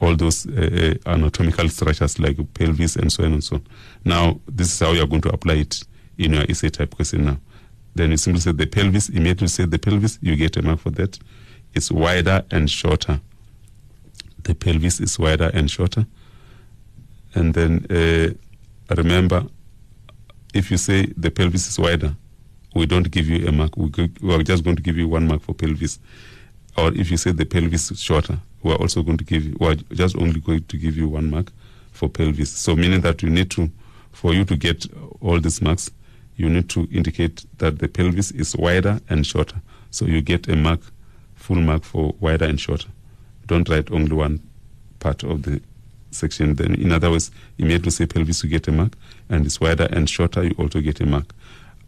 all 0.00 0.16
those 0.16 0.46
uh, 0.46 0.94
anatomical 1.06 1.68
structures 1.68 2.18
like 2.18 2.36
pelvis 2.54 2.96
and 2.96 3.10
so 3.10 3.24
on 3.24 3.32
and 3.34 3.44
so 3.44 3.56
on. 3.56 3.66
Now, 4.04 4.40
this 4.46 4.72
is 4.72 4.80
how 4.80 4.92
you're 4.92 5.06
going 5.06 5.22
to 5.22 5.32
apply 5.32 5.54
it 5.54 5.82
in 6.18 6.34
your 6.34 6.44
essay 6.50 6.68
type 6.70 6.94
question 6.94 7.24
now. 7.24 7.38
Then 7.94 8.10
you 8.10 8.16
simply 8.16 8.40
say 8.40 8.52
the 8.52 8.66
pelvis, 8.66 9.08
immediately 9.08 9.48
say 9.48 9.64
the 9.64 9.78
pelvis, 9.78 10.18
you 10.20 10.34
get 10.36 10.56
a 10.56 10.62
mark 10.62 10.80
for 10.80 10.90
that. 10.90 11.18
It's 11.74 11.90
wider 11.90 12.44
and 12.50 12.70
shorter. 12.70 13.20
The 14.42 14.54
pelvis 14.54 15.00
is 15.00 15.18
wider 15.18 15.50
and 15.54 15.70
shorter. 15.70 16.06
And 17.34 17.54
then 17.54 17.86
uh, 17.88 18.94
remember, 18.94 19.46
if 20.52 20.70
you 20.70 20.76
say 20.76 21.06
the 21.16 21.30
pelvis 21.30 21.68
is 21.68 21.78
wider, 21.78 22.14
we 22.74 22.86
don't 22.86 23.10
give 23.10 23.28
you 23.28 23.46
a 23.46 23.52
mark. 23.52 23.76
We, 23.76 23.88
go, 23.88 24.08
we 24.20 24.34
are 24.34 24.42
just 24.42 24.64
going 24.64 24.76
to 24.76 24.82
give 24.82 24.96
you 24.96 25.08
one 25.08 25.26
mark 25.26 25.42
for 25.42 25.54
pelvis. 25.54 25.98
Or 26.76 26.92
if 26.92 27.10
you 27.10 27.16
say 27.16 27.32
the 27.32 27.44
pelvis 27.44 27.90
is 27.90 28.00
shorter, 28.00 28.38
we 28.62 28.72
are 28.72 28.76
also 28.76 29.02
going 29.02 29.18
to 29.18 29.24
give 29.24 29.44
you, 29.44 29.56
we 29.60 29.68
are 29.68 29.74
just 29.74 30.16
only 30.16 30.40
going 30.40 30.64
to 30.64 30.76
give 30.76 30.96
you 30.96 31.08
one 31.08 31.30
mark 31.30 31.52
for 31.92 32.08
pelvis. 32.08 32.50
So 32.50 32.74
meaning 32.76 33.02
that 33.02 33.22
you 33.22 33.30
need 33.30 33.50
to, 33.52 33.70
for 34.12 34.34
you 34.34 34.44
to 34.46 34.56
get 34.56 34.86
all 35.20 35.38
these 35.40 35.60
marks, 35.60 35.90
you 36.36 36.48
need 36.48 36.68
to 36.70 36.88
indicate 36.90 37.44
that 37.58 37.78
the 37.78 37.88
pelvis 37.88 38.30
is 38.30 38.56
wider 38.56 39.00
and 39.08 39.26
shorter. 39.26 39.60
So 39.90 40.06
you 40.06 40.22
get 40.22 40.48
a 40.48 40.56
mark, 40.56 40.80
full 41.42 41.60
mark 41.60 41.84
for 41.84 42.14
wider 42.20 42.44
and 42.44 42.60
shorter. 42.60 42.88
Don't 43.46 43.68
write 43.68 43.90
only 43.90 44.14
one 44.14 44.40
part 45.00 45.22
of 45.24 45.42
the 45.42 45.60
section. 46.10 46.54
Then, 46.54 46.74
in 46.74 46.92
other 46.92 47.10
words, 47.10 47.30
immediately 47.58 47.90
say 47.90 48.06
pelvis, 48.06 48.44
you 48.44 48.50
get 48.50 48.68
a 48.68 48.72
mark, 48.72 48.94
and 49.28 49.44
it's 49.44 49.60
wider 49.60 49.88
and 49.90 50.08
shorter, 50.08 50.44
you 50.44 50.54
also 50.58 50.80
get 50.80 51.00
a 51.00 51.06
mark. 51.06 51.26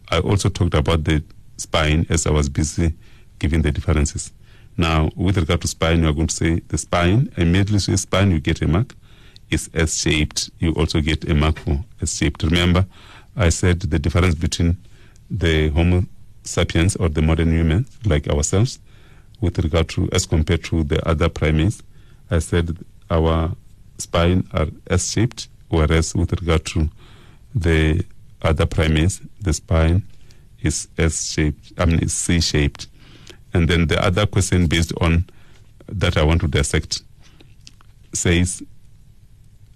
I 0.09 0.19
also 0.19 0.49
talked 0.49 0.73
about 0.73 1.03
the 1.05 1.23
spine 1.57 2.05
as 2.09 2.27
I 2.27 2.31
was 2.31 2.49
busy 2.49 2.93
giving 3.39 3.61
the 3.61 3.71
differences. 3.71 4.31
Now, 4.77 5.09
with 5.15 5.37
regard 5.37 5.61
to 5.61 5.67
spine, 5.67 6.01
you 6.01 6.09
are 6.09 6.13
going 6.13 6.27
to 6.27 6.35
say 6.35 6.59
the 6.67 6.77
spine, 6.77 7.31
immediately 7.37 7.79
say 7.79 7.95
spine, 7.95 8.31
you 8.31 8.39
get 8.39 8.61
a 8.61 8.67
mark. 8.67 8.93
It's 9.49 9.69
S 9.73 9.95
shaped, 9.95 10.49
you 10.59 10.73
also 10.73 11.01
get 11.01 11.29
a 11.29 11.33
mark 11.33 11.59
for 11.59 11.83
S 12.01 12.17
shaped. 12.17 12.43
Remember, 12.43 12.85
I 13.37 13.49
said 13.49 13.79
the 13.79 13.99
difference 13.99 14.35
between 14.35 14.77
the 15.29 15.69
Homo 15.69 16.05
sapiens 16.43 16.95
or 16.97 17.09
the 17.09 17.21
modern 17.21 17.51
human, 17.51 17.85
like 18.05 18.27
ourselves, 18.27 18.79
with 19.45 19.59
regard 19.59 19.87
to 19.89 20.09
as 20.11 20.25
compared 20.25 20.63
to 20.65 20.83
the 20.83 21.07
other 21.07 21.29
primates. 21.29 21.83
I 22.31 22.39
said 22.39 22.77
our 23.11 23.55
spine 23.99 24.47
are 24.51 24.67
S 24.89 25.11
shaped, 25.11 25.47
whereas 25.69 26.15
with 26.15 26.33
regard 26.33 26.65
to 26.65 26.89
the 27.53 28.03
other 28.41 28.65
primates, 28.65 29.21
the 29.39 29.53
spine 29.53 30.03
is 30.61 30.87
S 30.97 31.31
shaped, 31.31 31.73
I 31.77 31.85
mean, 31.85 31.99
it's 32.01 32.13
C 32.13 32.41
shaped. 32.41 32.87
And 33.53 33.69
then 33.69 33.87
the 33.87 34.03
other 34.03 34.25
question 34.25 34.65
based 34.65 34.91
on 34.99 35.25
that 35.87 36.17
I 36.17 36.23
want 36.23 36.41
to 36.41 36.47
dissect 36.47 37.03
says, 38.11 38.63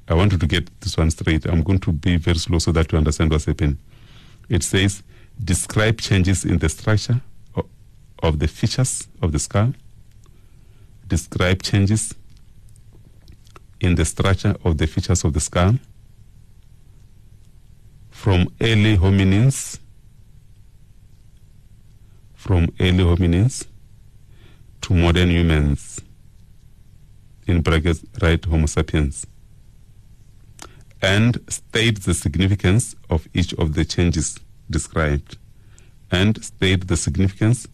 I 0.07 0.15
want 0.15 0.31
you 0.31 0.39
to 0.39 0.47
get 0.47 0.67
this 0.81 0.97
one 0.97 1.11
straight. 1.11 1.45
I'm 1.45 1.61
going 1.61 1.79
to 1.79 1.91
be 1.91 2.17
very 2.17 2.39
slow 2.39 2.57
so 2.57 2.71
that 2.71 2.91
you 2.91 2.97
understand 2.97 3.29
what's 3.29 3.45
happening. 3.45 3.77
It 4.49 4.63
says, 4.63 5.03
describe 5.41 6.01
changes 6.01 6.43
in 6.43 6.57
the 6.57 6.67
structure 6.67 7.21
of, 8.21 8.39
the 8.39 8.47
features 8.47 9.07
of 9.21 9.31
the 9.31 9.39
skull. 9.39 9.73
Describe 11.07 11.63
changes 11.63 12.13
in 13.79 13.95
the 13.95 14.05
structure 14.05 14.55
of 14.63 14.77
the 14.77 14.87
features 14.87 15.23
of 15.23 15.33
the 15.33 15.39
skull 15.39 15.75
from 18.11 18.47
early 18.61 18.97
hominins 18.97 19.79
from 22.39 22.73
early 22.79 23.03
hominins 23.03 23.67
to 24.81 24.93
modern 24.93 25.29
humans, 25.29 25.99
in 27.47 27.61
brackets, 27.61 28.03
right 28.21 28.43
Homo 28.45 28.65
sapiens, 28.65 29.27
and 31.01 31.37
state 31.49 32.01
the 32.03 32.13
significance 32.13 32.95
of 33.09 33.27
each 33.33 33.53
of 33.55 33.73
the 33.73 33.83
changes 33.83 34.39
described, 34.69 35.37
and 36.11 36.41
state 36.43 36.87
the 36.87 36.95
significance 36.95 37.67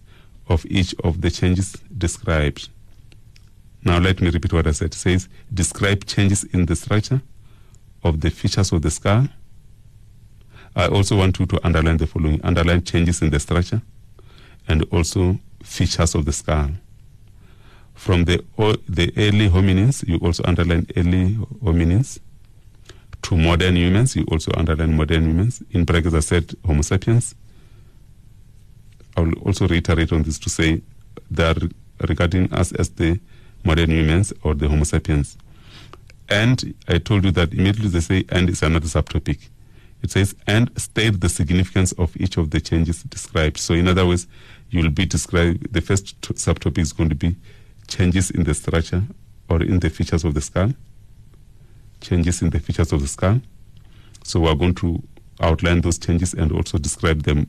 of 0.47 0.65
each 0.65 0.93
of 1.03 1.21
the 1.21 1.31
changes 1.31 1.73
described. 1.97 2.69
Now 3.83 3.99
let 3.99 4.21
me 4.21 4.29
repeat 4.29 4.53
what 4.53 4.67
I 4.67 4.71
said. 4.71 4.87
It 4.87 4.95
says, 4.95 5.29
describe 5.53 6.05
changes 6.05 6.43
in 6.43 6.65
the 6.65 6.75
structure 6.75 7.21
of 8.03 8.21
the 8.21 8.29
features 8.29 8.71
of 8.71 8.81
the 8.81 8.91
skull. 8.91 9.27
I 10.75 10.87
also 10.87 11.17
want 11.17 11.39
you 11.39 11.45
to 11.45 11.65
underline 11.65 11.97
the 11.97 12.07
following. 12.07 12.41
Underline 12.43 12.83
changes 12.83 13.21
in 13.21 13.29
the 13.29 13.39
structure 13.39 13.81
and 14.67 14.83
also 14.91 15.39
features 15.63 16.15
of 16.15 16.25
the 16.25 16.33
skull. 16.33 16.71
From 17.93 18.25
the, 18.25 18.43
the 18.89 19.13
early 19.15 19.49
hominins, 19.49 20.07
you 20.07 20.17
also 20.17 20.43
underline 20.45 20.85
early 20.97 21.35
hominins. 21.63 22.19
To 23.23 23.37
modern 23.37 23.77
humans, 23.77 24.15
you 24.15 24.25
also 24.25 24.51
underline 24.55 24.95
modern 24.95 25.25
humans. 25.25 25.63
In 25.71 25.85
brackets, 25.85 26.13
I 26.13 26.19
said 26.19 26.53
Homo 26.65 26.81
sapiens. 26.81 27.33
I 29.15 29.21
will 29.21 29.37
also 29.39 29.67
reiterate 29.67 30.11
on 30.11 30.23
this 30.23 30.39
to 30.39 30.49
say 30.49 30.81
are 31.37 31.55
regarding 32.07 32.53
us 32.53 32.71
as 32.73 32.89
the 32.89 33.19
modern 33.63 33.89
humans 33.89 34.33
or 34.43 34.53
the 34.53 34.67
Homo 34.67 34.83
sapiens. 34.83 35.37
And 36.27 36.73
I 36.87 36.97
told 36.97 37.23
you 37.23 37.31
that 37.31 37.53
immediately 37.53 37.89
they 37.89 37.99
say 37.99 38.25
and 38.29 38.49
is 38.49 38.61
another 38.61 38.87
subtopic. 38.87 39.49
It 40.01 40.11
says 40.11 40.35
and 40.45 40.69
state 40.79 41.21
the 41.21 41.29
significance 41.29 41.91
of 41.93 42.15
each 42.17 42.37
of 42.37 42.51
the 42.51 42.59
changes 42.59 43.03
described. 43.03 43.57
So 43.57 43.73
in 43.73 43.87
other 43.87 44.05
words, 44.05 44.27
you 44.69 44.81
will 44.81 44.89
be 44.89 45.05
described 45.05 45.71
the 45.73 45.81
first 45.81 46.21
t- 46.21 46.33
subtopic 46.33 46.79
is 46.79 46.93
going 46.93 47.09
to 47.09 47.15
be 47.15 47.35
changes 47.87 48.31
in 48.31 48.43
the 48.43 48.53
structure 48.53 49.03
or 49.49 49.63
in 49.63 49.79
the 49.79 49.89
features 49.89 50.23
of 50.23 50.33
the 50.33 50.41
skull. 50.41 50.73
Changes 52.01 52.41
in 52.41 52.49
the 52.49 52.59
features 52.59 52.91
of 52.91 53.01
the 53.01 53.07
skull. 53.07 53.41
So 54.23 54.41
we 54.41 54.47
are 54.49 54.55
going 54.55 54.75
to 54.75 55.01
outline 55.39 55.81
those 55.81 55.97
changes 55.97 56.33
and 56.33 56.51
also 56.51 56.77
describe 56.77 57.23
them 57.23 57.47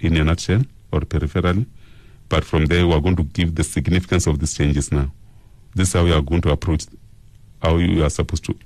in 0.00 0.16
a 0.16 0.24
nutshell 0.24 0.62
or 0.96 1.00
peripherally. 1.00 1.66
But 2.28 2.44
from 2.44 2.66
there, 2.66 2.86
we 2.86 2.92
are 2.92 3.00
going 3.00 3.16
to 3.16 3.22
give 3.22 3.54
the 3.54 3.64
significance 3.64 4.26
of 4.26 4.38
these 4.38 4.54
changes 4.54 4.90
now. 4.90 5.12
This 5.74 5.88
is 5.88 5.94
how 5.94 6.04
we 6.04 6.12
are 6.12 6.22
going 6.22 6.40
to 6.42 6.50
approach, 6.50 6.86
how 7.62 7.76
you 7.76 8.04
are 8.04 8.10
supposed 8.10 8.44
to 8.46 8.56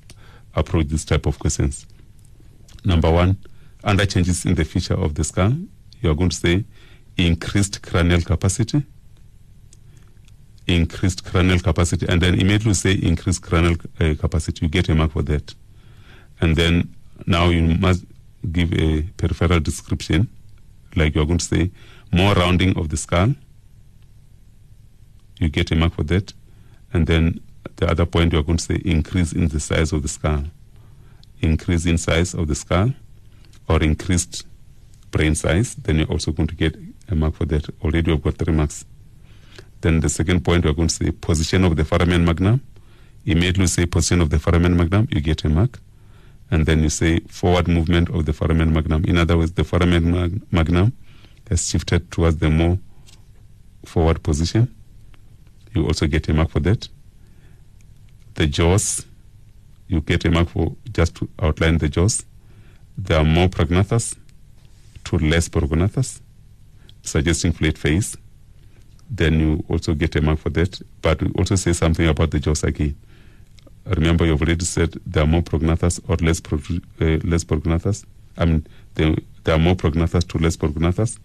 approach 0.55 0.89
this 0.89 1.05
type 1.05 1.27
of 1.27 1.39
questions. 1.39 1.87
Number 2.85 3.11
one, 3.11 3.37
under 3.85 4.07
changes 4.07 4.45
in 4.47 4.55
the 4.55 4.65
feature 4.65 4.95
of 4.95 5.15
the 5.15 5.25
skull, 5.25 5.55
you 6.01 6.11
are 6.11 6.15
going 6.15 6.31
to 6.31 6.37
say 6.37 6.65
increased 7.17 7.83
cranial 7.83 8.23
capacity, 8.23 8.83
increased 10.67 11.25
cranial 11.25 11.59
capacity, 11.59 12.07
and 12.09 12.23
then 12.23 12.35
immediately 12.35 12.75
say 12.75 12.93
increased 12.93 13.43
cranial 13.43 13.77
uh, 14.01 14.15
capacity. 14.19 14.65
You 14.65 14.71
get 14.71 14.89
a 14.89 14.95
mark 14.95 15.13
for 15.13 15.23
that. 15.23 15.55
And 16.41 16.57
then 16.57 16.95
now 17.27 17.49
you 17.49 17.63
must 17.63 18.05
give 18.51 18.73
a 18.73 19.03
peripheral 19.19 19.61
description, 19.61 20.29
like 20.97 21.15
you 21.15 21.21
are 21.21 21.27
going 21.27 21.39
to 21.39 21.45
say 21.45 21.71
more 22.13 22.35
rounding 22.35 22.77
of 22.77 22.89
the 22.89 22.97
skull. 22.97 23.35
You 25.39 25.49
get 25.49 25.71
a 25.71 25.77
mark 25.77 25.95
for 25.95 26.03
that. 26.05 26.33
And 26.93 27.07
then 27.07 27.41
the 27.77 27.89
other 27.89 28.07
point 28.07 28.33
you 28.33 28.39
are 28.39 28.43
going 28.43 28.59
to 28.59 28.65
say 28.65 28.81
increase 28.85 29.33
in 29.33 29.49
the 29.49 29.61
size 29.61 29.93
of 29.93 30.03
the 30.03 30.09
skull. 30.09 30.45
Increase 31.41 31.87
in 31.87 31.99
size 31.99 32.35
of 32.35 32.49
the 32.49 32.55
skull 32.55 32.93
or 33.69 33.83
increased 33.83 34.45
brain 35.11 35.35
size, 35.35 35.75
then 35.77 35.99
you're 35.99 36.11
also 36.11 36.33
going 36.33 36.49
to 36.49 36.55
get 36.55 36.77
a 37.09 37.15
mark 37.15 37.35
for 37.35 37.45
that. 37.47 37.69
Already 37.83 38.11
you've 38.11 38.23
got 38.23 38.37
three 38.37 38.53
marks. 38.53 38.85
Then 39.81 40.01
the 40.01 40.09
second 40.09 40.45
point 40.45 40.65
you're 40.65 40.75
going 40.75 40.89
to 40.89 40.95
say 40.95 41.11
position 41.11 41.65
of 41.65 41.77
the 41.77 41.85
foramen 41.85 42.25
magnum. 42.25 42.61
Immediately 43.25 43.67
say 43.69 43.87
position 43.87 44.21
of 44.21 44.31
the 44.31 44.39
foramen 44.39 44.77
magnum, 44.77 45.09
you 45.11 45.21
get 45.21 45.45
a 45.45 45.49
mark. 45.49 45.79
And 46.51 46.67
then 46.67 46.83
you 46.83 46.89
say 46.89 47.21
forward 47.21 47.69
movement 47.69 48.11
of 48.11 48.27
the 48.27 48.33
foramen 48.33 48.73
magnum. 48.73 49.05
In 49.05 49.17
other 49.17 49.39
words, 49.39 49.53
the 49.53 49.65
foramen 49.65 50.11
mag- 50.11 50.43
magnum 50.53 50.93
has 51.51 51.69
shifted 51.69 52.11
towards 52.11 52.39
the 52.39 52.49
more 52.49 52.79
forward 53.85 54.23
position. 54.23 54.75
You 55.75 55.87
also 55.87 56.07
get 56.07 56.29
a 56.29 56.33
mark 56.35 56.51
for 56.51 56.61
that. 56.61 56.89
The 58.35 58.47
jaws, 58.47 59.05
you 59.89 60.01
get 60.01 60.25
a 60.25 60.31
mark 60.31 60.49
for 60.49 60.75
just 60.93 61.17
to 61.17 61.29
outline 61.41 61.79
the 61.79 61.89
jaws. 61.89 62.25
There 62.97 63.19
are 63.19 63.25
more 63.25 63.49
prognathous 63.49 64.17
to 65.05 65.19
less 65.19 65.49
prognathous, 65.49 66.21
suggesting 67.03 67.53
flat 67.53 67.77
face. 67.77 68.17
Then 69.11 69.41
you 69.41 69.65
also 69.69 69.95
get 69.95 70.15
a 70.17 70.23
mark 70.23 70.39
for 70.39 70.51
that. 70.51 70.81
But 71.03 71.21
we 71.21 71.31
also 71.37 71.57
say 71.57 71.73
something 71.73 72.07
about 72.07 72.31
the 72.31 72.39
jaws 72.39 72.63
again. 72.63 72.97
Remember, 73.87 74.25
you've 74.25 74.41
already 74.41 74.65
said 74.65 75.01
there 75.05 75.25
are 75.25 75.27
more 75.27 75.43
prognathous 75.43 76.01
or 76.07 76.17
less 76.17 76.41
pro, 76.41 76.59
uh, 76.59 77.19
less 77.25 77.43
prognathous. 77.43 78.05
I 78.39 78.45
mean, 78.45 78.67
there, 78.95 79.17
there 79.43 79.57
are 79.57 79.59
more 79.59 79.75
prognathous 79.75 80.27
to 80.29 80.39
less 80.39 80.57
prognathous, 80.57 81.19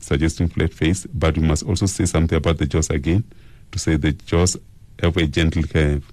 suggesting 0.00 0.48
flat 0.48 0.74
face. 0.74 1.06
But 1.06 1.36
we 1.36 1.46
must 1.46 1.62
also 1.62 1.86
say 1.86 2.06
something 2.06 2.36
about 2.36 2.58
the 2.58 2.66
jaws 2.66 2.90
again 2.90 3.24
to 3.72 3.78
say 3.78 3.96
the 3.96 4.12
jaws 4.12 4.56
have 5.00 5.16
a 5.16 5.26
gentle 5.26 5.62
curve. 5.62 6.10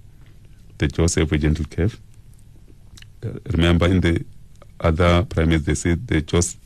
The 0.78 0.88
jaws 0.88 1.16
have 1.16 1.32
a 1.32 1.38
gentle 1.38 1.66
curve. 1.66 2.00
Uh, 3.26 3.40
remember, 3.52 3.88
in 3.88 4.02
the 4.02 4.24
other 4.80 5.24
primates, 5.24 5.66
they 5.66 5.74
say 5.74 5.96
the 5.96 6.22
jaws 6.22 6.58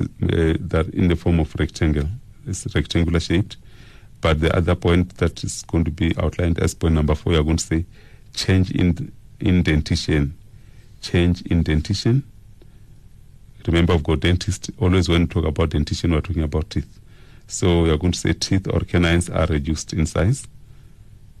uh, 0.00 0.06
that 0.20 0.88
in 0.92 1.08
the 1.08 1.16
form 1.16 1.40
of 1.40 1.54
rectangle. 1.58 2.08
It's 2.46 2.66
rectangular 2.74 3.20
shaped. 3.20 3.56
But 4.20 4.40
the 4.40 4.56
other 4.56 4.74
point 4.74 5.18
that 5.18 5.44
is 5.44 5.62
going 5.62 5.84
to 5.84 5.90
be 5.90 6.14
outlined 6.18 6.58
as 6.58 6.74
point 6.74 6.94
number 6.94 7.14
four, 7.14 7.34
you're 7.34 7.44
going 7.44 7.58
to 7.58 7.64
say 7.64 7.84
change 8.34 8.70
in 8.70 9.12
indentation. 9.40 10.34
Change 11.02 11.42
in 11.42 11.62
dentition. 11.62 12.24
Remember, 13.66 13.94
I've 13.94 14.04
got 14.04 14.20
dentist. 14.20 14.70
Always 14.78 15.08
when 15.08 15.22
we 15.22 15.26
talk 15.26 15.44
about 15.44 15.70
dentition, 15.70 16.12
we're 16.12 16.20
talking 16.20 16.42
about 16.42 16.70
teeth. 16.70 17.00
So 17.46 17.86
you're 17.86 17.98
going 17.98 18.12
to 18.12 18.18
say 18.18 18.32
teeth 18.32 18.68
or 18.68 18.80
canines 18.80 19.30
are 19.30 19.46
reduced 19.46 19.92
in 19.92 20.06
size. 20.06 20.46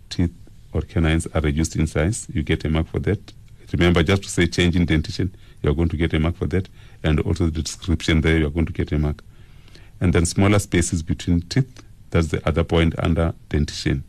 Teeth 0.08 0.32
or 0.72 0.82
canines 0.82 1.26
are 1.34 1.40
reduced 1.40 1.76
in 1.76 1.86
size. 1.86 2.26
You 2.32 2.42
get 2.42 2.64
a 2.64 2.70
mark 2.70 2.88
for 2.88 2.98
that. 3.00 3.32
Remember, 3.72 4.02
just 4.02 4.22
to 4.22 4.28
say 4.28 4.46
change 4.46 4.76
in 4.76 4.86
dentition, 4.86 5.34
you're 5.62 5.74
going 5.74 5.88
to 5.88 5.96
get 5.96 6.14
a 6.14 6.18
mark 6.18 6.36
for 6.36 6.46
that. 6.46 6.68
And 7.02 7.20
also 7.20 7.46
the 7.46 7.62
description 7.62 8.20
there, 8.20 8.38
you're 8.38 8.50
going 8.50 8.66
to 8.66 8.72
get 8.72 8.92
a 8.92 8.98
mark. 8.98 9.22
And 10.00 10.12
then 10.12 10.26
smaller 10.26 10.58
spaces 10.58 11.02
between 11.02 11.42
teeth, 11.42 11.82
that's 12.10 12.28
the 12.28 12.46
other 12.46 12.64
point 12.64 12.94
under 12.98 13.34
dentition. 13.48 14.04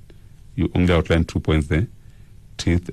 You 0.55 0.71
only 0.75 0.93
outline 0.93 1.25
two 1.25 1.39
points 1.39 1.67
there. 1.67 1.87
Teeth 2.57 2.89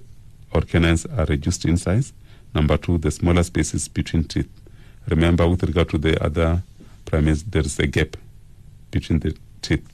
or 0.53 0.63
canines 0.63 1.07
are 1.07 1.27
reduced 1.27 1.65
in 1.65 1.77
size. 1.77 2.13
Number 2.55 2.77
two, 2.77 2.99
the 2.99 3.11
smaller 3.11 3.43
spaces 3.43 3.89
between 3.89 4.25
teeth. 4.25 4.49
Remember, 5.09 5.49
with 5.49 5.63
regard 5.63 5.89
to 5.91 5.99
the 5.99 6.23
other 6.23 6.63
primates, 7.05 7.43
there 7.43 7.63
is 7.63 7.79
a 7.79 7.87
gap 7.87 8.17
between 8.91 9.19
the 9.19 9.37
teeth. 9.61 9.87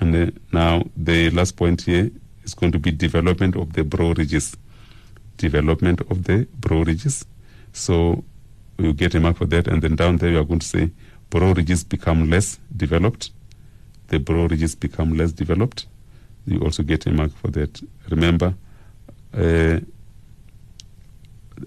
And 0.00 0.14
then 0.14 0.40
now 0.52 0.84
the 0.96 1.30
last 1.30 1.56
point 1.56 1.82
here 1.82 2.10
is 2.44 2.54
going 2.54 2.72
to 2.72 2.78
be 2.78 2.90
development 2.90 3.56
of 3.56 3.72
the 3.72 3.84
brow 3.84 4.12
ridges. 4.12 4.56
Development 5.36 6.00
of 6.10 6.24
the 6.24 6.46
brow 6.60 6.82
ridges. 6.82 7.24
So 7.72 8.24
you 8.78 8.92
get 8.92 9.14
a 9.14 9.20
mark 9.20 9.36
for 9.38 9.46
that, 9.46 9.68
and 9.68 9.82
then 9.82 9.96
down 9.96 10.18
there 10.18 10.30
you 10.30 10.38
are 10.38 10.44
going 10.44 10.60
to 10.60 10.66
say 10.66 10.90
brow 11.30 11.52
ridges 11.52 11.84
become 11.84 12.30
less 12.30 12.58
developed. 12.74 13.30
The 14.08 14.18
brow 14.18 14.46
ridges 14.46 14.74
become 14.74 15.16
less 15.16 15.32
developed. 15.32 15.86
You 16.46 16.60
also 16.60 16.82
get 16.82 17.06
a 17.06 17.10
mark 17.10 17.32
for 17.36 17.48
that. 17.48 17.82
Remember, 18.08 18.54
uh, 19.34 19.80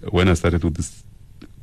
when 0.10 0.30
I 0.30 0.36
started 0.36 0.64
with 0.64 0.76
this 0.76 1.04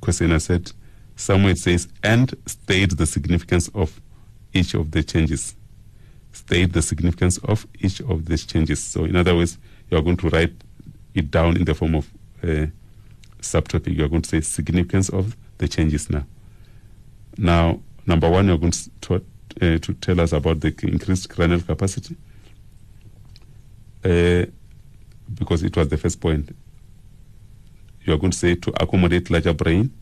question, 0.07 0.31
I 0.31 0.39
said 0.39 0.71
somewhere 1.17 1.51
it 1.51 1.59
says 1.59 1.89
and 2.05 2.33
state 2.47 2.97
the 2.97 3.07
significance 3.07 3.69
of 3.75 4.01
each 4.53 4.73
of 4.75 4.93
the 4.93 5.03
changes. 5.03 5.57
State 6.33 6.73
the 6.73 6.81
significance 6.81 7.39
of 7.39 7.67
each 7.81 8.01
of 8.03 8.27
these 8.27 8.47
changes. 8.47 8.81
So, 8.81 9.05
in 9.05 9.17
other 9.17 9.35
words, 9.35 9.59
you 9.91 9.99
are 9.99 10.03
going 10.03 10.17
to 10.19 10.29
write 10.29 10.53
it 11.13 11.29
down 11.33 11.57
in 11.57 11.65
the 11.65 11.75
form 11.75 11.97
of 11.97 12.09
a 12.45 12.71
subtopic. 13.41 13.97
You 13.97 14.05
are 14.05 14.09
going 14.09 14.23
to 14.23 14.29
say 14.29 14.41
significance 14.43 15.09
of 15.09 15.37
the 15.59 15.67
changes 15.67 16.09
now. 16.09 16.25
Now, 17.37 17.81
number 18.07 18.31
one, 18.31 18.47
you're 18.47 18.59
going 18.59 18.73
to, 18.73 18.91
to, 19.01 19.15
uh, 19.17 19.79
to 19.79 19.95
tell 19.95 20.21
us 20.21 20.33
about 20.33 20.61
the 20.61 20.73
increased 20.85 21.29
cranial 21.31 21.63
capacity 21.63 22.15
uh, 24.05 24.47
because 25.35 25.65
it 25.65 25.77
was 25.77 25.89
the 25.89 25.97
first 25.97 26.21
point. 26.21 26.55
You 28.07 28.15
are 28.15 28.19
going 28.19 28.31
to 28.31 28.39
say 28.39 28.55
to 28.55 28.71
accommodate 28.83 29.31
larger 29.31 29.53
brain, 29.53 29.93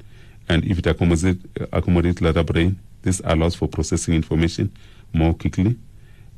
and 0.49 0.63
if 0.67 0.79
it 0.79 0.87
accommodates 0.87 1.43
accommodate 1.73 2.21
larger 2.21 2.45
brain, 2.45 2.79
this 3.03 3.21
allows 3.25 3.55
for 3.55 3.67
processing 3.67 4.15
information 4.15 4.71
more 5.15 5.33
quickly 5.33 5.77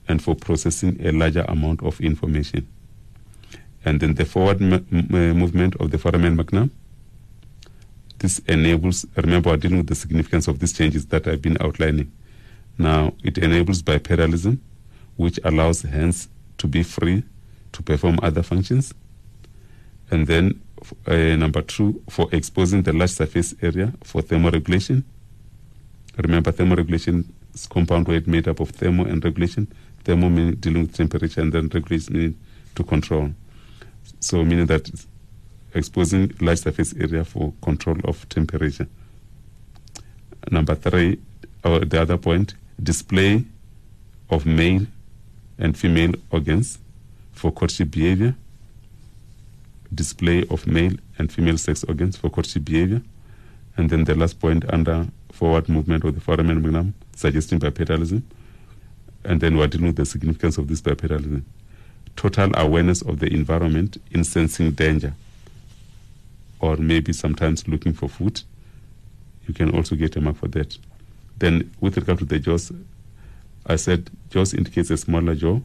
and 0.09 0.23
for 0.23 0.37
processing 0.37 0.97
a 1.05 1.11
larger 1.11 1.45
amount 1.49 1.83
of 1.83 2.01
information. 2.01 2.67
And 3.85 4.01
then 4.01 4.15
the 4.15 4.25
forward 4.25 4.63
m- 4.63 4.87
m- 4.93 5.39
movement 5.39 5.75
of 5.77 5.91
the 5.91 5.99
foramen 5.99 6.37
magnum. 6.37 6.71
This 8.19 8.39
enables, 8.47 9.05
remember, 9.17 9.51
we're 9.51 9.57
dealing 9.57 9.79
with 9.79 9.89
the 9.89 9.95
significance 9.95 10.49
of 10.49 10.61
these 10.61 10.73
changes 10.73 11.07
that 11.07 11.27
I've 11.27 11.43
been 11.43 11.59
outlining. 11.61 12.11
Now, 12.79 13.13
it 13.23 13.39
enables 13.39 13.83
bipedalism 13.83 14.59
which 15.17 15.41
allows 15.45 15.83
hands 15.83 16.29
to 16.59 16.67
be 16.67 16.83
free 16.83 17.25
to 17.73 17.83
perform 17.83 18.19
other 18.23 18.43
functions. 18.43 18.95
And 20.11 20.27
then 20.27 20.61
uh, 21.07 21.37
number 21.37 21.63
two, 21.63 22.03
for 22.09 22.29
exposing 22.33 22.83
the 22.83 22.93
large 22.93 23.11
surface 23.11 23.55
area 23.63 23.93
for 24.05 24.23
thermoregulation. 24.23 25.03
Remember, 26.17 26.53
thermoregulation 26.53 27.25
is 27.55 27.67
compound 27.67 28.09
word 28.09 28.27
made 28.27 28.49
up 28.49 28.61
of 28.61 28.71
thermo 28.71 29.05
and 29.05 29.25
regulation. 29.25 29.67
Thermo 30.05 30.29
meaning 30.29 30.55
dealing 30.55 30.83
with 30.83 30.95
temperature, 30.95 31.41
and 31.41 31.53
then 31.53 31.69
regulation 31.69 32.15
meaning 32.15 32.39
to 32.75 32.85
control. 32.85 33.31
So, 34.21 34.45
meaning 34.45 34.67
that 34.67 34.91
exposing 35.75 36.33
large 36.41 36.61
surface 36.61 36.95
area 36.99 37.25
for 37.25 37.53
control 37.63 37.99
of 38.05 38.29
temperature. 38.29 38.89
Number 40.51 40.75
three, 40.75 41.19
or 41.65 41.81
the 41.81 42.01
other 42.01 42.17
point, 42.17 42.55
display 42.83 43.45
of 44.31 44.47
male 44.47 44.87
and 45.59 45.77
female 45.77 46.13
organs 46.31 46.79
for 47.33 47.51
courtship 47.51 47.91
behavior, 47.91 48.35
display 49.95 50.45
of 50.51 50.67
male 50.67 50.93
and 51.19 51.33
female 51.33 51.59
sex 51.59 51.85
organs 51.85 52.17
for 52.17 52.31
courtship 52.31 52.65
behavior, 52.65 53.03
and 53.77 53.91
then 53.91 54.05
the 54.05 54.15
last 54.15 54.41
point 54.41 54.65
under 54.73 55.07
forward 55.33 55.69
movement 55.69 56.05
of 56.05 56.15
the 56.15 56.21
foramen 56.21 56.63
magnum, 56.63 56.95
suggesting 57.15 57.59
bipedalism, 57.61 58.23
and 59.25 59.41
then 59.41 59.57
we're 59.57 59.67
dealing 59.67 59.89
with 59.89 59.97
the 59.97 60.07
significance 60.07 60.59
of 60.59 60.69
this 60.69 60.81
bipedalism. 60.81 61.43
Total 62.15 62.51
awareness 62.57 63.03
of 63.03 63.19
the 63.19 63.33
environment 63.33 63.99
in 64.11 64.25
sensing 64.25 64.71
danger, 64.71 65.15
or 66.61 66.77
maybe 66.77 67.13
sometimes 67.13 67.69
looking 67.69 67.93
for 67.93 68.09
food. 68.09 68.43
You 69.47 69.55
can 69.55 69.77
also 69.77 69.95
get 69.95 70.17
a 70.17 70.21
mark 70.21 70.37
for 70.37 70.49
that. 70.49 70.79
Then, 71.39 71.71
with 71.81 71.97
regard 71.97 72.19
to 72.21 72.25
the 72.25 72.39
jaws, 72.39 72.73
I 73.67 73.77
said 73.77 74.11
jaws 74.31 74.55
indicates 74.55 74.91
a 74.91 74.97
smaller 74.97 75.35
jaw, 75.35 75.61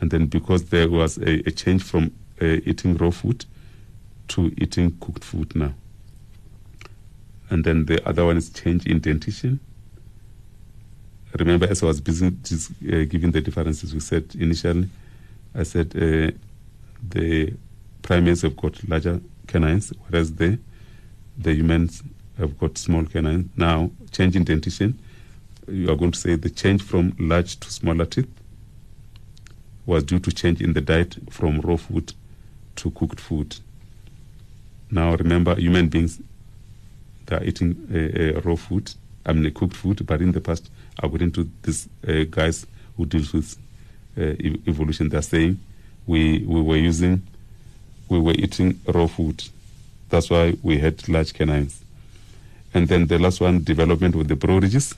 and 0.00 0.10
then 0.10 0.26
because 0.26 0.66
there 0.66 0.88
was 0.88 1.18
a, 1.18 1.48
a 1.48 1.50
change 1.50 1.82
from 1.82 2.12
uh, 2.40 2.60
eating 2.64 2.96
raw 2.96 3.10
food 3.10 3.44
to 4.28 4.52
eating 4.58 4.96
cooked 5.00 5.24
food 5.24 5.54
now. 5.54 5.72
And 7.48 7.64
then 7.64 7.86
the 7.86 8.06
other 8.08 8.24
one 8.24 8.36
is 8.36 8.50
change 8.50 8.86
in 8.86 9.00
dentition. 9.00 9.60
Remember, 11.38 11.66
as 11.68 11.82
I 11.82 11.86
was 11.86 12.00
busy 12.00 12.30
just, 12.42 12.70
uh, 12.70 13.04
giving 13.04 13.30
the 13.30 13.40
differences, 13.40 13.94
we 13.94 14.00
said 14.00 14.34
initially, 14.38 14.88
I 15.54 15.62
said 15.62 15.92
uh, 15.94 16.32
the 17.08 17.54
primates 18.02 18.42
have 18.42 18.56
got 18.56 18.88
larger 18.88 19.20
canines, 19.46 19.92
whereas 20.08 20.34
the 20.34 20.58
the 21.38 21.54
humans 21.54 22.02
have 22.38 22.58
got 22.58 22.78
small 22.78 23.04
canines. 23.04 23.50
Now, 23.56 23.90
change 24.10 24.36
in 24.36 24.44
dentition, 24.44 24.98
you 25.68 25.90
are 25.90 25.96
going 25.96 26.12
to 26.12 26.18
say 26.18 26.34
the 26.36 26.50
change 26.50 26.82
from 26.82 27.14
large 27.18 27.60
to 27.60 27.70
smaller 27.70 28.06
teeth 28.06 28.28
was 29.84 30.02
due 30.02 30.18
to 30.18 30.32
change 30.32 30.60
in 30.60 30.72
the 30.72 30.80
diet 30.80 31.16
from 31.30 31.60
raw 31.60 31.76
food 31.76 32.12
to 32.76 32.90
cooked 32.92 33.20
food. 33.20 33.56
Now, 34.90 35.14
remember, 35.16 35.54
human 35.56 35.88
beings 35.88 36.20
they 37.26 37.36
are 37.36 37.44
eating 37.44 37.76
uh, 37.92 38.38
uh, 38.38 38.40
raw 38.42 38.56
food, 38.56 38.92
I 39.24 39.32
mean, 39.32 39.52
cooked 39.52 39.74
food, 39.74 40.06
but 40.06 40.20
in 40.20 40.32
the 40.32 40.40
past, 40.40 40.70
according 41.02 41.32
to 41.32 41.48
these 41.62 41.88
uh, 42.06 42.24
guys 42.30 42.66
who 42.96 43.06
deals 43.06 43.32
with 43.32 43.56
e- 44.16 44.60
evolution, 44.66 45.08
they're 45.08 45.22
saying 45.22 45.58
we, 46.06 46.44
we 46.46 46.62
were 46.62 46.76
using, 46.76 47.22
we 48.08 48.20
were 48.20 48.34
eating 48.34 48.80
raw 48.86 49.08
food. 49.08 49.42
That's 50.08 50.30
why 50.30 50.56
we 50.62 50.78
had 50.78 51.08
large 51.08 51.34
canines. 51.34 51.82
And 52.72 52.86
then 52.86 53.06
the 53.06 53.18
last 53.18 53.40
one, 53.40 53.64
development 53.64 54.14
with 54.14 54.28
the 54.28 54.36
brow 54.36 54.58
ridges. 54.58 54.94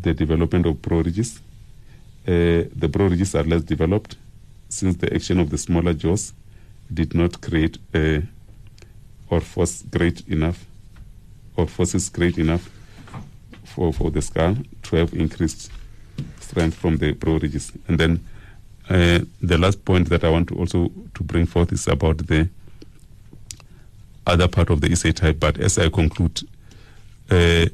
The 0.00 0.14
development 0.14 0.66
of 0.66 0.82
brow 0.82 1.00
ridges. 1.02 1.40
Uh, 2.26 2.66
the 2.74 2.88
brow 2.90 3.06
ridges 3.06 3.34
are 3.34 3.44
less 3.44 3.62
developed 3.62 4.16
since 4.68 4.96
the 4.96 5.12
action 5.14 5.38
of 5.38 5.50
the 5.50 5.58
smaller 5.58 5.92
jaws 5.92 6.32
did 6.92 7.14
not 7.14 7.40
create 7.40 7.78
uh, 7.94 8.20
or 9.28 9.40
force 9.40 9.82
great 9.82 10.26
enough 10.28 10.66
or 11.56 11.66
forces 11.66 12.08
great 12.08 12.38
enough 12.38 12.70
for, 13.64 13.92
for 13.92 14.10
the 14.10 14.22
skull 14.22 14.56
to 14.82 14.96
have 14.96 15.12
increased 15.14 15.70
strength 16.40 16.74
from 16.74 16.98
the 16.98 17.12
brow 17.12 17.38
ridges. 17.38 17.72
And 17.88 17.98
then 17.98 18.26
uh, 18.88 19.20
the 19.40 19.58
last 19.58 19.84
point 19.84 20.08
that 20.08 20.24
I 20.24 20.30
want 20.30 20.48
to 20.48 20.56
also 20.56 20.90
to 21.14 21.22
bring 21.22 21.46
forth 21.46 21.72
is 21.72 21.86
about 21.86 22.18
the 22.26 22.48
other 24.26 24.48
part 24.48 24.70
of 24.70 24.80
the 24.80 24.90
essay 24.90 25.12
type. 25.12 25.38
But 25.38 25.58
as 25.58 25.78
I 25.78 25.88
conclude, 25.88 26.40
uh, 27.30 27.66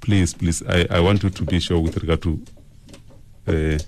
please, 0.00 0.34
please, 0.34 0.62
I, 0.68 0.86
I 0.90 1.00
want 1.00 1.22
you 1.22 1.30
to 1.30 1.44
be 1.44 1.60
sure 1.60 1.80
with 1.80 1.96
regard 1.96 2.22
to 2.22 2.40
uh, 3.46 3.78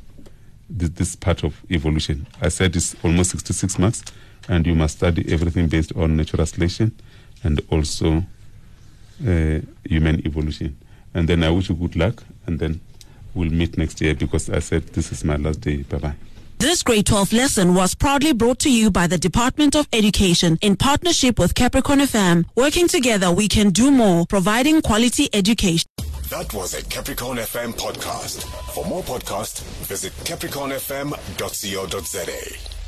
this, 0.71 0.91
this 0.91 1.17
part 1.17 1.45
of 1.45 1.61
evolution. 1.71 2.27
I 2.41 2.49
said 2.49 2.75
it's 2.77 2.97
almost 3.05 3.31
66 3.31 3.79
marks, 3.79 4.03
and 4.51 4.67
you 4.67 4.75
must 4.75 4.97
study 4.97 5.25
everything 5.33 5.69
based 5.69 5.93
on 5.97 6.17
natural 6.17 6.45
selection 6.45 6.91
and 7.45 7.61
also 7.71 8.25
uh, 9.27 9.61
human 9.89 10.21
evolution. 10.27 10.77
And 11.15 11.29
then 11.29 11.45
I 11.45 11.51
wish 11.51 11.69
you 11.69 11.77
good 11.77 11.95
luck, 11.97 12.25
and 12.47 12.59
then 12.59 12.81
we'll 13.35 13.51
meet 13.51 13.79
next 13.79 14.01
year 14.01 14.15
because 14.15 14.51
I 14.51 14.59
said 14.59 14.89
this 14.89 15.13
is 15.13 15.25
my 15.25 15.37
last 15.37 15.61
day. 15.61 15.83
Bye 15.83 15.99
bye. 15.99 16.15
This 16.59 16.83
grade 16.83 17.07
12 17.07 17.33
lesson 17.33 17.75
was 17.75 17.95
proudly 17.95 18.33
brought 18.35 18.59
to 18.61 18.71
you 18.71 18.91
by 18.91 19.07
the 19.07 19.17
Department 19.17 19.75
of 19.77 19.89
Education 19.95 20.59
in 20.61 20.77
partnership 20.77 21.39
with 21.39 21.55
Capricorn 21.55 22.01
FM. 22.01 22.45
Working 22.55 22.87
together, 22.87 23.33
we 23.33 23.49
can 23.49 23.71
do 23.71 23.91
more, 23.91 24.27
providing 24.27 24.83
quality 24.83 25.31
education. 25.33 25.89
That 26.29 26.53
was 26.53 26.75
a 26.75 26.85
Capricorn 26.85 27.39
FM 27.39 27.73
podcast. 27.79 28.45
For 28.75 28.85
more 28.85 29.03
podcasts, 29.03 29.63
visit 29.87 30.13
capricornfm.co.za. 30.25 32.80